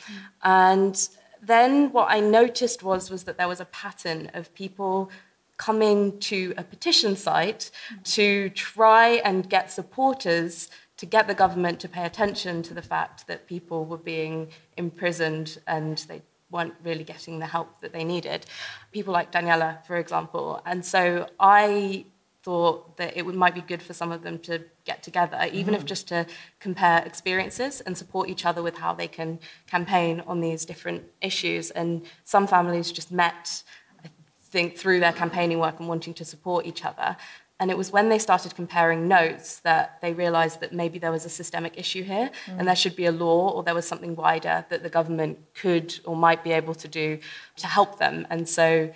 And 0.41 1.09
then 1.41 1.91
what 1.91 2.07
I 2.09 2.19
noticed 2.19 2.83
was, 2.83 3.11
was 3.11 3.23
that 3.25 3.37
there 3.37 3.47
was 3.47 3.59
a 3.59 3.65
pattern 3.65 4.31
of 4.33 4.53
people 4.55 5.11
coming 5.57 6.19
to 6.19 6.53
a 6.57 6.63
petition 6.63 7.15
site 7.15 7.69
to 8.03 8.49
try 8.49 9.21
and 9.23 9.49
get 9.49 9.71
supporters 9.71 10.69
to 10.97 11.05
get 11.05 11.27
the 11.27 11.33
government 11.33 11.79
to 11.81 11.89
pay 11.89 12.05
attention 12.05 12.63
to 12.63 12.73
the 12.73 12.81
fact 12.81 13.27
that 13.27 13.47
people 13.47 13.85
were 13.85 13.97
being 13.97 14.47
imprisoned 14.77 15.59
and 15.67 15.97
they 16.07 16.21
weren't 16.53 16.75
really 16.83 17.03
getting 17.03 17.39
the 17.39 17.47
help 17.47 17.81
that 17.81 17.91
they 17.91 18.03
needed. 18.03 18.45
People 18.91 19.11
like 19.11 19.31
Daniela, 19.31 19.85
for 19.85 19.97
example. 19.97 20.61
And 20.65 20.85
so 20.85 21.27
I 21.39 22.05
thought 22.43 22.97
that 22.97 23.17
it 23.17 23.25
would, 23.25 23.35
might 23.35 23.55
be 23.55 23.61
good 23.61 23.81
for 23.81 23.93
some 23.93 24.11
of 24.11 24.21
them 24.21 24.37
to 24.37 24.61
get 24.85 25.01
together, 25.01 25.49
even 25.51 25.73
mm. 25.73 25.77
if 25.77 25.85
just 25.85 26.07
to 26.09 26.25
compare 26.59 27.01
experiences 27.05 27.81
and 27.81 27.97
support 27.97 28.29
each 28.29 28.45
other 28.45 28.61
with 28.61 28.77
how 28.77 28.93
they 28.93 29.07
can 29.07 29.39
campaign 29.65 30.21
on 30.27 30.41
these 30.41 30.65
different 30.65 31.03
issues. 31.21 31.71
And 31.71 32.05
some 32.25 32.45
families 32.45 32.91
just 32.91 33.11
met, 33.11 33.63
I 34.03 34.09
think, 34.41 34.77
through 34.77 34.99
their 34.99 35.13
campaigning 35.13 35.59
work 35.59 35.79
and 35.79 35.87
wanting 35.87 36.13
to 36.15 36.25
support 36.25 36.65
each 36.65 36.83
other. 36.83 37.15
And 37.63 37.71
it 37.71 37.77
was 37.77 37.93
when 37.93 38.09
they 38.09 38.19
started 38.19 38.55
comparing 38.55 39.07
notes 39.07 39.61
that 39.61 40.01
they 40.01 40.11
realized 40.11 40.59
that 40.59 40.73
maybe 40.73 40.99
there 40.99 41.13
was 41.13 41.23
a 41.23 41.29
systemic 41.29 41.79
issue 41.79 42.03
here 42.03 42.29
mm. 42.45 42.59
and 42.59 42.67
there 42.67 42.75
should 42.75 42.93
be 42.93 43.05
a 43.05 43.11
law 43.13 43.51
or 43.51 43.63
there 43.63 43.73
was 43.73 43.87
something 43.87 44.17
wider 44.17 44.65
that 44.67 44.83
the 44.83 44.89
government 44.89 45.39
could 45.53 45.97
or 46.03 46.13
might 46.13 46.43
be 46.43 46.51
able 46.51 46.75
to 46.75 46.89
do 46.89 47.19
to 47.55 47.67
help 47.67 47.99
them. 47.99 48.27
And 48.29 48.49
so 48.49 48.91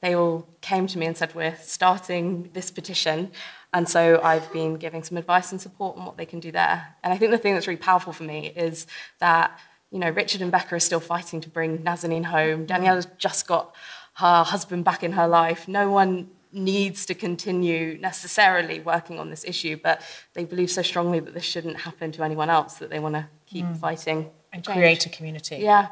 they 0.00 0.16
all 0.16 0.48
came 0.60 0.88
to 0.88 0.98
me 0.98 1.06
and 1.06 1.16
said, 1.16 1.36
We're 1.36 1.54
starting 1.60 2.50
this 2.52 2.72
petition. 2.72 3.30
And 3.72 3.88
so 3.88 4.20
I've 4.24 4.52
been 4.52 4.74
giving 4.74 5.04
some 5.04 5.16
advice 5.16 5.52
and 5.52 5.60
support 5.60 5.96
on 5.96 6.04
what 6.04 6.16
they 6.16 6.26
can 6.26 6.40
do 6.40 6.50
there. 6.50 6.96
And 7.04 7.12
I 7.12 7.16
think 7.16 7.30
the 7.30 7.38
thing 7.38 7.54
that's 7.54 7.68
really 7.68 7.78
powerful 7.78 8.12
for 8.12 8.24
me 8.24 8.52
is 8.56 8.88
that, 9.20 9.56
you 9.92 10.00
know, 10.00 10.10
Richard 10.10 10.42
and 10.42 10.50
Becca 10.50 10.74
are 10.74 10.80
still 10.80 10.98
fighting 10.98 11.40
to 11.42 11.48
bring 11.48 11.78
Nazanin 11.78 12.24
home. 12.24 12.66
Daniela's 12.66 13.06
just 13.18 13.46
got 13.46 13.72
her 14.14 14.42
husband 14.42 14.84
back 14.84 15.04
in 15.04 15.12
her 15.12 15.28
life. 15.28 15.68
No 15.68 15.92
one 15.92 16.28
needs 16.52 17.06
to 17.06 17.14
continue 17.14 17.98
necessarily 18.00 18.80
working 18.80 19.18
on 19.18 19.30
this 19.30 19.44
issue, 19.44 19.76
but 19.82 20.02
they 20.34 20.44
believe 20.44 20.70
so 20.70 20.82
strongly 20.82 21.20
that 21.20 21.34
this 21.34 21.44
shouldn't 21.44 21.78
happen 21.78 22.12
to 22.12 22.22
anyone 22.22 22.50
else 22.50 22.74
that 22.74 22.90
they 22.90 22.98
want 22.98 23.14
to 23.14 23.26
keep 23.46 23.64
mm. 23.64 23.76
fighting 23.76 24.30
and 24.52 24.64
change. 24.64 24.76
create 24.76 25.06
a 25.06 25.08
community. 25.08 25.56
Yeah. 25.56 25.88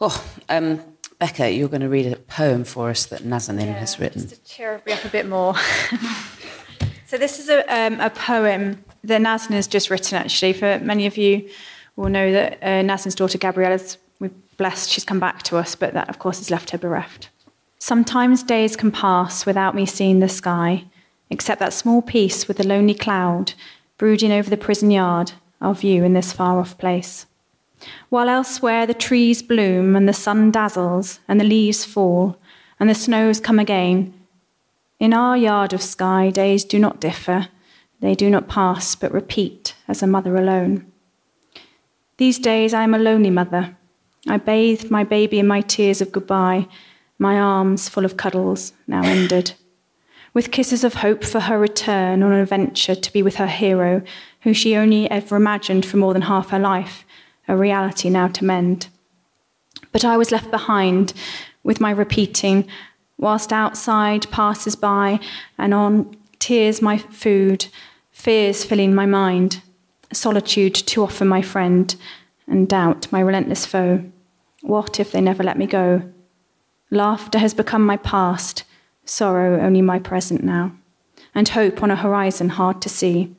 Oh, 0.00 0.24
um, 0.48 0.80
Becca, 1.18 1.50
you're 1.50 1.68
going 1.68 1.82
to 1.82 1.88
read 1.88 2.10
a 2.10 2.16
poem 2.16 2.64
for 2.64 2.90
us 2.90 3.06
that 3.06 3.22
Nazanin 3.22 3.66
yeah, 3.66 3.72
has 3.74 3.98
written. 3.98 4.22
Just 4.22 4.44
to 4.46 4.50
cheer 4.50 4.82
me 4.86 4.92
up 4.92 5.04
a 5.04 5.08
bit 5.08 5.28
more. 5.28 5.54
so 7.06 7.18
this 7.18 7.38
is 7.38 7.48
a, 7.48 7.60
um, 7.74 8.00
a 8.00 8.10
poem 8.10 8.82
that 9.04 9.20
Nazanin 9.20 9.54
has 9.54 9.66
just 9.66 9.90
written. 9.90 10.16
Actually, 10.16 10.54
for 10.54 10.78
many 10.80 11.06
of 11.06 11.16
you 11.16 11.48
will 11.96 12.08
know 12.08 12.32
that 12.32 12.58
uh, 12.62 12.82
Nazanin's 12.82 13.14
daughter 13.14 13.38
Gabriella's 13.38 13.98
we've 14.18 14.32
blessed 14.56 14.90
she's 14.90 15.04
come 15.04 15.20
back 15.20 15.42
to 15.44 15.56
us, 15.56 15.74
but 15.74 15.92
that 15.94 16.08
of 16.08 16.18
course 16.18 16.38
has 16.38 16.50
left 16.50 16.70
her 16.70 16.78
bereft. 16.78 17.28
Sometimes 17.82 18.42
days 18.42 18.76
can 18.76 18.92
pass 18.92 19.46
without 19.46 19.74
me 19.74 19.86
seeing 19.86 20.20
the 20.20 20.28
sky, 20.28 20.84
except 21.30 21.58
that 21.60 21.72
small 21.72 22.02
piece 22.02 22.46
with 22.46 22.58
the 22.58 22.66
lonely 22.66 22.92
cloud 22.92 23.54
brooding 23.96 24.30
over 24.30 24.50
the 24.50 24.58
prison 24.58 24.90
yard, 24.90 25.32
our 25.62 25.74
view 25.74 26.04
in 26.04 26.12
this 26.12 26.30
far 26.30 26.58
off 26.58 26.76
place. 26.76 27.24
While 28.10 28.28
elsewhere 28.28 28.86
the 28.86 28.92
trees 28.92 29.42
bloom 29.42 29.96
and 29.96 30.06
the 30.06 30.12
sun 30.12 30.50
dazzles 30.50 31.20
and 31.26 31.40
the 31.40 31.44
leaves 31.44 31.86
fall 31.86 32.38
and 32.78 32.90
the 32.90 32.94
snows 32.94 33.40
come 33.40 33.58
again, 33.58 34.12
in 34.98 35.14
our 35.14 35.36
yard 35.36 35.72
of 35.72 35.80
sky 35.80 36.28
days 36.28 36.64
do 36.64 36.78
not 36.78 37.00
differ, 37.00 37.48
they 38.00 38.14
do 38.14 38.28
not 38.28 38.48
pass 38.48 38.94
but 38.94 39.10
repeat 39.10 39.74
as 39.88 40.02
a 40.02 40.06
mother 40.06 40.36
alone. 40.36 40.84
These 42.18 42.38
days 42.38 42.74
I 42.74 42.82
am 42.82 42.92
a 42.92 42.98
lonely 42.98 43.30
mother. 43.30 43.74
I 44.28 44.36
bathed 44.36 44.90
my 44.90 45.02
baby 45.02 45.38
in 45.38 45.46
my 45.46 45.62
tears 45.62 46.02
of 46.02 46.12
goodbye 46.12 46.68
my 47.20 47.38
arms 47.38 47.88
full 47.88 48.06
of 48.06 48.16
cuddles, 48.16 48.72
now 48.86 49.02
ended. 49.04 49.52
With 50.32 50.50
kisses 50.50 50.82
of 50.82 50.94
hope 50.94 51.22
for 51.22 51.40
her 51.40 51.58
return 51.58 52.22
on 52.22 52.32
an 52.32 52.40
adventure 52.40 52.94
to 52.94 53.12
be 53.12 53.22
with 53.22 53.36
her 53.36 53.46
hero, 53.46 54.02
who 54.40 54.54
she 54.54 54.74
only 54.74 55.08
ever 55.10 55.36
imagined 55.36 55.84
for 55.84 55.98
more 55.98 56.14
than 56.14 56.22
half 56.22 56.48
her 56.48 56.58
life, 56.58 57.04
a 57.46 57.54
reality 57.54 58.08
now 58.08 58.28
to 58.28 58.44
mend. 58.44 58.88
But 59.92 60.02
I 60.02 60.16
was 60.16 60.32
left 60.32 60.50
behind 60.50 61.12
with 61.62 61.78
my 61.78 61.90
repeating, 61.90 62.66
whilst 63.18 63.52
outside 63.52 64.30
passes 64.30 64.74
by 64.74 65.20
and 65.58 65.74
on 65.74 66.16
tears 66.38 66.80
my 66.80 66.96
food, 66.96 67.66
fears 68.10 68.64
filling 68.64 68.94
my 68.94 69.04
mind, 69.04 69.60
solitude 70.10 70.74
too 70.74 71.02
often 71.02 71.28
my 71.28 71.42
friend, 71.42 71.94
and 72.46 72.66
doubt 72.66 73.12
my 73.12 73.20
relentless 73.20 73.66
foe. 73.66 74.04
What 74.62 74.98
if 74.98 75.12
they 75.12 75.20
never 75.20 75.42
let 75.42 75.58
me 75.58 75.66
go? 75.66 76.10
Laughter 76.90 77.38
has 77.38 77.54
become 77.54 77.86
my 77.86 77.96
past, 77.96 78.64
sorrow 79.04 79.60
only 79.60 79.80
my 79.80 79.98
present 80.00 80.42
now, 80.42 80.72
and 81.34 81.48
hope 81.48 81.82
on 81.82 81.90
a 81.90 81.96
horizon 81.96 82.48
hard 82.48 82.82
to 82.82 82.88
see. 82.88 83.34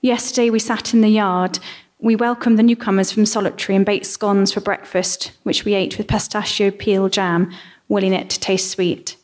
Yesterday 0.00 0.48
we 0.48 0.58
sat 0.58 0.94
in 0.94 1.02
the 1.02 1.08
yard. 1.08 1.58
We 1.98 2.16
welcomed 2.16 2.58
the 2.58 2.62
newcomers 2.62 3.12
from 3.12 3.26
Solitary 3.26 3.76
and 3.76 3.84
baked 3.84 4.06
scones 4.06 4.52
for 4.52 4.60
breakfast, 4.60 5.32
which 5.42 5.64
we 5.66 5.74
ate 5.74 5.98
with 5.98 6.06
pistachio 6.06 6.70
peel 6.70 7.10
jam, 7.10 7.52
willing 7.88 8.14
it 8.14 8.30
to 8.30 8.40
taste 8.40 8.70
sweet. 8.70 9.16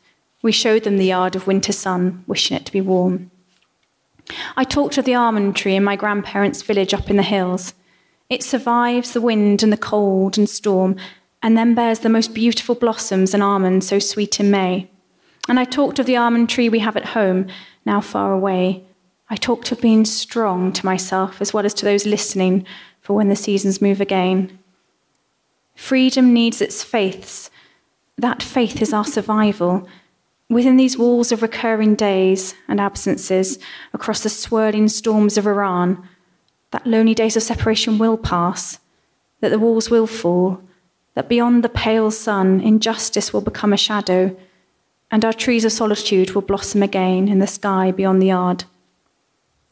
We 0.43 0.51
showed 0.51 0.83
them 0.83 0.97
the 0.97 1.05
yard 1.05 1.35
of 1.35 1.47
winter 1.47 1.73
sun, 1.73 2.23
wishing 2.27 2.55
it 2.55 2.65
to 2.67 2.71
be 2.71 2.81
warm. 2.81 3.31
I 4.55 4.63
talked 4.65 4.99
of 4.99 5.05
the 5.05 5.15
almond 5.15 5.55
tree 5.55 5.75
in 5.75 5.83
my 5.83 5.95
grandparents' 5.95 6.61
village 6.61 6.93
up 6.93 7.09
in 7.09 7.15
the 7.15 7.23
hills. 7.23 7.73
It 8.29 8.43
survives 8.43 9.13
the 9.13 9.21
wind 9.21 9.63
and 9.63 9.73
the 9.73 9.77
cold 9.77 10.37
and 10.37 10.47
storm 10.47 10.97
and 11.45 11.55
then 11.55 11.75
bears 11.75 11.99
the 11.99 12.09
most 12.09 12.33
beautiful 12.33 12.73
blossoms 12.73 13.31
and 13.31 13.43
almonds 13.43 13.87
so 13.87 13.99
sweet 13.99 14.39
in 14.39 14.49
May. 14.49 14.89
And 15.47 15.59
I 15.59 15.63
talked 15.63 15.99
of 15.99 16.07
the 16.07 16.17
almond 16.17 16.49
tree 16.49 16.69
we 16.69 16.79
have 16.79 16.97
at 16.97 17.09
home, 17.09 17.45
now 17.85 18.01
far 18.01 18.33
away. 18.33 18.83
I 19.29 19.35
talked 19.35 19.71
of 19.71 19.79
being 19.79 20.05
strong 20.05 20.73
to 20.73 20.85
myself 20.87 21.39
as 21.39 21.53
well 21.53 21.63
as 21.63 21.75
to 21.75 21.85
those 21.85 22.07
listening 22.07 22.65
for 22.99 23.15
when 23.15 23.29
the 23.29 23.35
seasons 23.35 23.79
move 23.79 24.01
again. 24.01 24.57
Freedom 25.75 26.33
needs 26.33 26.61
its 26.61 26.83
faiths. 26.83 27.51
That 28.17 28.41
faith 28.41 28.81
is 28.81 28.91
our 28.91 29.05
survival. 29.05 29.87
Within 30.49 30.77
these 30.77 30.97
walls 30.97 31.31
of 31.31 31.43
recurring 31.43 31.93
days 31.93 32.55
and 32.67 32.81
absences, 32.81 33.59
across 33.93 34.23
the 34.23 34.29
swirling 34.29 34.87
storms 34.87 35.37
of 35.37 35.45
Iran, 35.45 36.09
that 36.71 36.87
lonely 36.87 37.13
days 37.13 37.37
of 37.37 37.43
separation 37.43 37.99
will 37.99 38.17
pass, 38.17 38.79
that 39.41 39.49
the 39.49 39.59
walls 39.59 39.91
will 39.91 40.07
fall, 40.07 40.59
that 41.15 41.29
beyond 41.29 41.63
the 41.63 41.69
pale 41.69 42.11
sun, 42.11 42.61
injustice 42.61 43.33
will 43.33 43.41
become 43.41 43.73
a 43.73 43.77
shadow, 43.77 44.35
and 45.09 45.25
our 45.25 45.33
trees 45.33 45.65
of 45.65 45.71
solitude 45.71 46.31
will 46.31 46.41
blossom 46.41 46.83
again 46.83 47.27
in 47.27 47.39
the 47.39 47.47
sky 47.47 47.91
beyond 47.91 48.21
the 48.21 48.27
yard. 48.27 48.65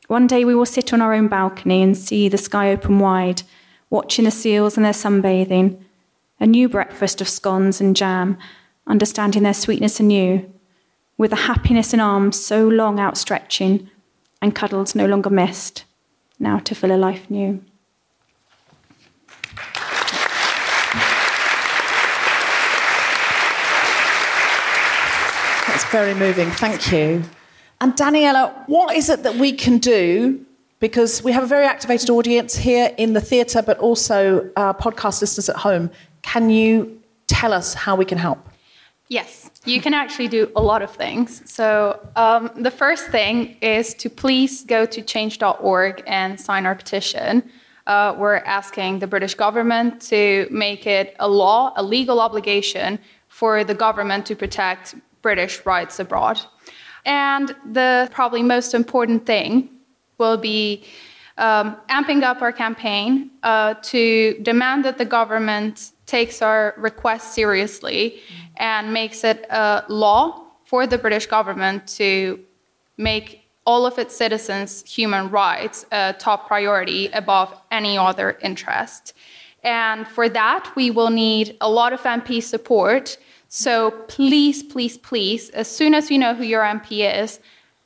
One 0.07 0.25
day 0.25 0.45
we 0.45 0.55
will 0.55 0.65
sit 0.65 0.93
on 0.93 1.01
our 1.01 1.13
own 1.13 1.27
balcony 1.27 1.81
and 1.81 1.97
see 1.97 2.29
the 2.29 2.37
sky 2.37 2.71
open 2.71 2.99
wide, 2.99 3.43
watching 3.89 4.25
the 4.25 4.31
seals 4.31 4.77
and 4.77 4.85
their 4.85 4.93
sunbathing, 4.93 5.81
a 6.39 6.47
new 6.47 6.67
breakfast 6.67 7.21
of 7.21 7.29
scones 7.29 7.79
and 7.79 7.95
jam, 7.95 8.37
understanding 8.87 9.43
their 9.43 9.53
sweetness 9.53 9.99
anew, 9.99 10.49
with 11.17 11.29
the 11.29 11.35
happiness 11.35 11.93
in 11.93 11.99
arms 11.99 12.39
so 12.39 12.67
long 12.67 12.99
outstretching, 12.99 13.89
and 14.41 14.55
cuddles 14.55 14.95
no 14.95 15.05
longer 15.05 15.29
missed, 15.29 15.83
now 16.39 16.59
to 16.59 16.75
fill 16.75 16.93
a 16.93 16.97
life 16.97 17.29
new. 17.29 17.63
Very 25.93 26.15
moving. 26.15 26.49
Thank 26.49 26.91
you. 26.91 27.21
And 27.79 27.93
Daniela, 27.93 28.51
what 28.65 28.95
is 28.95 29.11
it 29.11 29.21
that 29.21 29.35
we 29.35 29.51
can 29.51 29.77
do? 29.77 30.43
Because 30.79 31.23
we 31.23 31.31
have 31.31 31.43
a 31.43 31.45
very 31.45 31.67
activated 31.67 32.09
audience 32.09 32.55
here 32.55 32.91
in 32.97 33.13
the 33.13 33.21
theatre, 33.21 33.61
but 33.61 33.77
also 33.77 34.49
our 34.57 34.73
podcast 34.73 35.21
listeners 35.21 35.49
at 35.49 35.57
home. 35.57 35.91
Can 36.23 36.49
you 36.49 36.99
tell 37.27 37.53
us 37.53 37.75
how 37.75 37.95
we 37.95 38.05
can 38.05 38.17
help? 38.17 38.39
Yes, 39.09 39.51
you 39.65 39.79
can 39.79 39.93
actually 39.93 40.29
do 40.29 40.51
a 40.55 40.63
lot 40.63 40.81
of 40.81 40.89
things. 40.89 41.43
So, 41.45 41.99
um, 42.15 42.49
the 42.55 42.71
first 42.71 43.09
thing 43.09 43.55
is 43.61 43.93
to 43.93 44.09
please 44.09 44.63
go 44.63 44.87
to 44.87 44.99
change.org 44.99 46.03
and 46.07 46.41
sign 46.41 46.65
our 46.65 46.73
petition. 46.73 47.43
uh, 47.85 48.15
we're 48.17 48.37
asking 48.59 48.97
the 48.97 49.07
British 49.07 49.35
government 49.35 50.01
to 50.01 50.47
make 50.49 50.87
it 50.87 51.15
a 51.19 51.27
law, 51.27 51.71
a 51.75 51.83
legal 51.83 52.19
obligation 52.19 52.97
for 53.27 53.63
the 53.63 53.75
government 53.75 54.25
to 54.25 54.35
protect 54.35 54.95
British 55.23 55.65
rights 55.65 55.99
abroad. 55.99 56.39
And 57.05 57.55
the 57.71 58.09
probably 58.11 58.43
most 58.43 58.75
important 58.75 59.25
thing 59.25 59.69
will 60.19 60.37
be 60.37 60.83
um, 61.37 61.77
amping 61.89 62.21
up 62.21 62.41
our 62.43 62.51
campaign 62.51 63.31
uh, 63.41 63.73
to 63.81 64.37
demand 64.43 64.85
that 64.85 64.99
the 64.99 65.05
government 65.05 65.91
takes 66.05 66.43
our 66.43 66.75
request 66.77 67.33
seriously 67.33 68.19
and 68.57 68.93
makes 68.93 69.23
it 69.23 69.47
a 69.49 69.83
law 69.89 70.45
for 70.63 70.85
the 70.85 70.97
British 70.97 71.25
government 71.25 71.87
to 71.87 72.39
make 72.97 73.43
all 73.65 73.85
of 73.85 73.97
its 73.97 74.15
citizens' 74.15 74.83
human 74.87 75.29
rights 75.31 75.85
a 75.91 76.13
top 76.19 76.47
priority 76.47 77.07
above 77.07 77.49
any 77.71 77.97
other 77.97 78.37
interest. 78.41 79.13
And 79.63 80.07
for 80.07 80.27
that, 80.29 80.71
we 80.75 80.91
will 80.91 81.09
need 81.09 81.57
a 81.61 81.69
lot 81.69 81.93
of 81.93 82.01
MP 82.01 82.43
support. 82.43 83.17
So 83.55 83.91
please, 84.07 84.63
please, 84.63 84.97
please, 84.97 85.51
as 85.51 85.67
soon 85.67 85.93
as 85.93 86.09
you 86.09 86.17
know 86.17 86.33
who 86.33 86.43
your 86.43 86.63
MP 86.63 87.21
is, 87.21 87.39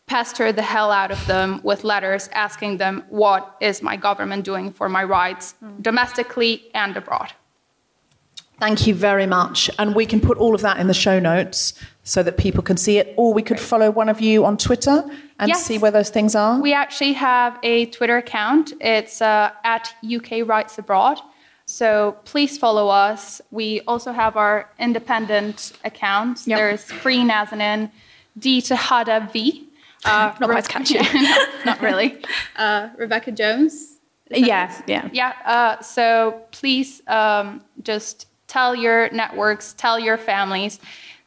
pester 0.06 0.54
the 0.54 0.62
hell 0.62 0.94
out 0.94 1.12
of 1.12 1.28
them 1.28 1.60
with 1.62 1.84
letters 1.84 2.30
asking 2.32 2.78
them, 2.78 3.04
what 3.10 3.58
is 3.60 3.82
my 3.82 3.98
government 3.98 4.46
doing 4.46 4.72
for 4.72 4.88
my 4.88 5.04
rights 5.04 5.56
domestically 5.82 6.72
and 6.74 6.96
abroad? 6.96 7.34
Thank 8.62 8.88
you 8.88 8.96
very 8.96 9.28
much. 9.28 9.70
And 9.78 9.94
we 9.94 10.06
can 10.06 10.22
put 10.22 10.38
all 10.38 10.56
of 10.56 10.62
that 10.62 10.80
in 10.80 10.88
the 10.88 10.94
show 10.94 11.20
notes 11.20 11.74
so 12.04 12.24
that 12.24 12.38
people 12.38 12.64
can 12.64 12.78
see 12.78 12.98
it. 12.98 13.14
Or 13.18 13.34
we 13.34 13.42
could 13.42 13.60
follow 13.60 13.92
one 13.92 14.08
of 14.08 14.22
you 14.22 14.46
on 14.46 14.56
Twitter 14.56 15.04
and 15.38 15.50
Yes. 15.50 15.66
see 15.66 15.78
where 15.78 15.92
those 15.92 16.10
things 16.10 16.34
are. 16.34 16.62
We 16.62 16.74
actually 16.74 17.12
have 17.12 17.60
a 17.62 17.88
Twitter 17.88 18.16
account. 18.16 18.72
It's 18.80 19.22
uh, 19.22 19.52
at 19.66 19.94
UK 20.02 20.48
Rights 20.48 20.78
Abroad. 20.78 21.20
So 21.68 22.18
please 22.24 22.58
follow 22.58 22.88
us. 22.88 23.42
We 23.52 23.82
also 23.82 24.14
have 24.14 24.38
our 24.38 24.70
independent 24.80 25.74
account. 25.84 26.46
There's 26.46 26.86
Free 26.86 27.20
Nazanin, 27.20 27.92
D 28.40 28.62
to 28.62 28.76
Hada 28.76 29.32
V. 29.34 29.68
Uh, 30.06 30.34
Not 30.40 30.50
quite 30.50 30.68
catchy. 30.70 30.98
no, 31.14 31.46
not 31.66 31.82
really. 31.82 32.24
Uh, 32.56 32.90
Rebecca 32.98 33.32
Jones. 33.34 33.98
Yeah, 34.32 34.82
yeah. 34.88 35.10
Yeah. 35.12 35.34
Uh, 35.44 35.82
so 35.82 36.42
please 36.52 37.02
um, 37.08 37.62
just 37.84 38.28
tell 38.48 38.74
your 38.74 39.10
networks, 39.12 39.74
tell 39.74 40.00
your 40.00 40.18
families. 40.18 40.80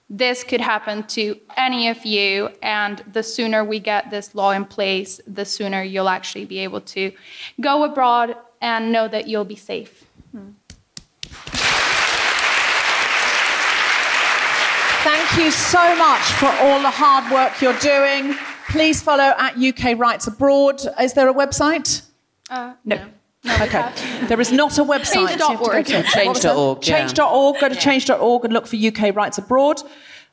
This 0.09 0.43
could 0.43 0.61
happen 0.61 1.03
to 1.09 1.39
any 1.57 1.89
of 1.89 2.05
you, 2.07 2.49
and 2.63 3.05
the 3.13 3.23
sooner 3.23 3.63
we 3.63 3.79
get 3.79 4.11
this 4.11 4.35
law 4.35 4.53
in 4.53 4.65
place, 4.65 5.21
the 5.27 5.45
sooner 5.45 5.83
you'll 5.83 6.09
actually 6.09 6.47
be 6.47 6.61
able 6.61 6.81
to 6.81 7.13
go 7.61 7.85
abroad 7.85 8.37
and 8.61 8.91
know 8.91 9.07
that 9.07 9.29
you'll 9.29 9.45
be 9.45 9.57
safe. 9.57 10.05
Thank 15.31 15.45
you 15.45 15.51
so 15.53 15.97
much 15.97 16.23
for 16.33 16.47
all 16.47 16.83
the 16.83 16.91
hard 16.91 17.33
work 17.33 17.61
you're 17.63 17.79
doing. 17.79 18.35
Please 18.69 19.01
follow 19.01 19.33
at 19.39 19.57
UK 19.57 19.97
Rights 19.97 20.27
Abroad. 20.27 20.81
Is 21.01 21.13
there 21.15 21.29
a 21.29 21.33
website? 21.35 22.03
Uh, 22.51 22.73
No. 22.85 22.97
okay. 23.61 23.93
There 24.27 24.41
is 24.41 24.51
not 24.51 24.77
a 24.79 24.83
website. 24.85 25.15
You 25.21 25.27
have 25.29 25.39
to 25.39 25.57
go 25.57 25.83
Change.org. 25.83 25.87
to- 25.87 26.27
what 26.27 26.35
was 26.35 26.43
that? 26.43 26.43
Change.org. 26.43 26.83
Change.org. 26.83 27.61
Go 27.61 27.69
to 27.69 27.77
change.org 27.77 28.45
and 28.45 28.53
look 28.53 28.67
for 28.67 28.75
UK 28.77 29.13
Rights 29.15 29.39
Abroad 29.39 29.83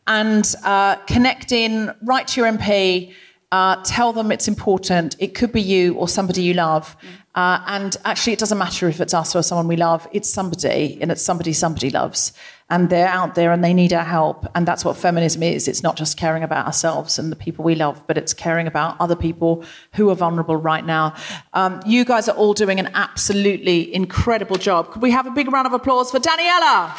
and 0.07 0.55
uh, 0.63 0.95
connect 1.05 1.51
in, 1.51 1.93
write 2.01 2.29
to 2.29 2.41
your 2.41 2.51
MP, 2.51 3.13
uh, 3.51 3.75
tell 3.83 4.13
them 4.13 4.31
it's 4.31 4.47
important. 4.47 5.15
It 5.19 5.35
could 5.35 5.51
be 5.51 5.61
you 5.61 5.93
or 5.93 6.07
somebody 6.07 6.41
you 6.41 6.53
love. 6.55 6.97
Uh, 7.35 7.61
and 7.67 7.95
actually, 8.03 8.33
it 8.33 8.39
doesn't 8.39 8.57
matter 8.57 8.89
if 8.89 8.99
it's 8.99 9.13
us 9.13 9.35
or 9.35 9.43
someone 9.43 9.67
we 9.67 9.75
love, 9.77 10.07
it's 10.11 10.27
somebody, 10.27 10.97
and 10.99 11.11
it's 11.11 11.21
somebody 11.21 11.53
somebody 11.53 11.91
loves. 11.91 12.33
And 12.69 12.89
they're 12.89 13.07
out 13.07 13.35
there 13.35 13.53
and 13.53 13.63
they 13.63 13.73
need 13.73 13.93
our 13.93 14.03
help. 14.03 14.45
And 14.53 14.67
that's 14.67 14.83
what 14.83 14.97
feminism 14.97 15.41
is. 15.41 15.69
It's 15.69 15.83
not 15.83 15.95
just 15.95 16.17
caring 16.17 16.43
about 16.43 16.65
ourselves 16.65 17.17
and 17.17 17.31
the 17.31 17.35
people 17.35 17.63
we 17.63 17.75
love, 17.75 18.05
but 18.07 18.17
it's 18.17 18.33
caring 18.33 18.67
about 18.67 18.97
other 18.99 19.15
people 19.15 19.63
who 19.93 20.09
are 20.09 20.15
vulnerable 20.15 20.57
right 20.57 20.85
now. 20.85 21.15
Um, 21.53 21.79
you 21.85 22.03
guys 22.03 22.27
are 22.27 22.35
all 22.35 22.53
doing 22.53 22.77
an 22.79 22.89
absolutely 22.93 23.93
incredible 23.95 24.57
job. 24.57 24.91
Could 24.91 25.01
we 25.01 25.11
have 25.11 25.25
a 25.25 25.31
big 25.31 25.49
round 25.51 25.65
of 25.65 25.73
applause 25.73 26.11
for 26.11 26.19
Daniela, 26.19 26.91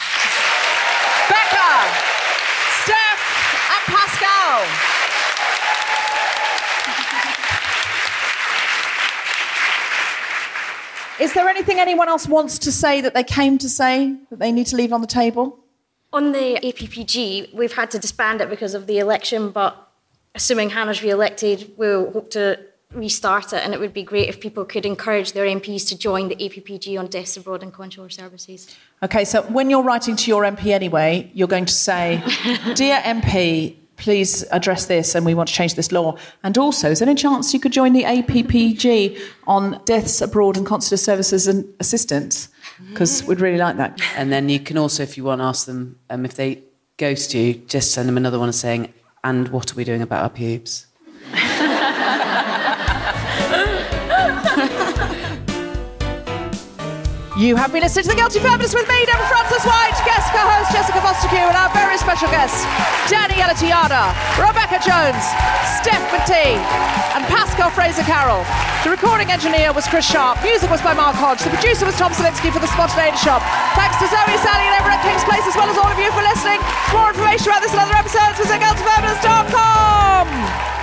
Becca, 1.29 1.87
Steph, 2.83 3.21
and 3.75 3.95
Pascale? 3.95 4.89
Is 11.21 11.35
there 11.35 11.49
anything 11.49 11.79
anyone 11.79 12.09
else 12.09 12.29
wants 12.29 12.59
to 12.61 12.73
say 12.73 13.01
that 13.01 13.15
they 13.15 13.25
came 13.25 13.59
to 13.59 13.69
say 13.69 14.17
that 14.31 14.39
they 14.39 14.53
need 14.53 14.67
to 14.69 14.77
leave 14.77 14.93
on 14.93 15.01
the 15.01 15.07
table? 15.07 15.59
On 16.13 16.33
the 16.33 16.59
APPG, 16.63 17.53
we've 17.53 17.73
had 17.73 17.91
to 17.91 17.99
disband 17.99 18.41
it 18.41 18.49
because 18.49 18.75
of 18.75 18.87
the 18.87 18.99
election, 18.99 19.51
but 19.51 19.91
assuming 20.35 20.71
Hannah's 20.71 21.03
re-elected, 21.03 21.73
we'll 21.77 22.11
hope 22.13 22.31
to 22.31 22.59
restart 22.95 23.53
it, 23.53 23.63
and 23.65 23.75
it 23.75 23.81
would 23.81 23.93
be 23.93 24.03
great 24.03 24.29
if 24.29 24.41
people 24.41 24.65
could 24.65 24.87
encourage 24.87 25.33
their 25.33 25.45
MPs 25.45 25.87
to 25.89 25.99
join 25.99 26.29
the 26.29 26.37
APPG 26.37 26.99
on 26.99 27.07
deaths 27.09 27.37
abroad 27.37 27.63
and 27.63 27.73
consular 27.73 28.09
services. 28.09 28.75
Okay, 29.03 29.25
so 29.25 29.43
when 29.43 29.69
you're 29.69 29.83
writing 29.83 30.17
to 30.17 30.31
your 30.31 30.43
MP 30.45 30.69
anyway, 30.69 31.31
you're 31.35 31.49
going 31.49 31.67
to 31.67 31.75
say, 31.75 32.23
Dear 32.75 33.01
MP, 33.01 33.77
please 33.99 34.45
address 34.51 34.87
this 34.87 35.15
and 35.15 35.27
we 35.27 35.35
want 35.35 35.49
to 35.49 35.55
change 35.55 35.75
this 35.75 35.93
law. 35.93 36.17
And 36.43 36.57
also, 36.57 36.91
is 36.91 37.01
there 37.01 37.09
any 37.09 37.17
chance 37.17 37.53
you 37.53 37.61
could 37.61 37.73
join 37.73 37.93
the 37.93 38.05
APPG 38.05 39.21
on 39.47 39.81
deaths 39.85 40.21
abroad 40.21 40.57
and 40.57 40.65
consular 40.65 40.97
services 40.97 41.47
and 41.47 41.67
assistance? 41.81 42.49
Because 42.91 43.25
we'd 43.25 43.41
really 43.41 43.59
like 43.59 43.77
that. 43.77 44.01
And 44.17 44.33
then 44.33 44.49
you 44.49 44.61
can 44.61 44.79
also, 44.79 45.03
if 45.03 45.17
you 45.17 45.25
want, 45.25 45.41
ask 45.41 45.67
them 45.67 45.99
um, 46.11 46.25
if 46.25 46.35
they 46.35 46.63
ghost 46.97 47.35
you, 47.35 47.55
just 47.55 47.93
send 47.93 48.09
them 48.09 48.17
another 48.17 48.39
one 48.39 48.53
saying, 48.53 48.93
and 49.25 49.49
what 49.49 49.73
are 49.73 49.75
we 49.75 49.85
doing 49.85 50.03
about 50.03 50.23
our 50.23 50.31
pubes? 50.31 50.87
You 57.39 57.55
have 57.55 57.71
been 57.71 57.87
listening 57.87 58.03
to 58.03 58.11
The 58.11 58.19
Guilty 58.19 58.43
Feminist 58.43 58.75
with 58.75 58.91
me, 58.91 58.99
Deborah 59.07 59.31
Frances 59.31 59.63
White, 59.63 59.95
guest 60.03 60.27
co-host 60.35 60.75
Jessica 60.75 60.99
Fostekew, 60.99 61.39
and 61.39 61.55
our 61.55 61.71
very 61.71 61.95
special 61.95 62.27
guests, 62.35 62.67
Daniela 63.07 63.55
Tejada, 63.55 64.11
Rebecca 64.35 64.83
Jones, 64.83 65.23
Steph 65.79 66.03
McTighe, 66.11 66.59
and 67.15 67.23
Pascale 67.31 67.71
Frazer-Carroll. 67.71 68.43
The 68.83 68.91
recording 68.91 69.31
engineer 69.31 69.71
was 69.71 69.87
Chris 69.87 70.03
Sharp. 70.03 70.43
Music 70.43 70.67
was 70.67 70.83
by 70.83 70.99
Mark 70.99 71.15
Hodge. 71.15 71.39
The 71.47 71.55
producer 71.55 71.87
was 71.87 71.95
Tom 71.95 72.11
Salinsky 72.11 72.51
for 72.51 72.59
The 72.59 72.67
Spontaneity 72.75 73.23
Shop. 73.23 73.39
Thanks 73.79 73.95
to 74.03 74.11
Zoe, 74.11 74.35
Sally, 74.43 74.67
and 74.67 74.75
everyone 74.75 74.99
at 74.99 75.07
King's 75.07 75.23
Place, 75.23 75.47
as 75.47 75.55
well 75.55 75.71
as 75.71 75.79
all 75.79 75.87
of 75.87 75.95
you 75.95 76.11
for 76.11 76.27
listening. 76.27 76.59
For 76.91 77.07
more 77.07 77.15
information 77.15 77.55
about 77.55 77.63
this 77.63 77.71
and 77.71 77.79
other 77.79 77.95
episodes, 77.95 78.35
visit 78.35 78.59
guiltyfeminist.com. 78.59 80.78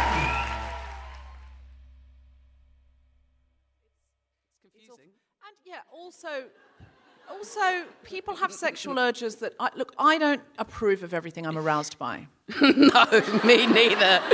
also, 6.05 6.43
also, 7.31 7.83
people 8.03 8.35
have 8.35 8.53
sexual 8.53 8.99
urges 8.99 9.37
that 9.37 9.53
I, 9.59 9.69
look. 9.75 9.91
I 9.97 10.19
don't 10.19 10.41
approve 10.59 11.01
of 11.01 11.15
everything 11.15 11.47
I'm 11.47 11.57
aroused 11.57 11.97
by. 11.97 12.27
no, 12.61 13.05
me 13.43 13.65
neither. 13.65 14.21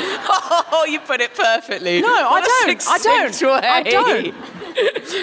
Oh, 0.73 0.85
you 0.85 0.99
put 0.99 1.21
it 1.21 1.33
perfectly. 1.33 2.01
No, 2.01 2.07
I 2.07 2.41
don't. 2.41 2.87
I 2.87 2.97
don't. 2.97 3.41
way. 3.41 3.49
I 3.49 3.83
don't. 3.83 4.35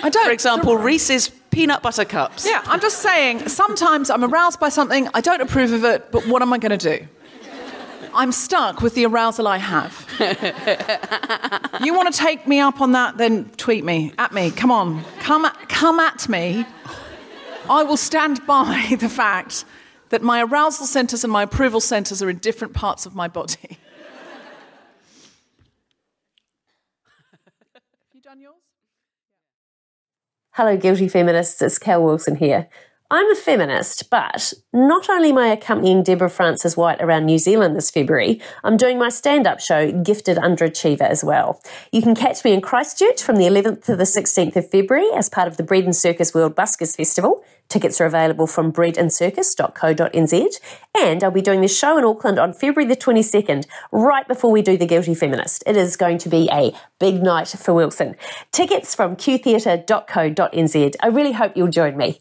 I 0.04 0.08
don't. 0.10 0.24
For 0.24 0.30
example, 0.30 0.76
Reese's 0.76 1.28
peanut 1.50 1.82
butter 1.82 2.04
cups. 2.04 2.46
Yeah, 2.46 2.62
I'm 2.66 2.80
just 2.80 2.98
saying. 2.98 3.48
Sometimes 3.48 4.08
I'm 4.08 4.24
aroused 4.24 4.60
by 4.60 4.68
something. 4.68 5.08
I 5.14 5.20
don't 5.20 5.40
approve 5.42 5.72
of 5.72 5.84
it, 5.84 6.10
but 6.12 6.26
what 6.26 6.40
am 6.42 6.52
I 6.52 6.58
going 6.58 6.78
to 6.78 6.98
do? 6.98 7.06
I'm 8.18 8.32
stuck 8.32 8.82
with 8.82 8.96
the 8.96 9.06
arousal 9.06 9.46
I 9.46 9.58
have. 9.58 10.04
you 11.80 11.94
want 11.94 12.12
to 12.12 12.20
take 12.20 12.48
me 12.48 12.58
up 12.58 12.80
on 12.80 12.90
that? 12.90 13.16
Then 13.16 13.48
tweet 13.50 13.84
me 13.84 14.12
at 14.18 14.32
me. 14.32 14.50
Come 14.50 14.72
on, 14.72 15.04
come 15.20 15.44
at, 15.44 15.68
come 15.68 16.00
at 16.00 16.28
me. 16.28 16.66
I 17.70 17.84
will 17.84 17.96
stand 17.96 18.44
by 18.44 18.96
the 18.98 19.08
fact 19.08 19.64
that 20.08 20.20
my 20.20 20.42
arousal 20.42 20.86
centers 20.86 21.22
and 21.22 21.32
my 21.32 21.44
approval 21.44 21.78
centers 21.80 22.20
are 22.20 22.28
in 22.28 22.38
different 22.38 22.74
parts 22.74 23.06
of 23.06 23.14
my 23.14 23.28
body. 23.28 23.78
You 28.12 28.20
done 28.20 28.40
yours? 28.40 28.56
Hello, 30.54 30.76
guilty 30.76 31.06
feminists. 31.06 31.62
It's 31.62 31.78
Cal 31.78 32.02
Wilson 32.02 32.34
here. 32.34 32.68
I'm 33.10 33.30
a 33.32 33.34
feminist, 33.34 34.10
but 34.10 34.52
not 34.70 35.08
only 35.08 35.30
am 35.30 35.38
I 35.38 35.46
accompanying 35.46 36.02
Deborah 36.02 36.28
Frances 36.28 36.76
White 36.76 37.00
around 37.00 37.24
New 37.24 37.38
Zealand 37.38 37.74
this 37.74 37.90
February, 37.90 38.38
I'm 38.62 38.76
doing 38.76 38.98
my 38.98 39.08
stand 39.08 39.46
up 39.46 39.60
show, 39.60 39.90
Gifted 39.90 40.36
Underachiever, 40.36 41.08
as 41.08 41.24
well. 41.24 41.58
You 41.90 42.02
can 42.02 42.14
catch 42.14 42.44
me 42.44 42.52
in 42.52 42.60
Christchurch 42.60 43.22
from 43.22 43.36
the 43.36 43.46
11th 43.46 43.82
to 43.86 43.96
the 43.96 44.04
16th 44.04 44.56
of 44.56 44.70
February 44.70 45.08
as 45.16 45.30
part 45.30 45.48
of 45.48 45.56
the 45.56 45.62
Bread 45.62 45.84
and 45.84 45.96
Circus 45.96 46.34
World 46.34 46.54
Buskers 46.54 46.96
Festival. 46.96 47.42
Tickets 47.70 47.98
are 47.98 48.04
available 48.06 48.46
from 48.46 48.72
breadandcircus.co.nz. 48.74 50.60
And 50.94 51.24
I'll 51.24 51.30
be 51.30 51.40
doing 51.40 51.62
the 51.62 51.68
show 51.68 51.96
in 51.96 52.04
Auckland 52.04 52.38
on 52.38 52.52
February 52.52 52.86
the 52.86 52.96
22nd, 52.96 53.66
right 53.90 54.28
before 54.28 54.52
we 54.52 54.60
do 54.60 54.76
The 54.76 54.86
Guilty 54.86 55.14
Feminist. 55.14 55.64
It 55.66 55.78
is 55.78 55.96
going 55.96 56.18
to 56.18 56.28
be 56.28 56.50
a 56.52 56.74
big 56.98 57.22
night 57.22 57.48
for 57.48 57.72
Wilson. 57.72 58.16
Tickets 58.52 58.94
from 58.94 59.16
qtheatre.co.nz. 59.16 60.96
I 61.00 61.06
really 61.06 61.32
hope 61.32 61.56
you'll 61.56 61.68
join 61.68 61.96
me 61.96 62.20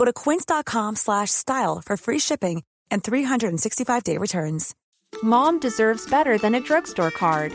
Go 0.00 0.06
to 0.06 0.14
quince.com 0.14 0.96
slash 0.96 1.30
style 1.30 1.82
for 1.84 1.94
free 1.94 2.18
shipping 2.18 2.62
and 2.90 3.04
365-day 3.04 4.16
returns. 4.16 4.74
Mom 5.22 5.60
deserves 5.60 6.08
better 6.08 6.38
than 6.38 6.54
a 6.54 6.60
drugstore 6.60 7.10
card. 7.10 7.52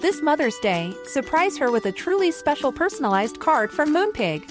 This 0.00 0.20
Mother's 0.20 0.58
Day, 0.58 0.92
surprise 1.06 1.56
her 1.58 1.70
with 1.70 1.86
a 1.86 1.92
truly 1.92 2.32
special 2.32 2.72
personalized 2.72 3.38
card 3.38 3.70
from 3.70 3.94
Moonpig. 3.94 4.42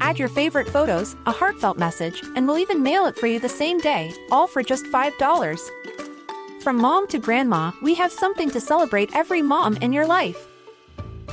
Add 0.00 0.18
your 0.18 0.28
favorite 0.28 0.70
photos, 0.70 1.14
a 1.26 1.32
heartfelt 1.32 1.76
message, 1.76 2.22
and 2.34 2.48
we'll 2.48 2.60
even 2.60 2.82
mail 2.82 3.04
it 3.04 3.18
for 3.18 3.26
you 3.26 3.38
the 3.38 3.50
same 3.50 3.76
day, 3.76 4.10
all 4.30 4.46
for 4.46 4.62
just 4.62 4.86
$5. 4.86 5.60
From 6.62 6.78
mom 6.78 7.06
to 7.08 7.18
grandma, 7.18 7.72
we 7.82 7.92
have 7.92 8.10
something 8.10 8.48
to 8.52 8.60
celebrate 8.60 9.14
every 9.14 9.42
mom 9.42 9.76
in 9.82 9.92
your 9.92 10.06
life. 10.06 10.48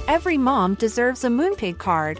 Every 0.09 0.38
mom 0.38 0.73
deserves 0.75 1.23
a 1.23 1.29
Moonpig 1.29 1.77
card. 1.77 2.19